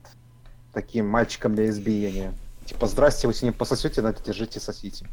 таким 0.74 1.08
мальчиком 1.08 1.56
для 1.56 1.70
избиения. 1.70 2.34
Типа, 2.66 2.88
здрасте, 2.88 3.28
вы 3.28 3.34
сегодня 3.34 3.58
пососете, 3.58 4.02
на 4.02 4.14
держите, 4.14 4.60
сосите. 4.60 5.06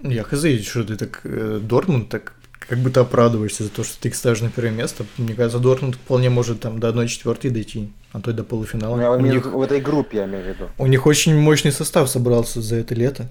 Я 0.00 0.24
хз, 0.24 0.44
что 0.62 0.84
ты 0.84 0.96
так, 0.96 1.20
э, 1.24 1.60
Дортмунд, 1.62 2.08
так 2.08 2.34
как 2.68 2.78
бы 2.78 2.90
ты 2.90 3.00
оправдываешься 3.00 3.64
за 3.64 3.70
то, 3.70 3.84
что 3.84 4.00
ты 4.00 4.08
их 4.08 4.14
ставишь 4.14 4.40
на 4.40 4.50
первое 4.50 4.72
место. 4.72 5.04
Мне 5.18 5.34
кажется, 5.34 5.58
Дортмунд 5.58 5.96
вполне 5.96 6.30
может 6.30 6.60
там 6.60 6.80
до 6.80 6.88
1-4 6.88 7.50
дойти, 7.50 7.92
а 8.12 8.20
то 8.20 8.30
и 8.30 8.34
до 8.34 8.42
полуфинала. 8.42 8.96
Ну, 8.96 9.02
я 9.02 9.12
у, 9.12 9.20
них, 9.20 9.46
в 9.46 9.60
этой 9.60 9.80
группе, 9.80 10.18
я 10.18 10.24
имею 10.24 10.44
в 10.44 10.46
виду. 10.48 10.68
у 10.78 10.86
них 10.86 11.06
очень 11.06 11.36
мощный 11.38 11.72
состав 11.72 12.08
собрался 12.10 12.60
за 12.62 12.76
это 12.76 12.94
лето. 12.94 13.28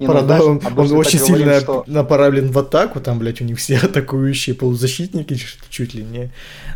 Не, 0.00 0.06
ну, 0.06 0.20
знаешь, 0.20 0.42
он, 0.42 0.60
он 0.64 0.92
очень 0.92 1.18
говорим, 1.18 1.36
сильно 1.36 1.60
что- 1.60 1.84
направлен 1.86 2.50
в 2.50 2.58
атаку, 2.58 3.00
там, 3.00 3.18
блядь, 3.18 3.42
у 3.42 3.44
них 3.44 3.58
все 3.58 3.76
атакующие 3.82 4.56
полузащитники 4.56 5.36
чуть, 5.68 5.92
ли 5.94 6.02
не. 6.02 6.30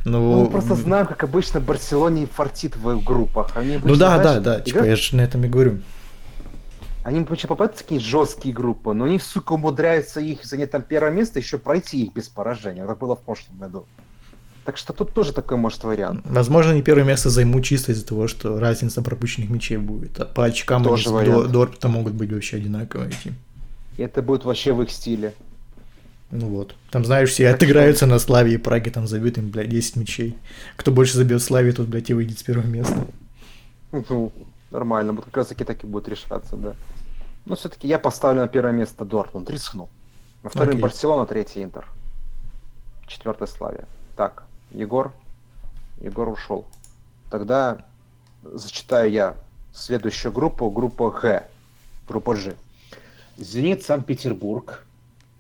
Но... 0.05 0.21
Ну, 0.21 0.45
мы 0.45 0.51
просто 0.51 0.75
знаем, 0.75 1.07
как 1.07 1.25
обычно 1.25 1.59
Барселоне 1.59 2.27
фартит 2.27 2.77
в 2.77 3.03
группах. 3.03 3.57
Они 3.57 3.73
Ну 3.73 3.79
обычно, 3.79 3.97
да, 3.97 4.17
да, 4.19 4.23
знаешь, 4.23 4.43
да, 4.45 4.61
типа 4.61 4.77
играют- 4.77 4.91
я 4.91 4.97
же 4.97 5.17
на 5.17 5.21
этом 5.23 5.43
и 5.45 5.49
говорю. 5.49 5.79
Они 7.03 7.21
обычно 7.21 7.49
попадают 7.49 7.77
в 7.79 7.83
такие 7.83 8.01
жесткие 8.01 8.55
группы, 8.55 8.93
но 8.93 9.05
они, 9.05 9.19
сука, 9.19 9.55
умудряются 9.55 10.21
их 10.21 10.45
занять 10.45 10.71
там 10.71 10.83
первое 10.83 11.11
место, 11.11 11.39
еще 11.39 11.57
пройти 11.57 12.05
их 12.05 12.13
без 12.13 12.29
поражения. 12.29 12.85
Это 12.85 12.95
было 12.95 13.17
в 13.17 13.21
прошлом 13.21 13.59
году. 13.59 13.87
Так 14.65 14.79
что 14.79 14.95
тут 14.95 15.13
тоже 15.13 15.33
такой, 15.33 15.59
может, 15.59 15.85
вариант. 15.85 16.23
Возможно, 16.25 16.73
они 16.73 16.83
первое 16.83 17.05
место 17.05 17.29
займут 17.29 17.65
чисто 17.65 17.93
из-за 17.93 18.07
того, 18.07 18.29
что 18.29 18.59
разница 18.59 19.03
пропущенных 19.03 19.51
мячей 19.51 19.77
будет. 19.77 20.19
А 20.19 20.25
по 20.25 20.45
очкам 20.47 20.79
они 20.79 20.89
Тоже 20.89 21.09
с 21.09 21.13
вариант. 21.13 21.47
Дор- 21.47 21.49
Дортмундом 21.53 21.91
могут 21.93 22.15
быть 22.15 22.33
вообще 22.33 22.57
одинаковые. 22.57 23.11
это 23.99 24.23
будет 24.23 24.45
вообще 24.45 24.73
в 24.73 24.83
их 24.83 24.91
стиле. 24.91 25.35
Ну 26.31 26.49
вот. 26.49 26.75
Там, 26.91 27.05
знаешь, 27.05 27.29
все 27.31 27.49
Так 27.49 27.57
отыграются 27.57 28.07
на 28.07 28.19
Славе 28.19 28.55
и 28.55 28.57
Праге, 28.57 28.91
там 28.91 29.07
забьют 29.07 29.37
им, 29.37 29.51
блядь, 29.51 29.69
10 29.69 29.97
мячей. 29.97 30.37
Кто 30.77 30.91
больше 30.91 31.17
забьет 31.17 31.43
Славе, 31.43 31.73
тот, 31.73 31.87
блядь, 31.87 32.09
и 32.09 32.15
выйдет 32.15 32.39
с 32.39 32.43
первого 32.43 32.67
места. 32.67 33.07
Ну, 33.93 34.33
нормально, 34.71 35.13
вот 35.13 35.27
как 35.27 35.37
раз 35.37 35.49
таки 35.49 35.65
так 35.65 35.85
и 35.85 35.87
будет 35.87 36.09
решаться, 36.09 36.57
да. 36.57 36.75
Но 37.45 37.55
все-таки 37.55 37.87
я 37.87 37.99
поставлю 37.99 38.41
на 38.41 38.49
первое 38.49 38.73
место 38.73 39.05
Дортмунд, 39.05 39.51
рискну. 39.51 39.89
На 40.43 40.49
втором 40.49 40.71
Окей. 40.71 40.81
Барселона, 40.81 41.27
третий 41.27 41.63
Интер. 41.63 41.87
Четвертая 43.07 43.47
Славия. 43.47 43.85
Так, 44.17 44.45
Егор. 44.75 45.13
Егор 46.01 46.29
ушел. 46.29 46.67
Тогда 47.31 47.85
зачитаю 48.43 49.11
я 49.11 49.37
следующую 49.73 50.33
группу, 50.33 50.71
группу 50.71 51.11
Г. 51.11 51.49
Группа 52.09 52.35
G. 52.35 52.55
Зенит 53.39 53.83
Санкт-Петербург, 53.83 54.85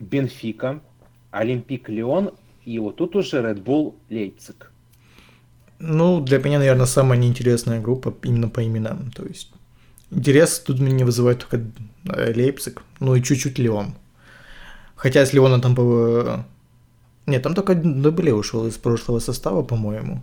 Бенфика, 0.01 0.80
Олимпик 1.30 1.89
Леон 1.89 2.30
и 2.64 2.78
вот 2.78 2.97
тут 2.97 3.14
уже 3.16 3.43
Red 3.43 3.62
Bull 3.62 3.95
Лейпциг. 4.09 4.70
Ну, 5.78 6.20
для 6.20 6.39
меня, 6.39 6.59
наверное, 6.59 6.87
самая 6.87 7.18
неинтересная 7.18 7.80
группа 7.80 8.14
именно 8.22 8.49
по 8.49 8.64
именам. 8.64 9.11
То 9.11 9.24
есть 9.24 9.53
интерес 10.11 10.61
тут 10.61 10.80
меня 10.80 11.05
вызывает 11.05 11.41
только 11.41 11.66
э, 12.09 12.32
Лейпциг, 12.32 12.82
ну 13.01 13.14
и 13.14 13.22
чуть-чуть 13.22 13.59
Леон. 13.59 13.95
Хотя 14.97 15.26
с 15.26 15.32
Леона 15.32 15.61
там 15.61 15.74
по... 15.74 16.45
Нет, 17.26 17.42
там 17.42 17.54
только 17.54 17.74
Дубле 17.74 18.34
ушел 18.34 18.66
из 18.66 18.76
прошлого 18.76 19.18
состава, 19.18 19.62
по-моему. 19.62 20.22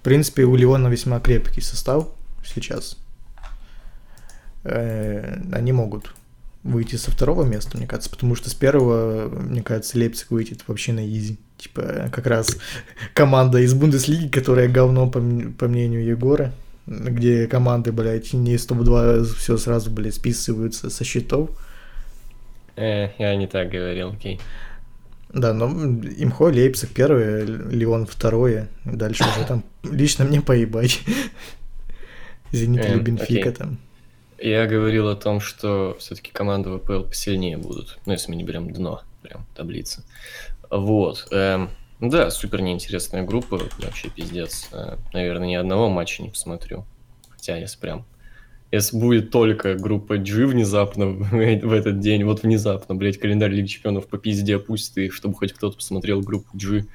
В 0.00 0.04
принципе, 0.04 0.44
у 0.44 0.56
Леона 0.56 0.88
весьма 0.88 1.20
крепкий 1.20 1.60
состав 1.60 2.08
сейчас. 2.44 2.98
Э, 4.64 5.40
Они 5.52 5.72
могут 5.72 6.14
выйти 6.64 6.96
со 6.96 7.10
второго 7.10 7.44
места, 7.44 7.76
мне 7.76 7.86
кажется, 7.86 8.10
потому 8.10 8.34
что 8.36 8.48
с 8.50 8.54
первого, 8.54 9.28
мне 9.28 9.62
кажется, 9.62 9.98
Лейпциг 9.98 10.30
выйдет 10.30 10.62
вообще 10.66 10.92
на 10.92 11.06
изи. 11.06 11.38
Типа, 11.56 12.10
как 12.12 12.26
раз 12.26 12.56
команда 13.14 13.58
из 13.58 13.74
Бундеслиги, 13.74 14.28
которая 14.28 14.68
говно, 14.68 15.08
по, 15.08 15.20
по 15.20 15.68
мнению 15.68 16.04
Егора, 16.04 16.52
где 16.86 17.46
команды, 17.46 17.92
блядь, 17.92 18.32
не 18.32 18.54
из 18.54 18.66
топ-2 18.66 19.24
все 19.36 19.56
сразу, 19.56 19.90
блядь, 19.90 20.14
списываются 20.14 20.90
со 20.90 21.04
счетов. 21.04 21.50
Э, 22.76 23.10
я 23.18 23.36
не 23.36 23.46
так 23.46 23.70
говорил, 23.70 24.10
окей. 24.12 24.40
Да, 25.32 25.54
но 25.54 25.66
Имхо, 25.66 26.46
Лейпциг 26.46 26.90
первое, 26.92 27.44
Леон 27.44 28.06
второе, 28.06 28.68
дальше 28.84 29.24
уже 29.24 29.46
там 29.46 29.64
лично 29.82 30.24
мне 30.24 30.42
поебать. 30.42 31.00
Зенит 32.52 32.84
или 32.84 32.94
Эм, 32.94 33.04
Бенфика 33.04 33.50
там. 33.52 33.78
Я 34.38 34.66
говорил 34.66 35.08
о 35.08 35.16
том, 35.16 35.40
что 35.40 35.96
все-таки 35.98 36.30
команды 36.32 36.76
ВПЛ 36.76 37.04
посильнее 37.04 37.56
будут. 37.56 37.98
Ну, 38.04 38.12
если 38.12 38.30
мы 38.30 38.36
не 38.36 38.44
берем 38.44 38.70
дно, 38.72 39.02
прям 39.22 39.46
таблицы. 39.54 40.04
Вот. 40.68 41.28
эм, 41.30 41.70
да, 42.00 42.30
супер 42.30 42.60
неинтересная 42.60 43.22
группа. 43.22 43.60
Вообще 43.78 44.10
пиздец. 44.10 44.68
Э, 44.72 44.96
Наверное, 45.12 45.48
ни 45.48 45.54
одного 45.54 45.88
матча 45.88 46.22
не 46.22 46.28
посмотрю. 46.28 46.84
Хотя, 47.30 47.56
если 47.56 47.78
прям... 47.78 48.04
Если 48.72 48.96
будет 48.96 49.30
только 49.30 49.74
группа 49.74 50.16
G 50.16 50.46
внезапно 50.46 51.06
в 51.10 51.72
этот 51.72 52.00
день, 52.00 52.24
вот 52.24 52.42
внезапно, 52.42 52.94
блядь, 52.94 53.18
календарь 53.18 53.52
Лиги 53.52 53.66
Чемпионов 53.66 54.08
по 54.08 54.16
пизде 54.16 54.56
опустит, 54.56 54.96
и 54.96 55.10
чтобы 55.10 55.34
хоть 55.34 55.52
кто-то 55.52 55.76
посмотрел 55.76 56.22
группу 56.22 56.48
G, 56.56 56.86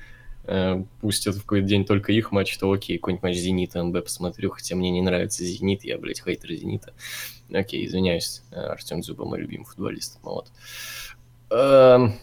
э, 0.45 0.84
пустят 1.01 1.36
в 1.36 1.41
какой-то 1.41 1.67
день 1.67 1.86
только 1.86 2.11
их 2.11 2.32
матч, 2.32 2.57
то 2.57 2.71
окей, 2.71 2.97
какой-нибудь 2.97 3.23
матч 3.23 3.36
Зенита 3.36 3.84
МБ 3.84 4.03
посмотрю, 4.03 4.49
хотя 4.49 4.75
мне 4.75 4.89
не 4.89 5.03
нравится 5.03 5.45
Зенит, 5.45 5.84
я, 5.84 5.99
блядь, 5.99 6.23
хейтер 6.23 6.51
Зенита. 6.51 6.93
Окей, 7.53 7.86
извиняюсь, 7.86 8.41
э, 8.51 8.55
Артем 8.55 9.01
Дзюба, 9.01 9.25
мой 9.25 9.39
любимый 9.39 9.65
футболист, 9.65 10.17
вот. 10.23 10.51
Эм, 11.51 12.15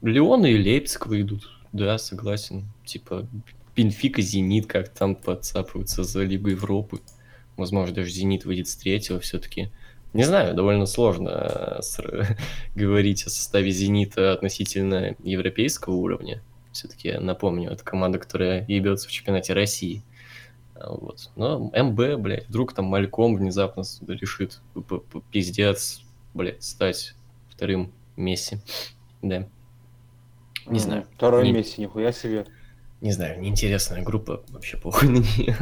Леон 0.00 0.46
и 0.46 0.54
Лейпциг 0.54 1.06
выйдут, 1.06 1.50
да, 1.72 1.98
согласен. 1.98 2.64
Типа, 2.86 3.28
Бенфика, 3.76 4.22
Зенит 4.22 4.66
как 4.66 4.88
там 4.88 5.14
подцапываются 5.14 6.02
за 6.02 6.24
Лигу 6.24 6.48
Европы. 6.48 7.00
Возможно, 7.60 7.94
даже 7.94 8.10
Зенит 8.10 8.44
выйдет 8.46 8.68
с 8.68 8.76
третьего 8.76 9.20
все-таки. 9.20 9.70
Не 10.14 10.24
знаю, 10.24 10.54
довольно 10.54 10.86
сложно 10.86 11.28
э, 11.28 11.80
ср- 11.82 12.36
говорить 12.74 13.24
о 13.24 13.30
составе 13.30 13.70
Зенита 13.70 14.32
относительно 14.32 15.14
европейского 15.22 15.94
уровня. 15.94 16.42
Все-таки, 16.72 17.12
напомню, 17.18 17.70
это 17.70 17.84
команда, 17.84 18.18
которая 18.18 18.64
ебется 18.66 19.08
в 19.08 19.12
чемпионате 19.12 19.52
России. 19.52 20.02
А, 20.74 20.90
Вот. 20.92 21.30
Но 21.36 21.70
МБ, 21.74 22.18
блядь, 22.18 22.48
вдруг 22.48 22.72
там 22.72 22.86
Мальком 22.86 23.36
внезапно 23.36 23.82
с- 23.84 24.00
решит 24.08 24.60
пиздец, 25.30 26.02
блядь, 26.34 26.62
стать 26.62 27.14
вторым 27.50 27.92
Месси. 28.16 28.58
Да. 29.22 29.46
Не 30.66 30.78
знаю. 30.78 31.04
Второй 31.14 31.44
Не- 31.44 31.52
Месси, 31.52 31.80
нихуя 31.82 32.10
себе. 32.12 32.46
Не 33.00 33.12
знаю, 33.12 33.40
неинтересная 33.40 34.02
группа, 34.02 34.42
вообще 34.48 34.76
похуй 34.76 35.08
на 35.08 35.18
нее. 35.18 35.56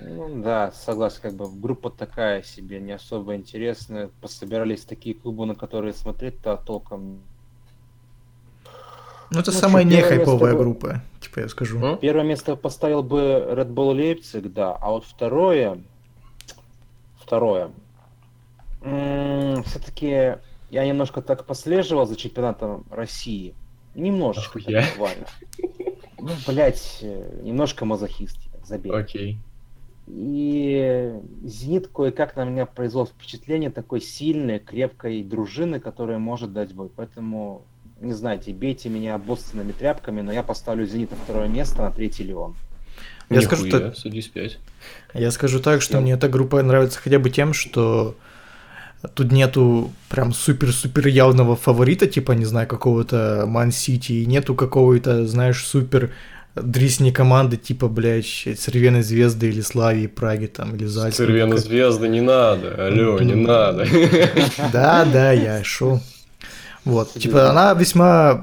Ну 0.00 0.42
да, 0.42 0.72
согласен, 0.72 1.20
как 1.22 1.34
бы 1.34 1.48
группа 1.50 1.90
такая 1.90 2.42
себе, 2.42 2.80
не 2.80 2.92
особо 2.92 3.34
интересная. 3.36 4.10
Пособирались 4.20 4.84
такие 4.84 5.14
клубы, 5.14 5.46
на 5.46 5.54
которые 5.54 5.92
смотреть-то 5.94 6.56
толком. 6.56 7.20
Ну, 9.30 9.40
это 9.40 9.50
Ну, 9.50 9.56
самая 9.58 9.82
чё, 9.84 9.90
не 9.90 10.02
хайповая 10.02 10.52
место- 10.52 10.56
группа, 10.56 11.02
типа 11.20 11.40
я 11.40 11.48
скажу. 11.48 11.78
М? 11.84 11.98
Первое 11.98 12.24
место 12.24 12.54
поставил 12.56 13.02
бы 13.02 13.18
Red 13.50 13.72
Bull 13.72 13.92
Лейпциг, 13.94 14.52
да, 14.52 14.72
а 14.74 14.90
вот 14.90 15.04
второе, 15.04 15.82
второе, 17.18 17.70
все-таки 19.64 20.36
я 20.70 20.86
немножко 20.86 21.22
так 21.22 21.44
послеживал 21.44 22.06
за 22.06 22.14
чемпионатом 22.16 22.84
России, 22.90 23.54
немножечко, 23.96 24.60
так 24.60 24.84
буквально. 24.90 25.26
Ну, 26.18 26.30
блять, 26.46 26.98
немножко 27.42 27.84
мазохист, 27.84 28.38
забей. 28.64 28.92
Окей. 28.92 29.38
И 30.08 31.12
Зенит 31.44 31.88
кое-как 31.88 32.36
на 32.36 32.44
меня 32.44 32.66
произвел 32.66 33.06
впечатление 33.06 33.70
такой 33.70 34.00
сильной, 34.00 34.60
крепкой 34.60 35.22
дружины, 35.22 35.80
которая 35.80 36.18
может 36.18 36.52
дать 36.52 36.72
бой. 36.72 36.90
Поэтому, 36.94 37.62
не 38.00 38.12
знаете, 38.12 38.52
бейте 38.52 38.88
меня 38.88 39.16
обоссанными 39.16 39.72
тряпками, 39.72 40.20
но 40.20 40.32
я 40.32 40.42
поставлю 40.42 40.86
Зенит 40.86 41.10
на 41.10 41.16
второе 41.16 41.48
место, 41.48 41.82
на 41.82 41.90
третий 41.90 42.22
Леон. 42.24 42.54
Я 43.30 43.40
скажу 43.42 43.66
Нихуя, 43.66 43.82
так- 43.82 43.96
садись 43.96 44.28
пять. 44.28 44.58
Я 45.12 45.32
скажу 45.32 45.58
так, 45.58 45.82
что 45.82 45.96
Я- 45.96 46.00
мне 46.00 46.12
эта 46.12 46.28
группа 46.28 46.62
нравится 46.62 47.00
хотя 47.00 47.18
бы 47.18 47.28
тем, 47.30 47.52
что 47.52 48.14
тут 49.14 49.32
нету 49.32 49.90
прям 50.08 50.32
супер-супер 50.32 51.08
явного 51.08 51.56
фаворита, 51.56 52.06
типа, 52.06 52.32
не 52.32 52.44
знаю, 52.44 52.68
какого-то 52.68 53.44
Ман-Сити, 53.48 54.12
и 54.12 54.26
нету 54.26 54.54
какого-то, 54.54 55.26
знаешь, 55.26 55.64
супер 55.64 56.12
дрисни 56.56 57.10
команды, 57.10 57.56
типа, 57.56 57.88
блядь, 57.88 58.48
Цервеной 58.58 59.02
Звезды 59.02 59.48
или 59.48 59.60
Славии, 59.60 60.06
Праги 60.06 60.46
там, 60.46 60.74
или 60.74 60.86
Зальцбурга. 60.86 61.32
Цервена 61.32 61.56
звезда 61.58 62.08
не 62.08 62.20
надо, 62.20 62.86
алло, 62.86 63.18
не 63.20 63.34
Мгм. 63.34 63.42
надо. 63.42 63.86
Да, 64.72 65.04
да, 65.04 65.32
я 65.32 65.62
шел. 65.64 66.00
Вот, 66.84 67.12
типа, 67.14 67.50
она 67.50 67.74
весьма 67.74 68.42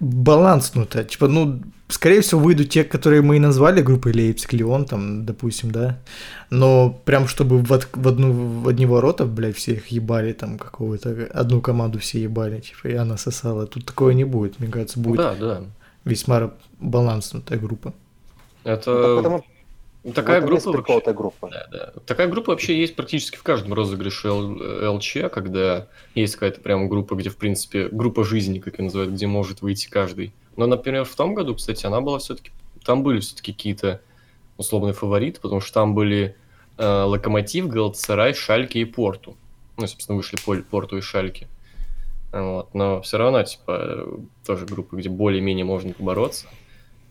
баланснутая. 0.00 1.04
Типа, 1.04 1.28
ну, 1.28 1.60
скорее 1.88 2.20
всего, 2.20 2.40
выйдут 2.40 2.68
те, 2.70 2.84
которые 2.84 3.22
мы 3.22 3.36
и 3.36 3.40
назвали 3.40 3.80
группой 3.82 4.12
Лейпциг, 4.12 4.52
Леон, 4.52 4.84
там, 4.84 5.24
допустим, 5.24 5.70
да. 5.70 5.98
Но 6.50 6.90
прям, 7.04 7.26
чтобы 7.28 7.58
в, 7.58 7.72
от- 7.72 7.88
в 7.92 8.06
одну, 8.08 8.32
в 8.62 8.68
одни 8.68 8.84
ворота, 8.86 9.24
блядь, 9.24 9.56
всех 9.56 9.88
ебали, 9.88 10.32
там, 10.32 10.58
какого-то, 10.58 11.28
одну 11.32 11.60
команду 11.60 11.98
все 11.98 12.20
ебали, 12.22 12.60
типа, 12.60 12.88
и 12.88 12.94
она 12.94 13.16
сосала. 13.16 13.66
Тут 13.66 13.86
такое 13.86 14.14
не 14.14 14.24
будет, 14.24 14.60
мне 14.60 14.68
кажется, 14.68 14.98
будет 15.00 15.16
Да, 15.18 15.34
да. 15.34 15.60
Весьма 16.06 16.54
баланснутая 16.78 17.58
группа. 17.58 17.92
Это 18.64 19.12
Поэтому 19.14 19.44
такая 20.14 20.40
в 20.40 20.44
этом 20.44 20.72
группа 20.72 20.92
вообще. 20.92 20.98
этой 20.98 21.14
группы. 21.14 21.48
Да, 21.50 21.66
да. 21.70 21.92
Такая 22.06 22.28
группа 22.28 22.52
вообще 22.52 22.78
есть 22.78 22.96
практически 22.96 23.36
в 23.36 23.42
каждом 23.42 23.74
розыгрыше 23.74 24.28
Л- 24.28 24.94
ЛЧ, 24.94 25.18
когда 25.32 25.88
есть 26.14 26.34
какая-то 26.34 26.60
прям 26.60 26.88
группа, 26.88 27.14
где, 27.16 27.28
в 27.28 27.36
принципе, 27.36 27.88
группа 27.90 28.24
жизни, 28.24 28.60
как 28.60 28.78
ее 28.78 28.84
называют, 28.84 29.12
где 29.12 29.26
может 29.26 29.60
выйти 29.60 29.88
каждый. 29.88 30.32
Но, 30.56 30.66
например, 30.66 31.04
в 31.04 31.14
том 31.14 31.34
году, 31.34 31.54
кстати, 31.54 31.84
она 31.84 32.00
была 32.00 32.18
все-таки... 32.18 32.50
Там 32.84 33.02
были 33.02 33.20
все-таки 33.20 33.52
какие-то 33.52 34.00
условные 34.56 34.94
фавориты, 34.94 35.40
потому 35.40 35.60
что 35.60 35.74
там 35.74 35.94
были 35.94 36.36
э, 36.78 37.02
Локомотив, 37.02 37.66
Галатасарай, 37.66 38.32
Шальки 38.32 38.78
и 38.78 38.84
Порту. 38.84 39.36
Ну, 39.76 39.86
собственно, 39.86 40.16
вышли 40.16 40.36
Порту 40.62 40.96
и 40.96 41.00
Шальки. 41.00 41.48
Вот. 42.42 42.74
Но 42.74 43.00
все 43.02 43.16
равно, 43.18 43.42
типа, 43.42 44.06
тоже 44.44 44.66
группа, 44.66 44.96
где 44.96 45.08
более-менее 45.08 45.64
можно 45.64 45.92
побороться. 45.92 46.46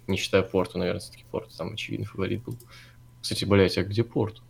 Не 0.07 0.17
считая 0.17 0.43
Порту, 0.43 0.78
наверное, 0.78 0.99
все-таки 0.99 1.23
Порту 1.32 1.49
там 1.57 1.73
очевидный 1.73 2.05
фаворит 2.05 2.43
был. 2.43 2.55
Кстати, 3.21 3.43
блядь, 3.45 3.78
а 3.78 3.84
где 3.84 4.03
Порт? 4.03 4.41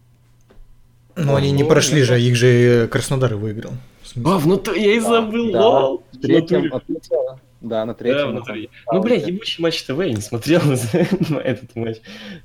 Но 1.16 1.36
они 1.36 1.52
не 1.52 1.64
Ну, 1.64 1.70
прошли 1.70 2.00
нет. 2.00 2.08
же, 2.08 2.20
их 2.22 2.36
же 2.36 2.90
Краснодар 2.90 3.36
выиграл. 3.36 3.72
А, 4.26 4.38
внутри, 4.38 4.84
я 4.84 4.94
и 4.96 5.00
забыл, 5.00 5.52
Да, 5.54 5.70
лол. 5.70 6.04
В 6.12 6.20
третьем, 6.20 6.70
да, 7.62 7.86
на 7.86 7.94
Да, 7.94 7.98
третьем. 7.98 8.32
внутри. 8.32 8.70
Ну, 8.92 9.02
бля, 9.02 9.16
ебучий 9.16 9.62
матч 9.62 9.84
ТВ, 9.84 9.98
я 10.00 10.14
не 10.14 10.22
смотрел 10.22 10.62
на 11.30 11.38
этот 11.38 11.76
матч. 11.76 11.98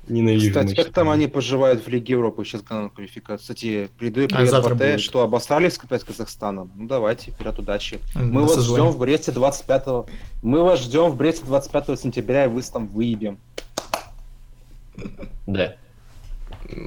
Ненавижу 0.07 0.49
Кстати, 0.49 0.67
матч 0.67 0.77
как 0.77 0.93
там 0.93 1.09
они 1.09 1.27
поживают 1.27 1.85
в 1.85 1.87
Лиге 1.87 2.13
Европы 2.13 2.43
сейчас 2.45 2.63
на 2.69 2.89
квалификацию? 2.89 3.39
Кстати, 3.39 3.89
передаю 3.99 4.27
А 4.31 4.37
привет 4.37 5.01
что 5.01 5.21
обосрались 5.21 5.77
опять 5.77 6.01
с 6.01 6.05
Казахстаном. 6.05 6.71
Ну 6.75 6.87
давайте, 6.87 7.31
вперед, 7.31 7.59
удачи. 7.59 7.99
Мы 8.15 8.43
вас 8.43 8.63
ждем 8.63 8.87
в 8.89 8.97
Бресте 8.97 9.31
25 9.31 10.07
Мы 10.41 10.63
вас 10.63 10.81
ждем 10.81 11.09
в 11.09 11.17
Бресте 11.17 11.45
25 11.45 11.99
сентября, 11.99 12.45
и 12.45 12.47
вы 12.47 12.61
там 12.61 12.87
выебем. 12.87 13.37
Да. 15.45 15.75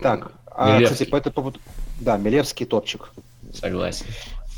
Так, 0.03 0.33
а, 0.47 0.81
кстати, 0.81 1.09
по 1.09 1.16
этому 1.16 1.35
поводу... 1.35 1.61
Да, 2.01 2.16
Милевский 2.16 2.64
топчик. 2.66 3.11
Согласен. 3.53 4.07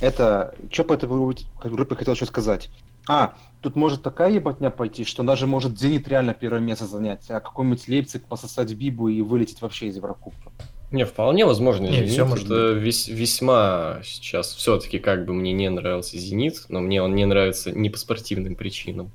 Это... 0.00 0.54
Что 0.70 0.84
по 0.84 0.92
этой 0.92 1.08
группе 1.08 1.94
хотел 1.94 2.14
еще 2.14 2.26
сказать? 2.26 2.70
А, 3.08 3.34
тут 3.66 3.74
может 3.74 4.00
такая 4.02 4.30
ебатня 4.30 4.70
пойти, 4.70 5.02
что 5.04 5.24
даже 5.24 5.48
может 5.48 5.76
Зенит 5.76 6.06
реально 6.06 6.34
первое 6.34 6.60
место 6.60 6.86
занять, 6.86 7.28
а 7.30 7.40
какой-нибудь 7.40 7.88
Лейпциг 7.88 8.24
пососать 8.24 8.72
Бибу 8.74 9.08
и 9.08 9.20
вылететь 9.22 9.60
вообще 9.60 9.88
из 9.88 9.96
Еврокубка. 9.96 10.52
Не, 10.92 11.04
вполне 11.04 11.44
возможно, 11.44 11.86
Не, 11.86 11.96
Зенит. 11.96 12.10
всё 12.10 12.26
может 12.26 12.44
это 12.46 12.74
вес- 12.74 13.08
весьма 13.08 13.98
сейчас 14.04 14.54
все-таки 14.54 15.00
как 15.00 15.24
бы 15.26 15.32
мне 15.32 15.52
не 15.52 15.68
нравился 15.68 16.16
Зенит, 16.16 16.66
но 16.68 16.78
мне 16.80 17.02
он 17.02 17.16
не 17.16 17.24
нравится 17.26 17.72
не 17.72 17.90
по 17.90 17.98
спортивным 17.98 18.54
причинам. 18.54 19.10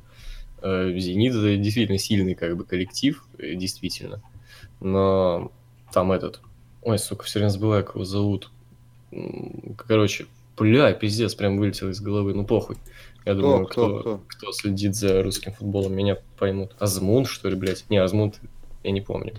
Э, 0.62 0.92
Зенит 0.98 1.34
это 1.34 1.56
действительно 1.56 1.98
сильный 1.98 2.36
как 2.36 2.58
бы 2.58 2.66
коллектив, 2.66 3.26
э, 3.38 3.56
действительно. 3.56 4.22
Но 4.82 5.50
там 5.94 6.12
этот... 6.12 6.42
Ой, 6.82 7.00
сука, 7.00 7.24
все 7.24 7.40
время 7.40 7.52
забываю, 7.52 7.86
как 7.86 7.96
его 7.96 8.04
зовут. 8.04 8.52
Короче, 9.88 10.26
бля, 10.58 10.92
пиздец, 10.92 11.36
прям 11.36 11.58
вылетел 11.58 11.90
из 11.90 12.02
головы, 12.02 12.34
ну 12.34 12.46
похуй. 12.46 12.76
Я 13.26 13.34
Кто, 13.34 13.42
думаю, 13.42 13.66
кто, 13.68 13.88
кто, 13.88 14.00
кто? 14.00 14.22
кто 14.28 14.52
следит 14.52 14.96
за 14.96 15.22
русским 15.22 15.54
футболом, 15.54 15.94
меня 15.94 16.18
поймут. 16.40 16.76
Азмун, 16.80 17.26
что 17.26 17.50
ли, 17.50 17.56
блядь? 17.56 17.86
Не, 17.90 17.98
Азмун, 17.98 18.34
я 18.84 18.92
не 18.92 19.02
помню. 19.02 19.36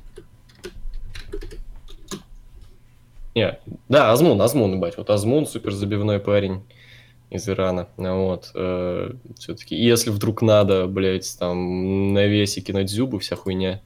Не, 3.34 3.58
да, 3.88 4.12
Азмун, 4.12 4.40
Азмун, 4.40 4.74
ебать. 4.74 4.96
Вот 4.98 5.08
Азмун, 5.10 5.46
супер 5.46 5.72
забивной 5.72 6.20
парень 6.20 6.62
из 7.30 7.48
Ирана. 7.48 7.88
Вот, 7.96 8.44
все-таки. 9.38 9.74
Если 9.74 10.10
вдруг 10.10 10.42
надо, 10.42 10.86
блядь, 10.86 11.36
там, 11.38 12.12
на 12.12 12.26
весе 12.26 12.60
кинуть 12.60 12.90
зубы, 12.90 13.18
вся 13.20 13.36
хуйня, 13.36 13.80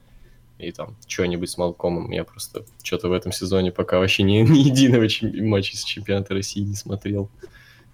и 0.59 0.71
там 0.71 0.97
что-нибудь 1.07 1.49
с 1.49 1.57
Малкомом, 1.57 2.11
я 2.11 2.23
просто 2.25 2.65
что-то 2.83 3.07
в 3.09 3.13
этом 3.13 3.31
сезоне 3.31 3.71
пока 3.71 3.99
вообще 3.99 4.23
ни, 4.23 4.37
ни 4.41 4.59
единого 4.59 5.07
чем- 5.07 5.47
матча 5.47 5.77
с 5.77 5.83
чемпионата 5.83 6.33
России 6.33 6.61
не 6.61 6.75
смотрел. 6.75 7.29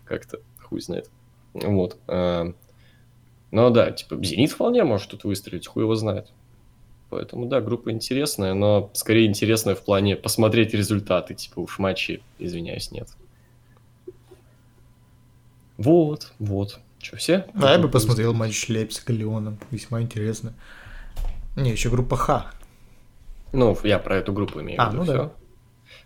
Как-то 0.05 0.39
хуй 0.63 0.81
знает. 0.81 1.07
Вот. 1.53 1.97
э, 2.07 2.51
Ну 3.51 3.69
да, 3.69 3.91
типа, 3.91 4.23
Зенит 4.23 4.51
вполне 4.51 4.83
может 4.83 5.09
тут 5.11 5.23
выстрелить, 5.25 5.67
хуй 5.67 5.83
его 5.83 5.95
знает. 5.95 6.31
Поэтому, 7.09 7.45
да, 7.45 7.61
группа 7.61 7.91
интересная, 7.91 8.55
но 8.55 8.89
скорее 8.93 9.27
интересная 9.27 9.75
в 9.75 9.83
плане 9.83 10.15
посмотреть 10.15 10.73
результаты. 10.73 11.35
Типа 11.35 11.59
уж 11.59 11.77
матчи, 11.77 12.23
извиняюсь, 12.39 12.91
нет. 12.91 13.07
Вот, 15.77 16.31
вот. 16.39 16.79
Че, 16.99 17.17
все? 17.17 17.45
Да, 17.53 17.73
я 17.73 17.79
бы 17.79 17.89
посмотрел 17.89 18.33
матч 18.33 18.69
Лейпцига 18.69 19.11
Леоном. 19.13 19.57
Весьма 19.71 20.01
интересно. 20.01 20.53
Не, 21.55 21.71
еще 21.71 21.89
группа 21.89 22.15
Х. 22.15 22.51
Ну, 23.51 23.77
я 23.83 23.99
про 23.99 24.17
эту 24.17 24.33
группу 24.33 24.61
имею 24.61 24.81
А, 24.81 24.89
в 24.89 24.93
виду. 24.93 25.03
ну 25.03 25.11
да. 25.13 25.31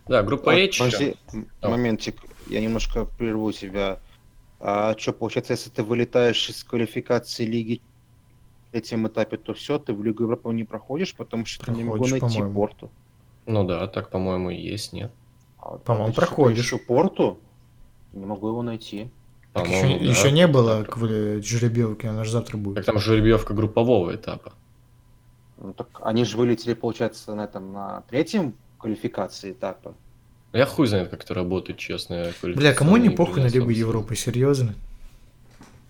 Да, 0.07 0.23
группа 0.23 0.51
А, 0.51 0.55
H. 0.55 0.79
Подожди, 0.79 1.15
м- 1.33 1.47
О. 1.61 1.69
моментик, 1.69 2.15
я 2.49 2.59
немножко 2.59 3.05
прерву 3.05 3.51
тебя. 3.51 3.99
А 4.59 4.95
что, 4.97 5.13
получается, 5.13 5.53
если 5.53 5.69
ты 5.69 5.83
вылетаешь 5.83 6.49
из 6.49 6.63
квалификации 6.63 7.45
лиги 7.45 7.81
на 8.65 8.71
третьем 8.71 9.07
этапе, 9.07 9.37
то 9.37 9.53
все, 9.53 9.77
ты 9.77 9.93
в 9.93 10.03
Лигу 10.03 10.23
Европы 10.23 10.51
не 10.53 10.63
проходишь, 10.63 11.15
потому 11.15 11.45
что 11.45 11.71
я 11.71 11.77
не 11.77 11.83
могу 11.83 12.05
Проходишь, 12.05 12.21
найти 12.21 12.53
порту. 12.53 12.89
Ну 13.45 13.63
да, 13.65 13.87
так, 13.87 14.09
по-моему, 14.09 14.49
и 14.49 14.55
есть, 14.57 14.93
нет? 14.93 15.11
А, 15.59 15.77
По-моему, 15.77 16.09
ты 16.09 16.15
проходишь. 16.15 16.65
ищу 16.65 16.79
порту? 16.79 17.39
Не 18.13 18.25
могу 18.25 18.47
его 18.47 18.63
найти. 18.63 19.09
Так 19.53 19.67
еще, 19.67 19.81
да. 19.87 20.05
еще 20.05 20.31
не 20.31 20.47
было 20.47 20.83
квали- 20.83 21.41
жеребьевки, 21.41 22.05
она 22.07 22.23
же 22.23 22.31
завтра 22.31 22.57
будет. 22.57 22.75
Так 22.75 22.85
там 22.85 22.99
жеребьевка 22.99 23.53
группового 23.53 24.15
этапа. 24.15 24.53
Ну, 25.57 25.73
так 25.73 25.87
они 26.03 26.25
же 26.25 26.37
вылетели, 26.37 26.73
получается, 26.73 27.33
на 27.35 27.45
этом, 27.45 27.73
на 27.73 28.01
третьем 28.09 28.53
квалификации 28.77 29.51
этапа. 29.51 29.95
Я 30.57 30.65
хуй 30.65 30.87
знает, 30.87 31.09
как 31.09 31.23
это 31.23 31.33
работает, 31.33 31.77
честно. 31.77 32.31
Бля, 32.41 32.73
кому 32.73 32.97
не 32.97 33.09
похуй 33.09 33.43
на 33.43 33.47
Лигу. 33.47 33.69
Европы, 33.69 34.15
серьезно? 34.15 34.73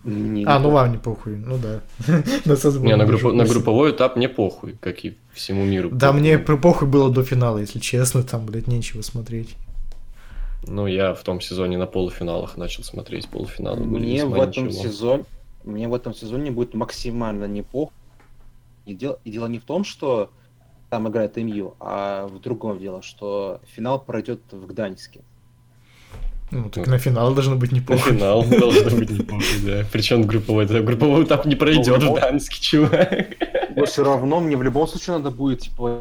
Не- 0.04 0.44
А, 0.44 0.58
ну 0.58 0.68
не 0.68 0.74
вам 0.74 0.92
не 0.92 0.98
похуй, 0.98 1.36
ну 1.36 1.58
да. 1.58 1.80
Не, 2.06 2.96
на, 2.96 3.02
группо- 3.04 3.32
на 3.32 3.44
групповой 3.44 3.90
этап 3.90 4.16
мне 4.16 4.28
похуй, 4.28 4.76
как 4.80 5.04
и 5.04 5.16
всему 5.32 5.64
миру. 5.64 5.90
Да 5.90 6.08
похуй. 6.08 6.20
мне 6.20 6.38
про- 6.38 6.56
похуй 6.56 6.86
было 6.86 7.10
до 7.10 7.24
финала, 7.24 7.58
если 7.58 7.78
честно, 7.80 8.22
там, 8.22 8.46
блядь, 8.46 8.68
нечего 8.68 9.02
смотреть. 9.02 9.56
Ну, 10.66 10.86
я 10.86 11.14
в 11.14 11.22
том 11.22 11.40
сезоне 11.40 11.78
на 11.78 11.86
полуфиналах 11.86 12.56
начал 12.56 12.84
смотреть 12.84 13.28
полуфиналы. 13.28 13.80
были 13.84 14.00
Мне 14.02 14.24
в 14.24 14.34
этом 14.40 14.68
ничего. 14.68 14.82
сезоне, 14.82 15.24
мне 15.64 15.88
в 15.88 15.94
этом 15.94 16.14
сезоне 16.14 16.50
будет 16.52 16.74
максимально 16.74 17.46
неплохо. 17.46 17.92
И 18.86 18.94
дело, 18.94 19.18
и 19.24 19.30
дело 19.30 19.46
не 19.46 19.58
в 19.58 19.64
том, 19.64 19.84
что 19.84 20.30
там 20.90 21.08
играет 21.08 21.36
МЮ, 21.36 21.74
а 21.80 22.26
в 22.26 22.40
другом 22.40 22.78
дело, 22.78 23.02
что 23.02 23.60
финал 23.74 24.00
пройдет 24.00 24.40
в 24.50 24.66
Гданьске. 24.66 25.20
Ну, 26.50 26.70
так 26.70 26.86
на 26.86 26.98
финал 26.98 27.34
должно 27.34 27.56
быть 27.56 27.72
На 27.72 27.76
неплохо. 27.76 28.10
финал 28.10 28.42
должно 28.42 28.96
быть 28.96 29.10
неплохо, 29.10 29.44
да. 29.66 29.84
Причем 29.92 30.22
групповой 30.22 30.64
этап. 30.64 30.82
Групповой 30.82 31.24
этап 31.24 31.44
не 31.44 31.56
пройдет 31.56 32.02
в 32.02 32.14
Данске, 32.14 32.60
чувак. 32.60 33.36
Но 33.76 33.84
все 33.84 34.02
равно 34.02 34.40
мне 34.40 34.56
в 34.56 34.62
любом 34.62 34.88
случае 34.88 35.18
надо 35.18 35.30
будет, 35.30 35.60
типа, 35.60 35.97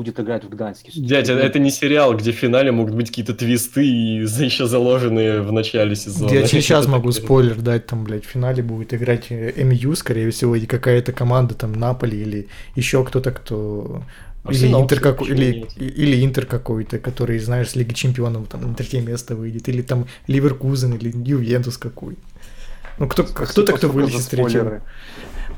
будет 0.00 0.18
играть 0.18 0.44
в 0.44 0.48
Гданьске. 0.48 0.90
Дядя, 0.94 1.34
это 1.34 1.58
не 1.58 1.70
сериал, 1.70 2.16
где 2.16 2.32
в 2.32 2.34
финале 2.34 2.72
могут 2.72 2.94
быть 2.94 3.08
какие-то 3.08 3.34
твисты 3.34 3.86
и 3.86 4.24
за- 4.24 4.44
еще 4.50 4.66
заложенные 4.66 5.42
в 5.42 5.52
начале 5.52 5.94
сезона. 5.94 6.32
Я 6.32 6.42
тебе 6.46 6.62
сейчас 6.62 6.86
могу 6.86 7.10
такое. 7.12 7.24
спойлер 7.26 7.56
дать, 7.60 7.86
там, 7.86 8.04
блядь, 8.04 8.24
в 8.24 8.28
финале 8.28 8.62
будет 8.62 8.94
играть 8.94 9.26
э, 9.28 9.62
МЮ, 9.62 9.94
скорее 9.96 10.30
всего, 10.30 10.56
и 10.56 10.64
какая-то 10.64 11.12
команда, 11.12 11.54
там, 11.54 11.72
Наполи 11.72 12.18
или 12.18 12.48
еще 12.76 13.04
кто-то, 13.04 13.30
кто... 13.30 14.02
Или 14.48 14.68
Интер, 14.68 15.00
почему 15.00 15.36
или, 15.36 15.66
или 15.76 16.24
Интер 16.24 16.46
какой-то, 16.46 16.98
который, 16.98 17.38
знаешь, 17.38 17.68
с 17.68 17.76
Лиги 17.76 17.92
Чемпионов 17.92 18.48
там 18.48 18.62
на 18.62 18.74
третье 18.74 19.02
место 19.02 19.36
выйдет, 19.36 19.68
или 19.68 19.82
там 19.82 20.06
Ливеркузен, 20.28 20.94
или 20.94 21.12
Ювентус 21.14 21.76
какой. 21.76 22.16
Ну, 22.98 23.06
кто, 23.06 23.24
кто-то, 23.24 23.72
кто 23.74 23.88
вылезет 23.88 24.22
с 24.22 24.28
третьего. 24.28 24.48
третьего. 24.48 24.82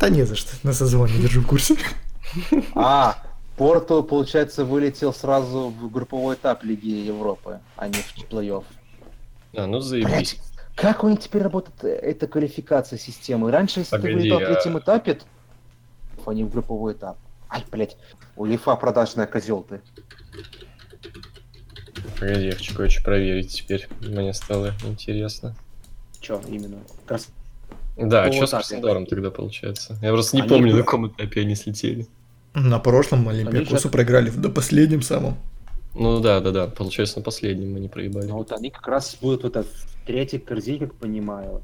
Да 0.00 0.08
не 0.08 0.26
за 0.26 0.34
что, 0.34 0.50
на 0.64 0.72
созвоне 0.72 1.14
держу 1.22 1.42
в 1.42 1.46
курсе. 1.46 1.76
А, 2.74 3.14
Порту, 3.56 4.02
получается, 4.02 4.64
вылетел 4.64 5.12
сразу 5.12 5.68
в 5.68 5.90
групповой 5.90 6.36
этап 6.36 6.64
Лиги 6.64 6.88
Европы, 6.88 7.60
а 7.76 7.88
не 7.88 7.94
в 7.94 8.16
плей-офф. 8.30 8.64
А, 9.54 9.66
ну 9.66 9.80
заебись. 9.80 10.08
Блять, 10.10 10.40
как 10.74 11.04
у 11.04 11.08
них 11.08 11.20
теперь 11.20 11.42
работает 11.42 11.84
эта 11.84 12.26
квалификация 12.26 12.98
системы? 12.98 13.50
Раньше, 13.50 13.80
если 13.80 13.90
Погоди, 13.96 14.12
ты 14.14 14.18
вылетал 14.20 14.38
в 14.40 14.42
а- 14.42 14.46
третьем 14.54 14.78
этапе, 14.78 15.14
то 15.14 15.24
а 16.26 16.34
не 16.34 16.44
в 16.44 16.50
групповой 16.50 16.94
этап. 16.94 17.18
Ай, 17.50 17.62
блять, 17.70 17.96
у 18.36 18.46
Лифа 18.46 18.74
продажная 18.76 19.26
козел 19.26 19.62
ты. 19.68 19.82
Погоди, 22.18 22.46
я 22.46 22.52
хочу 22.52 22.74
кое-что 22.74 23.02
проверить 23.04 23.52
теперь. 23.52 23.86
Мне 24.00 24.32
стало 24.32 24.72
интересно. 24.84 25.54
Че 26.20 26.40
именно? 26.48 26.78
Крас- 27.06 27.28
Да, 27.96 28.32
что 28.32 28.46
с. 28.46 28.50
Краснодаром 28.50 29.04
тогда 29.06 29.30
получается? 29.30 29.98
Я 30.00 30.12
просто 30.12 30.36
не 30.36 30.42
Они 30.42 30.48
помню, 30.48 30.72
на 30.76 30.82
каком 30.82 31.08
этапе 31.08 31.42
они 31.42 31.54
слетели. 31.54 32.06
На 32.54 32.78
прошлом 32.78 33.28
Олимпиакосу 33.28 33.76
сейчас- 33.78 33.90
проиграли 33.92 34.30
до 34.30 34.48
последнем 34.50 35.02
самом. 35.02 35.36
Ну 35.94 36.20
да, 36.20 36.40
да, 36.40 36.50
да. 36.50 36.66
Получается, 36.66 37.18
на 37.18 37.24
последнем 37.24 37.72
мы 37.72 37.80
не 37.80 37.88
проебали. 37.88 38.26
Ну 38.26 38.36
вот 38.36 38.52
они 38.52 38.70
как 38.70 38.86
раз 38.88 39.16
будут 39.20 39.42
вот 39.42 39.56
этот 39.56 39.72
третий 40.06 40.38
корзин, 40.38 40.78
как 40.80 40.94
понимаю. 40.94 41.60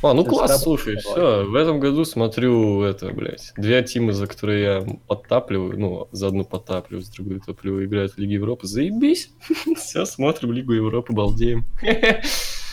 А, 0.00 0.14
ну 0.14 0.22
То 0.22 0.30
класс, 0.30 0.62
слушай, 0.62 0.96
все, 0.96 1.44
в 1.44 1.56
этом 1.56 1.80
году 1.80 2.04
смотрю 2.04 2.82
это, 2.82 3.08
блядь, 3.12 3.52
две 3.56 3.82
тимы, 3.82 4.12
за 4.12 4.28
которые 4.28 4.62
я 4.62 4.86
подтапливаю, 5.08 5.76
ну, 5.78 6.08
за 6.12 6.28
одну 6.28 6.44
подтапливаю, 6.44 7.02
за 7.02 7.12
другую 7.12 7.40
топливаю, 7.40 7.84
играют 7.84 8.12
в 8.12 8.18
Лиге 8.18 8.34
Европы, 8.34 8.68
заебись, 8.68 9.32
все, 9.76 10.06
смотрим 10.06 10.52
Лигу 10.52 10.72
Европы, 10.72 11.12
балдеем. 11.12 11.64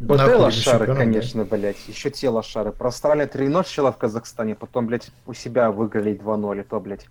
Вот 0.00 0.18
Нахуй 0.18 0.36
лошары, 0.36 0.94
конечно, 0.94 1.44
блять. 1.44 1.76
Еще 1.88 2.10
те 2.10 2.28
лошары. 2.28 2.70
Про 2.70 2.88
Австралию 2.88 3.28
3-0 3.28 3.50
сначала 3.50 3.92
в 3.92 3.98
Казахстане, 3.98 4.54
потом, 4.54 4.86
блять, 4.86 5.10
у 5.26 5.34
себя 5.34 5.72
выиграли 5.72 6.14
2-0, 6.14 6.60
и 6.60 6.62
то, 6.62 6.78
блять, 6.78 7.06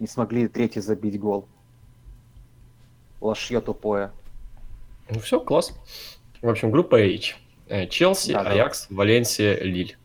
не 0.00 0.08
смогли 0.08 0.48
третий 0.48 0.80
забить 0.80 1.18
гол. 1.20 1.46
Лошье 3.20 3.60
тупое. 3.60 4.10
Ну 5.10 5.20
все, 5.20 5.38
класс. 5.38 5.72
В 6.42 6.48
общем, 6.48 6.70
группа 6.72 6.96
H. 6.96 7.36
Э, 7.68 7.86
Челси, 7.86 8.32
Да, 8.32 8.44
да. 8.44 8.50
Аякс, 8.50 8.88
Валенсия, 8.90 9.58
Лиль. 9.60 9.96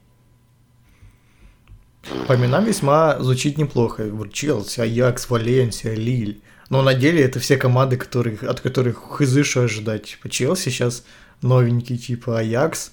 По 2.28 2.36
именам 2.36 2.64
весьма 2.64 3.20
звучит 3.20 3.58
неплохо. 3.58 4.10
Челси, 4.32 4.82
Аякс, 4.82 5.30
Валенсия, 5.30 5.96
Лиль. 5.96 6.42
Но 6.70 6.84
на 6.84 6.94
деле 6.94 7.24
это 7.24 7.40
все 7.40 7.58
команды, 7.58 7.98
которых, 7.98 8.44
от 8.44 8.62
которых 8.62 9.04
хз 9.18 9.44
что 9.44 9.64
ожидать. 9.64 10.12
Типа 10.12 10.30
Челси 10.30 10.70
сейчас 10.70 11.04
новенький, 11.42 11.98
типа 11.98 12.40
Аякс, 12.40 12.92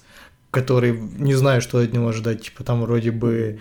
который 0.51 0.97
не 0.97 1.35
знаю, 1.35 1.61
что 1.61 1.79
от 1.79 1.93
него 1.93 2.07
ожидать. 2.07 2.43
Типа 2.43 2.63
там 2.63 2.81
вроде 2.81 3.11
бы 3.11 3.59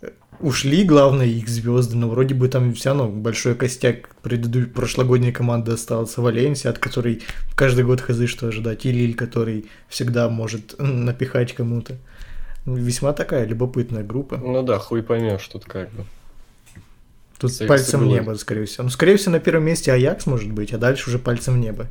э, 0.00 0.10
ушли 0.40 0.84
главные 0.84 1.30
их 1.30 1.48
звезды, 1.48 1.96
но 1.96 2.08
вроде 2.08 2.34
бы 2.34 2.48
там 2.48 2.74
все 2.74 2.90
равно 2.90 3.08
большой 3.08 3.54
костяк 3.54 4.14
предыдущей 4.22 4.66
прошлогодней 4.66 5.32
команды 5.32 5.72
остался 5.72 6.20
Валенсия, 6.20 6.70
от 6.70 6.78
которой 6.78 7.22
каждый 7.54 7.84
год 7.84 8.00
хз 8.00 8.26
что 8.26 8.48
ожидать. 8.48 8.84
И 8.86 8.92
Лиль, 8.92 9.14
который 9.14 9.66
всегда 9.88 10.28
может 10.28 10.74
напихать 10.78 11.54
кому-то. 11.54 11.96
Весьма 12.66 13.12
такая 13.12 13.46
любопытная 13.46 14.02
группа. 14.02 14.36
Ну 14.36 14.62
да, 14.62 14.78
хуй 14.78 15.02
поймешь 15.02 15.46
тут 15.48 15.64
как 15.64 15.90
бы. 15.92 16.04
Тут 17.38 17.52
Секси 17.52 17.68
пальцем 17.68 18.00
в 18.00 18.06
небо, 18.06 18.34
скорее 18.34 18.64
всего. 18.64 18.84
Ну, 18.84 18.90
скорее 18.90 19.16
всего, 19.16 19.32
на 19.32 19.40
первом 19.40 19.64
месте 19.64 19.92
Аякс 19.92 20.26
может 20.26 20.50
быть, 20.50 20.72
а 20.72 20.78
дальше 20.78 21.08
уже 21.08 21.18
пальцем 21.18 21.54
в 21.54 21.58
небо. 21.58 21.86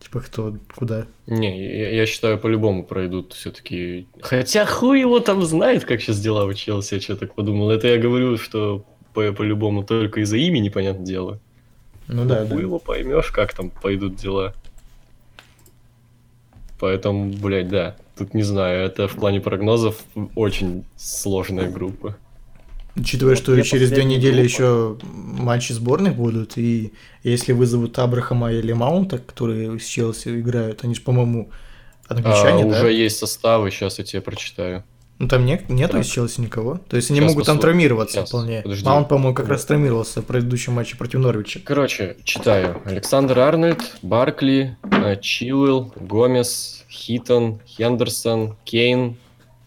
Типа 0.00 0.20
кто, 0.20 0.56
куда. 0.74 1.06
Не, 1.26 1.78
я, 1.78 1.90
я 1.90 2.06
считаю, 2.06 2.38
по-любому 2.38 2.84
пройдут 2.84 3.34
все-таки. 3.34 4.06
Хотя 4.22 4.64
хуй 4.64 5.00
его 5.00 5.20
там 5.20 5.42
знает, 5.44 5.84
как 5.84 6.00
сейчас 6.00 6.20
дела 6.20 6.46
у 6.46 6.54
Челси, 6.54 6.94
я 6.94 7.00
что 7.00 7.16
так 7.16 7.34
подумал. 7.34 7.70
Это 7.70 7.88
я 7.88 7.98
говорю, 7.98 8.38
что 8.38 8.84
по- 9.12 9.32
по-любому 9.32 9.84
только 9.84 10.20
из-за 10.20 10.38
имени, 10.38 10.70
понятное 10.70 11.04
дело. 11.04 11.38
Ну 12.08 12.24
да, 12.24 12.46
хуй 12.46 12.56
да. 12.56 12.60
его 12.62 12.78
поймешь, 12.78 13.30
как 13.30 13.52
там 13.54 13.70
пойдут 13.70 14.16
дела. 14.16 14.54
Поэтому, 16.80 17.30
блядь, 17.30 17.68
да. 17.68 17.96
Тут 18.16 18.32
не 18.32 18.42
знаю, 18.42 18.84
это 18.86 19.06
в 19.06 19.16
плане 19.16 19.40
прогнозов 19.40 20.02
очень 20.34 20.84
сложная 20.96 21.70
группа. 21.70 22.16
Учитывая, 23.00 23.34
что 23.36 23.52
мне 23.52 23.62
через 23.62 23.90
две 23.90 24.04
недели 24.04 24.34
группа. 24.40 24.46
еще 24.46 24.98
матчи 25.04 25.72
сборных 25.72 26.14
будут, 26.16 26.58
и 26.58 26.92
если 27.22 27.52
вызовут 27.52 27.98
Абрахама 27.98 28.52
или 28.52 28.72
Маунта, 28.72 29.18
которые 29.18 29.78
с 29.78 29.84
Челси 29.86 30.40
играют, 30.40 30.84
они 30.84 30.94
же, 30.94 31.00
по-моему, 31.00 31.50
А, 32.08 32.14
англичане, 32.14 32.64
да? 32.64 32.70
уже 32.80 32.92
есть 32.92 33.18
составы, 33.18 33.70
сейчас 33.70 33.98
я 33.98 34.04
тебе 34.04 34.20
прочитаю. 34.20 34.84
Ну 35.18 35.28
там 35.28 35.44
нет, 35.44 35.68
нету 35.68 35.92
Так. 35.94 36.02
из 36.02 36.06
Челси 36.08 36.40
никого. 36.40 36.80
То 36.88 36.96
есть 36.96 37.10
они 37.10 37.20
Щас 37.20 37.28
могут 37.30 37.44
там 37.44 37.56
посмотрим. 37.56 37.60
травмироваться 37.78 38.20
Щас, 38.20 38.28
вполне. 38.30 38.62
подожди. 38.62 38.84
Маунт, 38.86 39.08
по-моему, 39.08 39.34
как 39.34 39.48
раз 39.48 39.64
травмировался 39.66 40.22
в 40.22 40.24
предыдущем 40.24 40.72
матче 40.72 40.96
против 40.96 41.20
Норвича. 41.20 41.60
Короче, 41.62 42.16
читаю. 42.24 42.80
Александр 42.86 43.38
Арнольд, 43.38 43.80
Баркли, 44.00 44.76
э, 44.82 45.16
Чилуэлл, 45.20 45.92
Гомес, 45.96 46.84
Хитон, 46.90 47.60
Хендерсон, 47.66 48.56
Кейн, 48.64 49.16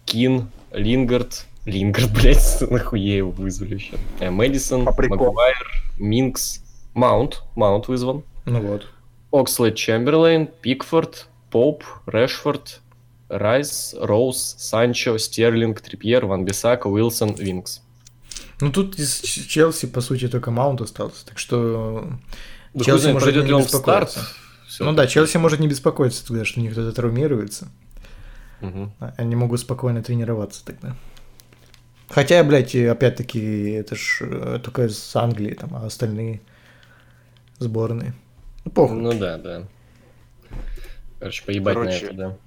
Кин, 0.05 0.49
Лингард. 0.71 1.45
Лингард, 1.66 2.11
блядь, 2.11 2.61
нахуя 2.70 3.18
его 3.18 3.32
вызвали 3.32 3.76
еще. 3.76 3.93
Э, 4.20 4.30
Мэдисон. 4.30 4.84
Магуайр, 4.84 5.68
Мингс, 5.97 6.61
Маунт. 6.93 7.43
Маунт 7.55 7.88
вызван. 7.88 8.24
Ну 8.45 8.59
вот. 8.61 8.88
Окслейд-Чемберлен, 9.32 10.47
Пикфорд, 10.61 11.28
Поуп, 11.49 11.84
Решфорд, 12.05 12.82
Райс, 13.30 13.95
Роуз, 13.99 14.55
Санчо, 14.59 15.18
Стерлинг, 15.18 15.82
Трипьер, 15.82 16.26
Ван-Биссака, 16.26 16.88
Уилсон, 16.88 17.34
Уинкс. 17.36 17.82
Ну 18.61 18.72
тут 18.72 18.99
из 18.99 19.20
Челси, 19.22 19.88
по 19.88 20.01
сути, 20.01 20.28
только 20.28 20.51
Маунт 20.51 20.82
остался, 20.82 21.26
так 21.26 21.39
что... 21.39 22.07
Да 22.74 22.80
хуй 22.80 22.86
Челси 22.86 23.01
знает, 23.01 23.14
может 23.16 23.36
не 23.36 23.64
старт. 23.64 24.09
беспокоиться. 24.09 24.20
Ну 24.80 24.93
да, 24.93 25.07
Челси 25.07 25.38
может 25.38 25.59
не 25.59 25.68
беспокоиться 25.68 26.26
тогда, 26.28 26.45
что 26.45 26.59
у 26.59 26.64
них 26.64 26.74
кто-то 26.74 26.91
травмируется. 26.91 27.70
А- 28.61 29.14
Они 29.18 29.36
могут 29.36 29.59
спокойно 29.59 30.01
тренироваться 30.03 30.64
тогда. 30.66 30.95
Хотя, 32.14 32.43
блядь, 32.43 32.76
и 32.76 32.86
опять-таки, 32.86 33.72
это 33.72 33.95
ж 33.95 34.20
э, 34.22 34.59
только 34.64 34.88
с 34.88 35.16
Англии, 35.16 35.55
там, 35.55 35.76
а 35.76 35.88
остальные 35.88 36.41
сборные. 37.57 38.14
Ну, 38.66 38.72
похуй. 38.72 38.97
Ну 38.97 39.18
да, 39.18 39.39
да. 39.39 39.64
Короче, 41.18 41.43
поебать 41.43 41.76
на 41.76 41.84
Короче, 41.86 42.05
это, 42.05 42.14
да. 42.14 42.38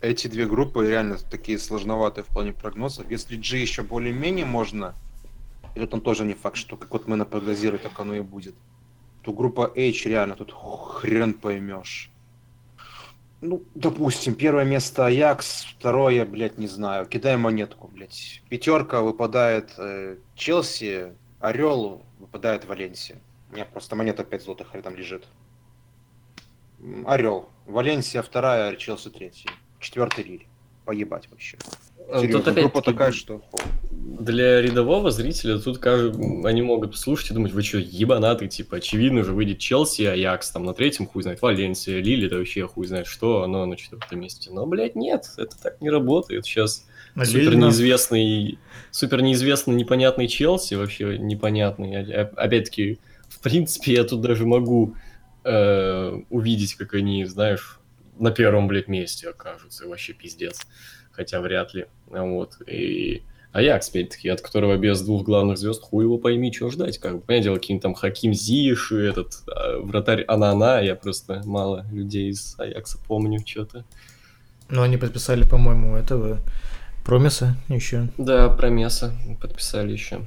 Эти 0.00 0.26
две 0.26 0.44
группы 0.46 0.84
реально 0.84 1.18
такие 1.30 1.60
сложноватые 1.60 2.24
в 2.24 2.26
плане 2.26 2.52
прогнозов. 2.52 3.08
Если 3.12 3.36
G 3.36 3.58
еще 3.58 3.82
более-менее 3.82 4.44
можно, 4.44 4.96
и 5.76 5.86
там 5.86 6.00
тоже 6.00 6.24
не 6.24 6.34
факт, 6.34 6.56
что 6.56 6.76
как 6.76 6.90
вот 6.90 7.06
мы 7.06 7.14
напрогнозировали, 7.14 7.80
так 7.80 8.00
оно 8.00 8.16
и 8.16 8.22
будет, 8.22 8.56
то 9.22 9.32
группа 9.32 9.70
H 9.76 10.04
реально 10.04 10.34
тут 10.34 10.52
хрен 10.52 11.34
поймешь. 11.34 12.10
Ну, 13.42 13.64
допустим, 13.74 14.36
первое 14.36 14.64
место 14.64 15.04
Аякс, 15.06 15.64
второе, 15.64 16.24
блядь, 16.24 16.58
не 16.58 16.68
знаю. 16.68 17.06
Кидай 17.06 17.36
монетку, 17.36 17.88
блядь. 17.88 18.40
Пятерка 18.48 19.00
выпадает 19.00 19.74
э, 19.78 20.18
Челси, 20.36 21.16
Орел 21.40 22.02
выпадает 22.20 22.64
Валенсия. 22.66 23.18
У 23.50 23.54
меня 23.54 23.64
просто 23.64 23.96
монета 23.96 24.22
5 24.22 24.44
злотых 24.44 24.72
рядом 24.76 24.94
лежит. 24.94 25.26
Орел. 27.04 27.48
Валенсия 27.66 28.22
вторая, 28.22 28.76
Челси 28.76 29.10
третья. 29.10 29.50
Четвертый 29.80 30.22
Лиль. 30.22 30.46
Поебать 30.84 31.28
вообще. 31.28 31.58
Серьезно, 32.20 32.42
тут 32.42 32.54
группа 32.54 32.78
опять-таки 32.80 32.92
такая, 32.92 33.12
что... 33.12 33.42
Для 33.90 34.60
рядового 34.60 35.10
зрителя 35.10 35.58
тут 35.58 35.78
кажу- 35.78 36.44
они 36.44 36.62
могут 36.62 36.96
слушать 36.96 37.30
и 37.30 37.34
думать, 37.34 37.52
вы 37.52 37.62
что, 37.62 37.78
ебанаты, 37.78 38.46
типа, 38.48 38.76
очевидно 38.76 39.24
же, 39.24 39.32
выйдет 39.32 39.58
Челси, 39.58 40.02
Аякс, 40.02 40.50
там 40.50 40.64
на 40.64 40.74
третьем 40.74 41.06
хуй 41.06 41.22
знает, 41.22 41.40
Валенсия, 41.42 42.00
Лили, 42.00 42.26
это 42.26 42.36
вообще 42.36 42.66
хуй 42.66 42.86
знает 42.86 43.06
что, 43.06 43.42
оно 43.42 43.64
на 43.66 43.76
четвертом 43.76 44.20
месте. 44.20 44.50
Но, 44.52 44.66
блядь, 44.66 44.94
нет, 44.96 45.30
это 45.36 45.56
так 45.60 45.80
не 45.80 45.90
работает. 45.90 46.44
Сейчас 46.44 46.86
супер 47.24 47.52
неизвестный, 47.66 48.58
супер 48.90 49.22
неизвестный 49.22 49.74
непонятный 49.74 50.28
Челси, 50.28 50.74
вообще 50.74 51.18
непонятный. 51.18 51.96
А- 51.96 52.30
а- 52.36 52.42
Опять-таки, 52.44 52.98
в 53.28 53.40
принципе, 53.40 53.94
я 53.94 54.04
тут 54.04 54.20
даже 54.20 54.46
могу 54.46 54.94
э, 55.44 56.20
увидеть, 56.30 56.74
как 56.74 56.94
они, 56.94 57.24
знаешь, 57.24 57.78
на 58.18 58.30
первом, 58.30 58.68
блядь, 58.68 58.88
месте 58.88 59.28
окажутся. 59.28 59.88
Вообще 59.88 60.12
пиздец. 60.12 60.60
Хотя 61.12 61.40
вряд 61.40 61.74
ли. 61.74 61.86
Вот. 62.08 62.58
И 62.66 63.22
Аякс, 63.52 63.90
опять-таки, 63.90 64.28
от 64.28 64.40
которого 64.40 64.76
без 64.76 65.02
двух 65.02 65.24
главных 65.24 65.58
звезд, 65.58 65.82
хуй 65.82 66.04
его 66.04 66.18
пойми, 66.18 66.52
что 66.52 66.70
ждать. 66.70 66.98
Как 66.98 67.16
бы, 67.16 67.20
понятное 67.20 67.44
дело, 67.44 67.54
какие-нибудь 67.56 67.82
там 67.82 67.94
Хаким 67.94 68.32
Зиш 68.32 68.92
и 68.92 68.96
этот 68.96 69.34
а, 69.46 69.78
вратарь 69.80 70.24
Анана, 70.26 70.82
я 70.82 70.96
просто 70.96 71.42
мало 71.44 71.84
людей 71.92 72.30
из 72.30 72.54
Аякса 72.58 72.98
помню 73.06 73.40
что-то. 73.44 73.84
Ну, 74.70 74.80
они 74.80 74.96
подписали, 74.96 75.46
по-моему, 75.46 75.96
этого 75.96 76.38
Промиса 77.04 77.56
еще. 77.68 78.08
Да, 78.16 78.48
про 78.48 78.70
Меса 78.70 79.14
подписали 79.40 79.92
еще. 79.92 80.24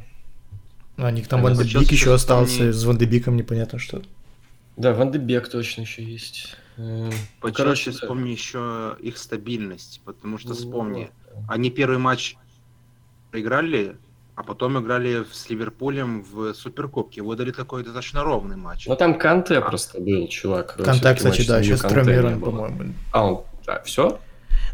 А 0.97 1.07
у 1.07 1.09
них 1.09 1.27
там 1.27 1.41
Ван 1.41 1.55
еще 1.59 2.13
остался, 2.13 2.65
не- 2.65 2.71
с 2.73 2.83
Ван 2.83 2.97
непонятно 2.97 3.79
что. 3.79 4.01
Да, 4.77 4.93
Ван 4.93 5.11
точно 5.49 5.81
еще 5.81 6.03
есть. 6.03 6.55
Э, 6.77 7.09
По 7.41 7.47
ну, 7.49 7.53
Челси 7.53 7.85
да. 7.85 7.91
вспомни 7.91 8.29
еще 8.29 8.95
их 8.99 9.17
стабильность, 9.17 10.01
потому 10.05 10.37
что 10.37 10.49
Ну, 10.49 10.55
вспомни, 10.55 11.09
вот. 11.33 11.43
они 11.47 11.69
первый 11.69 11.97
матч 11.97 12.35
проиграли, 13.31 13.95
а 14.35 14.43
потом 14.43 14.79
играли 14.79 15.25
с 15.31 15.49
Ливерпулем 15.49 16.23
в 16.29 16.53
Суперкубке. 16.53 17.21
Выдали 17.21 17.51
такой 17.51 17.83
достаточно 17.83 18.23
ровный 18.23 18.57
матч. 18.57 18.85
Ну 18.87 18.95
там 18.95 19.17
Канте 19.17 19.57
А. 19.57 19.61
просто 19.61 19.99
был, 20.01 20.27
чувак. 20.27 20.75
Всё-таки 20.77 21.17
кстати, 21.17 21.47
да, 21.47 21.63
с 21.63 21.67
Канте 21.67 21.71
не 21.71 21.77
травмирован, 21.77 22.39
по-моему. 22.41 22.93
А, 23.11 23.25
он, 23.25 23.43
да, 23.65 23.81
все? 23.83 24.19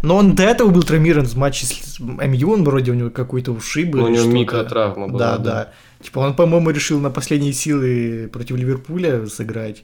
Но 0.01 0.15
он 0.15 0.35
до 0.35 0.43
этого 0.43 0.69
был 0.69 0.81
травмирован 0.81 1.27
в 1.27 1.35
матче 1.35 1.67
с 1.67 1.99
МЮ, 1.99 2.51
он 2.53 2.63
вроде 2.63 2.91
у 2.91 2.95
него 2.95 3.11
какой-то 3.11 3.51
ушиб 3.51 3.93
Ну, 3.93 4.05
у 4.05 4.07
него 4.07 4.25
микротравма 4.25 5.07
была. 5.07 5.19
Да, 5.19 5.37
да. 5.37 5.73
Типа 6.01 6.19
он, 6.19 6.35
по-моему, 6.35 6.71
решил 6.71 6.99
на 6.99 7.11
последние 7.11 7.53
силы 7.53 8.29
против 8.33 8.55
Ливерпуля 8.57 9.27
сыграть. 9.27 9.83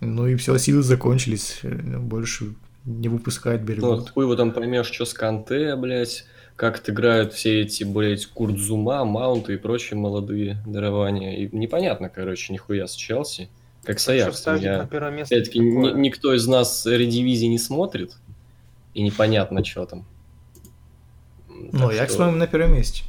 Ну 0.00 0.26
и 0.26 0.36
все, 0.36 0.56
силы 0.58 0.82
закончились. 0.82 1.60
э, 1.62 1.98
Больше 1.98 2.54
не 2.84 3.08
выпускает 3.08 3.60
Ну, 3.60 3.66
берегут. 3.66 3.98
вот 4.00 4.10
хуй 4.10 4.24
его 4.24 4.36
там 4.36 4.52
поймешь, 4.52 4.86
что 4.90 5.04
с 5.04 5.12
Канте, 5.12 5.76
блядь, 5.76 6.24
как 6.56 6.78
отыграют 6.78 7.32
все 7.34 7.62
эти, 7.62 7.84
блядь, 7.84 8.26
Курдзума, 8.26 9.04
Маунты 9.04 9.54
и 9.54 9.56
прочие 9.56 9.98
молодые 9.98 10.62
дарования. 10.66 11.36
И 11.36 11.54
непонятно, 11.56 12.08
короче, 12.08 12.52
нихуя 12.52 12.86
с 12.86 12.94
Челси. 12.94 13.48
Как 13.84 13.98
с 13.98 14.02
Что 14.02 14.12
Аяксом. 14.12 14.56
Я... 14.56 14.80
Опять-таки, 14.82 15.58
ни- 15.58 15.98
никто 16.00 16.34
из 16.34 16.46
нас 16.46 16.84
редивизии 16.86 17.46
не 17.46 17.58
смотрит. 17.58 18.14
И 18.94 19.02
непонятно, 19.02 19.64
что 19.64 19.86
там. 19.86 20.04
Ну, 21.48 21.88
так 21.88 21.94
я, 21.94 22.06
что- 22.06 22.16
по-моему, 22.18 22.38
на 22.38 22.46
первом 22.46 22.74
месте. 22.74 23.04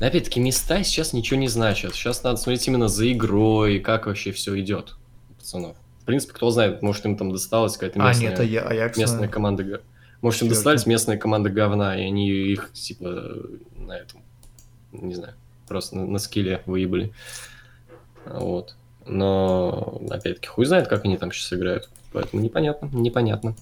Но 0.00 0.06
опять-таки, 0.06 0.40
места 0.40 0.82
сейчас 0.84 1.12
ничего 1.12 1.38
не 1.38 1.48
значат. 1.48 1.94
Сейчас 1.94 2.22
надо 2.24 2.36
смотреть 2.36 2.66
именно 2.68 2.88
за 2.88 3.10
игрой, 3.12 3.78
как 3.78 4.06
вообще 4.06 4.32
все 4.32 4.58
идет, 4.60 4.96
пацанов. 5.38 5.76
В 6.04 6.06
принципе, 6.06 6.34
кто 6.34 6.50
знает, 6.50 6.82
может, 6.82 7.06
им 7.06 7.16
там 7.16 7.32
досталась 7.32 7.78
какая-то 7.78 7.98
А, 7.98 8.08
местная, 8.08 8.28
нет, 8.28 8.38
а 8.40 8.44
я, 8.44 8.60
Аякс 8.60 8.98
местная 8.98 9.22
на- 9.22 9.28
команда. 9.28 9.80
Может, 10.20 10.42
им 10.42 10.48
достались 10.50 10.84
местная 10.84 11.16
команда 11.16 11.48
говна, 11.48 11.98
и 11.98 12.02
они 12.04 12.28
их, 12.28 12.70
типа, 12.74 13.06
на 13.74 13.96
этом, 13.96 14.20
не 14.92 15.14
знаю, 15.14 15.32
просто 15.66 15.96
на, 15.96 16.04
на 16.06 16.18
скилле 16.18 16.60
выебали. 16.66 17.10
Вот. 18.26 18.76
Но, 19.06 20.02
опять-таки, 20.10 20.46
хуй 20.46 20.66
знает, 20.66 20.88
как 20.88 21.06
они 21.06 21.16
там 21.16 21.32
сейчас 21.32 21.54
играют. 21.54 21.88
Поэтому 22.12 22.42
непонятно, 22.42 22.90
непонятно. 22.92 23.56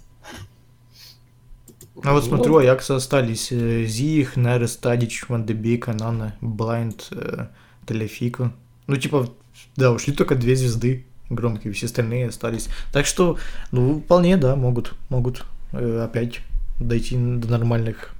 А 2.02 2.12
вот 2.12 2.24
Ну, 2.24 2.28
смотрю, 2.28 2.56
Аякса 2.56 2.96
остались 2.96 3.52
э, 3.52 3.84
Зих, 3.84 4.36
Нерес, 4.36 4.76
Тадич, 4.78 5.28
Ван 5.28 5.46
де 5.46 5.52
Бик, 5.54 5.86
Анана, 5.88 6.34
Блайнд, 6.40 7.06
э, 7.12 7.46
Телефико. 7.86 8.52
Ну, 8.88 8.96
типа, 8.96 9.28
да, 9.76 9.92
ушли 9.92 10.12
только 10.12 10.34
две 10.34 10.56
звезды 10.56 11.06
громкие, 11.34 11.72
все 11.72 11.86
остальные 11.86 12.28
остались. 12.28 12.68
Так 12.92 13.06
что, 13.06 13.38
ну, 13.70 14.00
вполне, 14.00 14.36
да, 14.36 14.56
могут, 14.56 14.94
могут 15.08 15.44
э, 15.72 16.02
опять 16.04 16.40
дойти 16.78 17.16
до 17.16 17.48
нормальных 17.48 18.14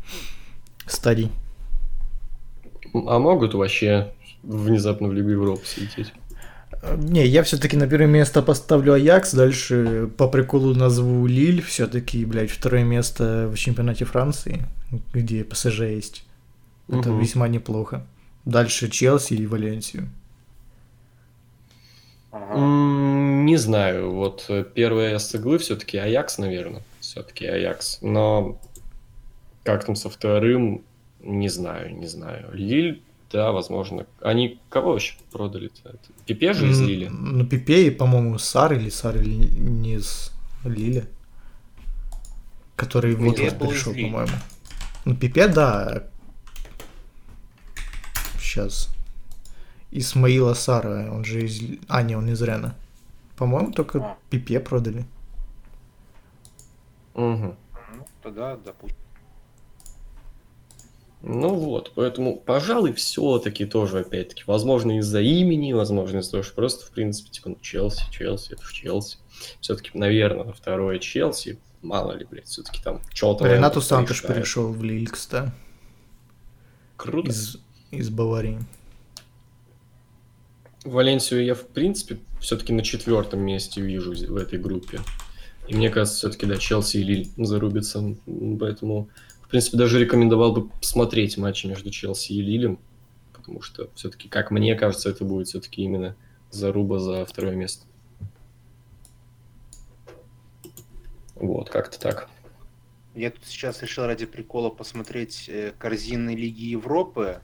стадий. 0.87 1.31
А 2.95 3.19
могут 3.19 3.55
вообще 3.55 4.13
внезапно 4.43 5.09
в 5.09 5.13
Лигу 5.13 5.31
Европы 5.31 5.63
слететь? 5.65 6.13
Не, 6.97 7.25
я 7.27 7.43
все-таки 7.45 7.77
на 7.77 7.87
первое 7.87 8.09
место 8.09 8.43
поставлю 8.43 8.95
Аякс, 8.95 9.35
дальше 9.35 10.11
по 10.17 10.27
приколу 10.27 10.75
назову 10.75 11.27
Лиль, 11.27 11.63
все-таки, 11.63 12.25
блядь, 12.25 12.51
второе 12.51 12.83
место 12.83 13.49
в 13.53 13.57
чемпионате 13.57 14.05
Франции, 14.05 14.67
где 15.15 15.45
ПСЖ 15.45 15.81
есть. 15.83 16.25
Это 16.89 17.11
Мгм. 17.11 17.21
весьма 17.21 17.47
неплохо. 17.49 18.05
Дальше 18.45 18.89
Челси 18.91 19.35
и 19.35 19.47
Валенсию. 19.47 20.09
Ага. 22.33 22.59
Не 22.59 23.57
знаю, 23.57 24.11
вот 24.12 24.47
э, 24.49 24.64
первая 24.64 25.18
с 25.18 25.35
иглы 25.35 25.59
все-таки 25.59 25.99
Аякс, 25.99 26.39
наверное, 26.39 26.83
все-таки 27.01 27.45
Аякс, 27.45 27.99
но 28.01 28.59
как 29.64 29.85
там 29.85 29.97
со 29.97 30.09
вторым, 30.09 30.83
не 31.20 31.51
знаю, 31.51 31.95
не 31.95 32.07
знаю. 32.07 32.49
Лиль, 32.53 33.03
да, 33.30 33.53
возможно. 33.53 34.07
Они 34.20 34.59
кого 34.70 34.93
вообще 34.93 35.14
продали-то? 35.30 35.97
Пипе 36.26 36.55
же 36.55 36.70
из 36.70 36.80
Лили? 36.80 37.09
Ну, 37.09 37.47
Пипе 37.47 37.87
и, 37.87 37.91
по-моему, 37.91 38.39
Сар 38.39 38.72
или 38.72 38.89
Сар 38.89 39.16
или 39.16 39.35
не 39.35 39.95
из 39.95 40.33
Лиля. 40.64 41.07
Который 42.76 43.14
в 43.14 43.18
Пипе 43.18 43.43
Уотфорд 43.45 43.59
был 43.59 43.66
из 43.66 43.72
перешел, 43.72 43.93
Лиля. 43.93 44.07
по-моему. 44.07 44.33
Ну, 45.05 45.16
Пипе, 45.16 45.49
да. 45.49 46.05
Сейчас. 48.41 48.91
Исмаила 49.93 50.55
Сара, 50.55 51.11
он 51.12 51.24
же 51.24 51.45
из... 51.45 51.78
А, 51.88 52.03
не, 52.03 52.16
он 52.16 52.28
из 52.28 52.40
Рена. 52.43 52.74
По-моему, 53.36 53.72
только 53.72 53.99
А. 53.99 54.16
Пипе 54.30 54.59
продали. 54.59 55.05
Мгм. 57.14 57.57
Ну, 57.95 58.07
Тогда, 58.22 58.57
допустим. 58.57 58.97
Ну 61.24 61.55
вот, 61.55 61.93
поэтому, 61.95 62.36
пожалуй, 62.36 62.95
все-таки 62.95 63.64
тоже, 63.64 64.01
опять-таки, 64.01 64.43
возможно, 64.47 64.99
из-за 64.99 65.20
имени, 65.20 65.72
возможно, 65.72 66.18
из-за 66.18 66.32
того, 66.32 66.43
что 66.43 66.55
просто, 66.55 66.86
в 66.86 66.90
принципе, 66.90 67.30
типа, 67.30 67.51
ну, 67.51 67.59
Челси, 67.61 68.11
Челси, 68.11 68.55
это 68.55 68.62
ж 68.64 68.72
Челси. 68.72 69.18
Все-таки, 69.61 69.90
наверное, 69.95 70.53
второе 70.53 70.99
Челси, 70.99 71.61
мало 71.80 72.12
ли, 72.12 72.26
блядь, 72.28 72.49
все-таки 72.49 72.82
там 72.82 73.01
что-то... 73.14 73.47
Ренату 73.47 73.80
Сантош 73.80 74.22
перешел 74.22 74.72
в 74.72 74.82
Лилькс, 74.82 75.28
да, 75.28 75.55
Круто. 76.97 77.30
из, 77.30 77.59
из 77.93 78.11
Баварии. 78.11 78.59
Валенсию 80.85 81.45
я, 81.45 81.55
в 81.55 81.66
принципе, 81.66 82.18
все-таки 82.41 82.72
на 82.72 82.83
четвертом 82.83 83.41
месте 83.41 83.80
вижу 83.80 84.12
в 84.12 84.37
этой 84.37 84.59
группе. 84.59 85.01
И 85.68 85.74
мне 85.74 85.91
кажется, 85.91 86.18
все-таки, 86.18 86.47
да, 86.47 86.57
Челси 86.57 86.97
и 86.99 87.05
Лиль 87.05 87.28
зарубятся. 87.37 88.16
Поэтому, 88.59 89.09
в 89.43 89.49
принципе, 89.49 89.78
даже 89.78 90.01
рекомендовал 90.01 90.53
бы 90.53 90.68
посмотреть 90.68 91.39
матчи 91.39 91.66
между 91.66 91.91
Челси 91.91 92.33
и 92.33 92.43
Лилем. 92.43 92.78
потому 93.33 93.62
что 93.62 93.91
все-таки, 93.95 94.28
как 94.28 94.51
мне 94.51 94.74
кажется, 94.74 95.09
это 95.09 95.24
будет 95.24 95.49
все-таки 95.49 95.83
именно 95.83 96.16
заруба 96.51 96.99
за 96.99 97.24
второе 97.26 97.55
место. 97.55 97.87
Вот, 101.37 101.70
как-то 101.70 101.99
так. 101.99 102.28
Я 103.14 103.30
тут 103.30 103.45
сейчас 103.45 103.83
решил 103.83 104.07
ради 104.07 104.26
прикола 104.26 104.70
посмотреть 104.70 105.49
э, 105.49 105.72
корзины 105.78 106.35
Лиги 106.35 106.64
Европы. 106.64 107.41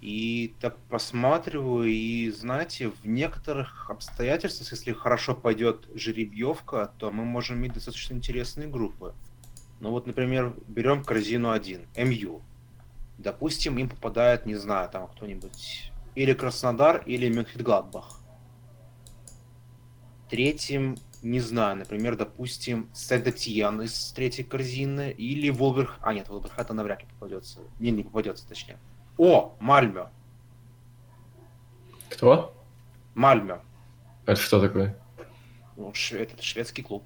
И 0.00 0.54
так 0.60 0.78
просматриваю, 0.88 1.90
и 1.90 2.30
знаете, 2.30 2.88
в 2.88 3.06
некоторых 3.06 3.90
обстоятельствах, 3.90 4.72
если 4.72 4.92
хорошо 4.92 5.34
пойдет 5.34 5.88
жеребьевка, 5.94 6.92
то 6.98 7.10
мы 7.10 7.24
можем 7.24 7.58
иметь 7.58 7.74
достаточно 7.74 8.14
интересные 8.14 8.66
группы. 8.66 9.14
Ну 9.80 9.90
вот, 9.90 10.06
например, 10.06 10.54
берем 10.68 11.04
корзину 11.04 11.50
1, 11.50 11.86
МЮ. 11.96 12.40
Допустим, 13.18 13.76
им 13.78 13.90
попадает, 13.90 14.46
не 14.46 14.54
знаю, 14.54 14.88
там 14.88 15.06
кто-нибудь, 15.08 15.92
или 16.14 16.32
Краснодар, 16.32 17.02
или 17.04 17.28
Мюнхен-Гладбах. 17.28 18.20
Третьим, 20.30 20.96
не 21.22 21.40
знаю, 21.40 21.76
например, 21.76 22.16
допустим, 22.16 22.88
Сент-Этьен 22.94 23.82
из 23.82 24.12
третьей 24.12 24.44
корзины, 24.44 25.10
или 25.10 25.50
Волверх... 25.50 25.98
А, 26.00 26.14
нет, 26.14 26.30
Волверхата 26.30 26.72
навряд 26.72 27.00
ли 27.02 27.08
попадется. 27.08 27.60
Не, 27.78 27.90
не 27.90 28.02
попадется, 28.02 28.48
точнее. 28.48 28.78
О, 29.18 29.54
Мальмё. 29.60 30.08
Кто? 32.08 32.54
Мальмё. 33.14 33.60
Это 34.26 34.40
что 34.40 34.60
такое? 34.60 34.96
Ну, 35.76 35.92
ш- 35.94 36.16
этот 36.18 36.42
шведский 36.42 36.82
клуб. 36.82 37.04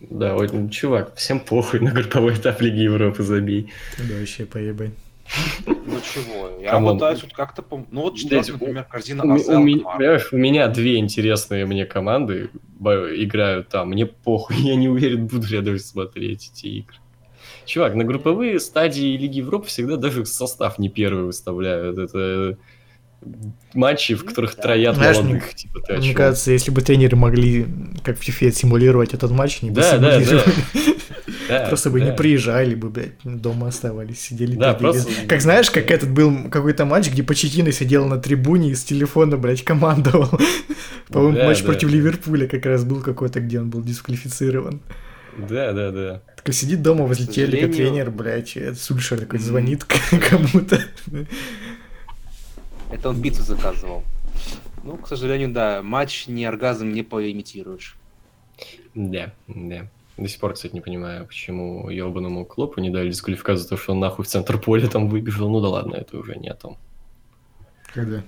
Да, 0.00 0.34
вот, 0.34 0.52
ну, 0.52 0.68
чувак, 0.68 1.14
всем 1.14 1.38
похуй 1.40 1.80
на 1.80 1.92
групповой 1.92 2.34
этап 2.34 2.60
Лиги 2.60 2.80
Европы 2.80 3.22
забей. 3.22 3.72
Да, 3.98 4.18
вообще 4.18 4.46
поебать. 4.46 4.90
Ну 5.66 6.00
чего, 6.00 6.58
я 6.60 6.72
Come 6.72 6.86
on. 6.86 6.96
пытаюсь 6.96 7.20
тут 7.20 7.32
как-то... 7.32 7.62
пом- 7.62 7.86
Ну 7.90 8.02
вот 8.02 8.16
четвертый, 8.16 8.52
например, 8.52 8.84
корзина 8.84 9.24
У, 9.24 9.34
у 9.34 9.36
понимаешь, 9.38 10.32
у 10.32 10.36
меня 10.36 10.66
две 10.68 10.98
интересные 10.98 11.64
мне 11.64 11.86
команды 11.86 12.50
играют 12.80 13.68
там. 13.68 13.90
Мне 13.90 14.06
похуй, 14.06 14.56
я 14.58 14.74
не 14.74 14.88
уверен, 14.88 15.26
буду 15.28 15.46
ли 15.46 15.56
я 15.56 15.62
даже 15.62 15.78
смотреть 15.78 16.50
эти 16.52 16.66
игры. 16.66 16.96
Чувак, 17.66 17.94
на 17.94 18.04
групповые 18.04 18.58
стадии 18.60 19.16
Лиги 19.16 19.38
Европы 19.38 19.68
всегда 19.68 19.96
даже 19.96 20.24
состав 20.26 20.78
не 20.78 20.88
первый 20.88 21.24
выставляют. 21.24 21.98
Это 21.98 22.56
матчи, 23.74 24.14
в 24.14 24.24
которых 24.24 24.56
Да. 24.56 24.62
троят 24.62 24.96
Знаешь, 24.96 25.16
молодых. 25.18 25.54
Типа, 25.54 25.80
ты 25.80 25.94
о 25.94 25.98
Мне 25.98 26.12
кажется, 26.12 26.50
если 26.50 26.70
бы 26.72 26.80
тренеры 26.82 27.16
могли, 27.16 27.66
как 28.02 28.18
в 28.18 28.28
FIFA, 28.28 28.50
симулировать 28.50 29.14
этот 29.14 29.30
матч, 29.30 29.58
они 29.62 29.70
бы 29.70 29.80
Да, 29.80 29.96
да, 29.98 30.20
симулировали. 30.20 30.54
Да, 31.48 31.66
Просто 31.68 31.90
бы 31.90 32.00
не 32.00 32.12
приезжали 32.12 32.74
бы, 32.74 32.88
блядь, 32.90 33.12
дома 33.24 33.68
оставались, 33.68 34.20
сидели. 34.20 34.56
Да, 34.56 34.74
просто- 34.74 35.08
Как 35.28 35.40
знаешь, 35.40 35.70
как 35.70 35.90
этот 35.92 36.10
был 36.10 36.48
какой-то 36.50 36.84
матч, 36.84 37.10
где 37.10 37.22
Почетина 37.22 37.70
сидел 37.70 38.06
на 38.06 38.18
трибуне 38.18 38.70
и 38.70 38.74
с 38.74 38.82
телефона, 38.82 39.36
блядь, 39.36 39.62
командовал. 39.62 40.28
По-моему, 41.08 41.36
Да, 41.38 41.44
матч 41.46 41.60
да. 41.60 41.66
против 41.66 41.90
Ливерпуля 41.90 42.48
как 42.48 42.66
раз 42.66 42.84
был 42.84 43.02
какой-то, 43.02 43.38
где 43.40 43.60
он 43.60 43.70
был 43.70 43.82
дисквалифицирован. 43.82 44.80
Да, 45.38 45.72
да, 45.72 45.90
да. 45.90 46.22
Такой 46.36 46.54
сидит 46.54 46.82
дома 46.82 47.04
возле 47.06 47.26
телека, 47.26 47.66
сожалению- 47.72 47.74
тренер, 47.76 48.10
блядь, 48.10 48.78
Сульшер 48.78 49.20
такой 49.20 49.38
Мгм. 49.38 49.46
звонит 49.48 49.84
кому-то. 50.30 50.80
Это 52.90 53.08
он 53.08 53.22
пиццу 53.22 53.42
заказывал. 53.42 54.02
Ну, 54.84 54.96
к 54.96 55.08
сожалению, 55.08 55.50
да, 55.52 55.82
матч 55.82 56.26
не 56.26 56.44
оргазм 56.44 56.92
не 56.92 57.02
поимитируешь. 57.02 57.96
Да, 58.94 59.32
да. 59.48 59.86
До 60.18 60.28
сих 60.28 60.38
пор, 60.40 60.52
кстати, 60.52 60.74
не 60.74 60.80
понимаю, 60.82 61.24
почему 61.26 61.88
ебаному 61.88 62.44
Клопу 62.44 62.80
не 62.80 62.90
дали 62.90 63.08
дисквалификацию 63.10 63.62
за 63.62 63.68
то, 63.70 63.76
что 63.78 63.92
он 63.92 64.00
нахуй 64.00 64.24
в 64.24 64.28
центр 64.28 64.58
поля 64.58 64.88
там 64.88 65.08
выбежал. 65.08 65.48
Ну 65.48 65.60
да 65.60 65.68
ладно, 65.68 65.94
это 65.94 66.18
уже 66.18 66.34
не 66.36 66.48
о 66.48 66.54
том. 66.54 66.76
Когда? 67.94 68.22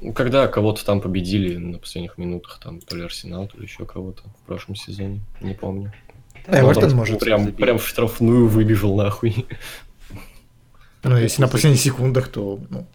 Ну, 0.00 0.12
Когда 0.12 0.46
кого-то 0.46 0.84
там 0.84 1.00
победили 1.00 1.56
на 1.56 1.78
последних 1.78 2.18
минутах, 2.18 2.60
там 2.62 2.80
то 2.80 2.96
ли 2.96 3.02
Арсенал, 3.02 3.48
то 3.48 3.58
ли 3.58 3.64
еще 3.64 3.84
кого-то 3.84 4.22
в 4.42 4.46
прошлом 4.46 4.76
сезоне, 4.76 5.20
не 5.40 5.54
помню. 5.54 5.92
Эвертон 6.46 6.94
может. 6.94 7.18
Прям, 7.18 7.44
забить. 7.44 7.56
прям 7.56 7.78
в 7.78 7.86
штрафную 7.86 8.46
выбежал 8.48 8.96
нахуй. 8.96 9.46
Ну, 11.02 11.16
если 11.16 11.42
на 11.42 11.48
последних 11.48 11.80
секундах, 11.80 12.28
то, 12.28 12.58
ну, 12.70 12.86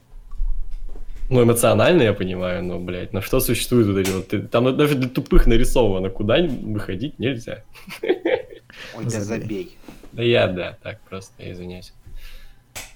Ну, 1.29 1.43
эмоционально 1.43 2.03
я 2.03 2.13
понимаю, 2.13 2.63
но, 2.63 2.79
блядь, 2.79 3.13
на 3.13 3.21
что 3.21 3.39
существует 3.39 3.87
вот 3.87 3.97
эти 3.97 4.11
вот... 4.11 4.51
Там 4.51 4.75
даже 4.75 4.95
для 4.95 5.09
тупых 5.09 5.45
нарисовано, 5.47 6.09
куда 6.09 6.37
выходить 6.41 7.17
нельзя. 7.19 7.63
Ой, 8.01 9.03
да 9.03 9.09
Забей. 9.09 9.21
забей. 9.21 9.77
Да 10.11 10.23
я, 10.23 10.47
да, 10.47 10.77
так 10.81 11.01
просто, 11.01 11.33
я 11.43 11.53
извиняюсь. 11.53 11.93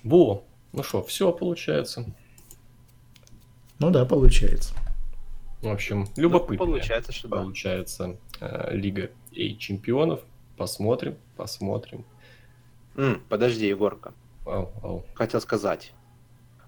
Во, 0.03 0.43
ну 0.73 0.83
что, 0.83 1.03
все 1.03 1.31
получается. 1.31 2.05
Ну 3.79 3.89
да, 3.91 4.05
получается. 4.05 4.73
В 5.61 5.67
общем, 5.69 6.07
Ну, 6.15 6.21
любопытно. 6.23 6.65
получается, 6.65 7.11
что 7.11 7.27
да. 7.27 7.37
Получается, 7.37 8.17
э, 8.39 8.75
Лига 8.75 9.09
и 9.31 9.57
чемпионов. 9.57 10.21
Посмотрим, 10.55 11.15
посмотрим. 11.35 12.05
М, 12.95 13.21
подожди, 13.29 13.67
Егорка. 13.67 14.13
Ау, 14.45 14.69
ау. 14.83 15.05
Хотел 15.13 15.41
сказать. 15.41 15.93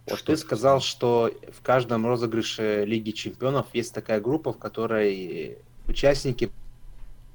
Вот 0.08 0.18
Что 0.20 0.28
ты 0.28 0.34
ты 0.34 0.38
сказал, 0.42 0.80
что 0.82 1.32
в 1.52 1.62
каждом 1.62 2.06
розыгрыше 2.08 2.84
Лиги 2.86 3.12
Чемпионов 3.12 3.68
есть 3.74 3.94
такая 3.94 4.20
группа, 4.20 4.54
в 4.54 4.58
которой 4.58 5.60
участники 5.88 6.50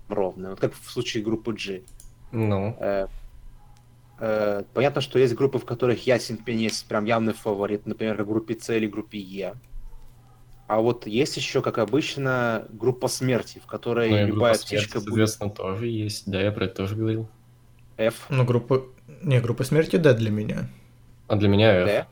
ровные. 0.09 0.51
Вот 0.51 0.61
как 0.61 0.75
в 0.75 0.91
случае 0.91 1.23
группы 1.23 1.53
G. 1.53 1.83
Ну, 2.33 2.77
Э, 2.81 3.07
э, 4.19 4.63
Понятно, 4.73 5.01
что 5.01 5.19
есть 5.19 5.35
группы, 5.35 5.59
в 5.59 5.65
которых 5.65 6.07
ясен 6.07 6.37
пень 6.37 6.63
есть 6.63 6.87
прям 6.87 7.05
явный 7.05 7.33
фаворит, 7.33 7.87
например, 7.87 8.23
в 8.23 8.27
группе 8.27 8.59
С 8.59 8.75
или 8.75 8.87
группе 8.87 9.19
Е. 9.19 9.55
А 10.67 10.81
вот 10.81 11.07
есть 11.07 11.37
еще, 11.37 11.61
как 11.61 11.79
обычно, 11.79 12.67
группа 12.71 13.09
смерти, 13.09 13.61
в 13.63 13.67
которой 13.67 14.11
ну 14.11 14.27
любая 14.29 14.55
группа 14.55 14.67
смерти, 14.67 14.85
птичка 14.85 14.99
будет 15.01 15.09
соответственно, 15.29 15.51
тоже 15.51 15.87
есть. 15.89 16.31
Да, 16.31 16.41
я 16.41 16.53
про 16.53 16.65
это 16.65 16.77
тоже 16.77 16.97
говорил. 16.97 17.29
F, 17.97 18.27
Ну, 18.31 18.45
группа... 18.45 18.87
Не, 19.23 19.41
группа 19.41 19.65
смерти, 19.65 19.97
да, 19.97 20.15
для 20.15 20.31
меня. 20.31 20.69
А 21.29 21.37
для 21.37 21.49
меня 21.49 21.73
F. 21.73 21.87
D. 21.87 22.07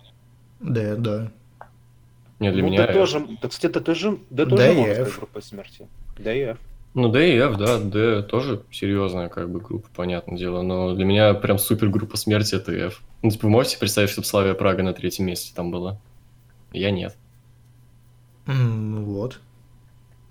Да, 0.61 0.97
да. 0.97 1.33
Не, 2.39 2.53
для 2.53 2.63
ну, 2.63 2.69
меня 2.69 2.79
да 2.79 2.87
F. 2.89 2.95
тоже, 2.95 3.27
да, 3.41 3.49
кстати, 3.49 3.67
это 3.67 3.81
тоже, 3.81 4.19
да, 4.31 4.45
тоже 4.47 4.73
и 4.73 4.77
можно 4.77 4.91
F. 4.93 4.97
сказать 4.97 5.17
группа 5.17 5.41
смерти. 5.41 5.89
Да 6.19 6.35
и 6.35 6.41
F. 6.41 6.59
Ну, 6.95 7.09
D 7.09 7.37
и 7.37 7.39
F, 7.39 7.57
да, 7.57 7.79
D 7.79 8.23
тоже 8.23 8.63
серьезная 8.71 9.29
как 9.29 9.51
бы 9.51 9.61
группа, 9.61 9.89
понятное 9.95 10.37
дело, 10.37 10.61
но 10.61 10.95
для 10.95 11.07
меня 11.07 11.33
прям 11.33 11.59
супер 11.59 11.89
группа 11.89 12.19
смерти 12.19 12.55
это 12.55 12.73
F. 12.73 13.01
Ну, 13.23 13.31
типа, 13.31 13.47
вы 13.47 13.51
можете 13.51 13.79
представить, 13.79 14.11
чтобы 14.11 14.27
Славия 14.27 14.53
Прага 14.55 14.83
на 14.83 14.93
третьем 14.93 15.27
месте 15.27 15.53
там 15.55 15.71
была? 15.71 15.99
Я 16.73 16.91
нет. 16.91 17.17
Ну 18.47 19.05
вот. 19.05 19.41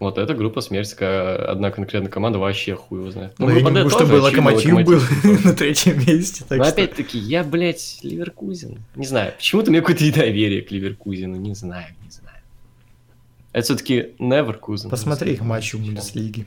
Вот 0.02 0.18
эта 0.18 0.34
группа 0.34 0.62
смерти, 0.62 0.96
одна 1.04 1.70
конкретная 1.70 2.10
команда, 2.10 2.40
вообще 2.40 2.76
хуй 2.76 3.02
его 3.02 3.12
знает. 3.12 3.36
Ну, 3.38 3.50
я 3.50 3.62
не 3.62 3.70
могу, 3.70 3.90
чтобы 3.90 4.18
очевидно, 4.18 4.52
локомотив 4.52 4.84
был 4.84 5.02
на 5.46 5.54
третьем 5.54 6.00
месте. 6.00 6.44
Так 6.48 6.58
Но 6.58 6.64
что... 6.64 6.74
опять-таки, 6.74 7.20
я, 7.20 7.44
блядь, 7.44 8.00
Ливеркузен. 8.02 8.84
Не 8.96 9.06
знаю, 9.06 9.34
почему-то 9.38 9.70
у 9.70 9.72
меня 9.72 9.82
какое-то 9.82 10.04
недоверие 10.04 10.64
к 10.64 10.72
Ливеркузену, 10.72 11.36
не 11.36 11.54
знаю, 11.54 11.86
не 12.04 12.10
знаю. 12.10 12.31
Это 13.54 13.64
все-таки 13.66 14.16
Неверкузен. 14.20 14.90
Посмотри 14.90 15.34
их 15.34 15.42
матчи 15.42 15.76
в 15.76 15.82
Бундеслиге. 15.86 16.46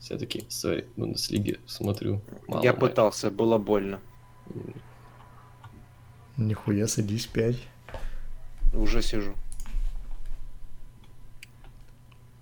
Все-таки, 0.00 0.44
сори, 0.48 0.86
Бундеслиги 0.96 1.58
смотрю. 1.66 2.20
мало 2.46 2.62
Я 2.62 2.72
матчей. 2.72 2.88
пытался, 2.88 3.30
было 3.30 3.58
больно. 3.58 4.00
Нихуя, 6.36 6.86
садись 6.86 7.26
5. 7.26 7.56
Уже 8.74 9.02
сижу. 9.02 9.34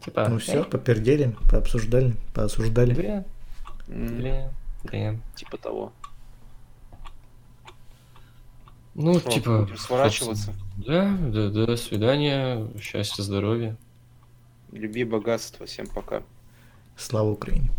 Типа, 0.05 0.29
Ну 0.29 0.39
все, 0.39 0.61
э, 0.61 0.65
попердели, 0.65 1.35
пообсуждали, 1.51 2.15
поосуждали. 2.35 2.95
Бля, 2.95 3.25
М, 3.89 4.19
бля, 4.19 4.51
бля. 4.85 5.17
Типа 5.35 5.57
того. 5.57 5.93
Ну, 8.99 9.21
Что, 9.21 9.31
типа... 9.31 9.59
будем 9.61 9.77
сворачиваться? 9.77 10.55
собственно, 10.55 11.19
Да, 11.31 11.51
да, 11.51 11.67
до 11.67 11.77
свидания, 11.77 12.67
счастья, 12.81 13.23
здоровья. 13.23 13.77
Люби 14.73 15.05
богатство. 15.05 15.67
Всем 15.67 15.87
пока. 15.87 16.23
Слава 16.97 17.31
Украине. 17.31 17.71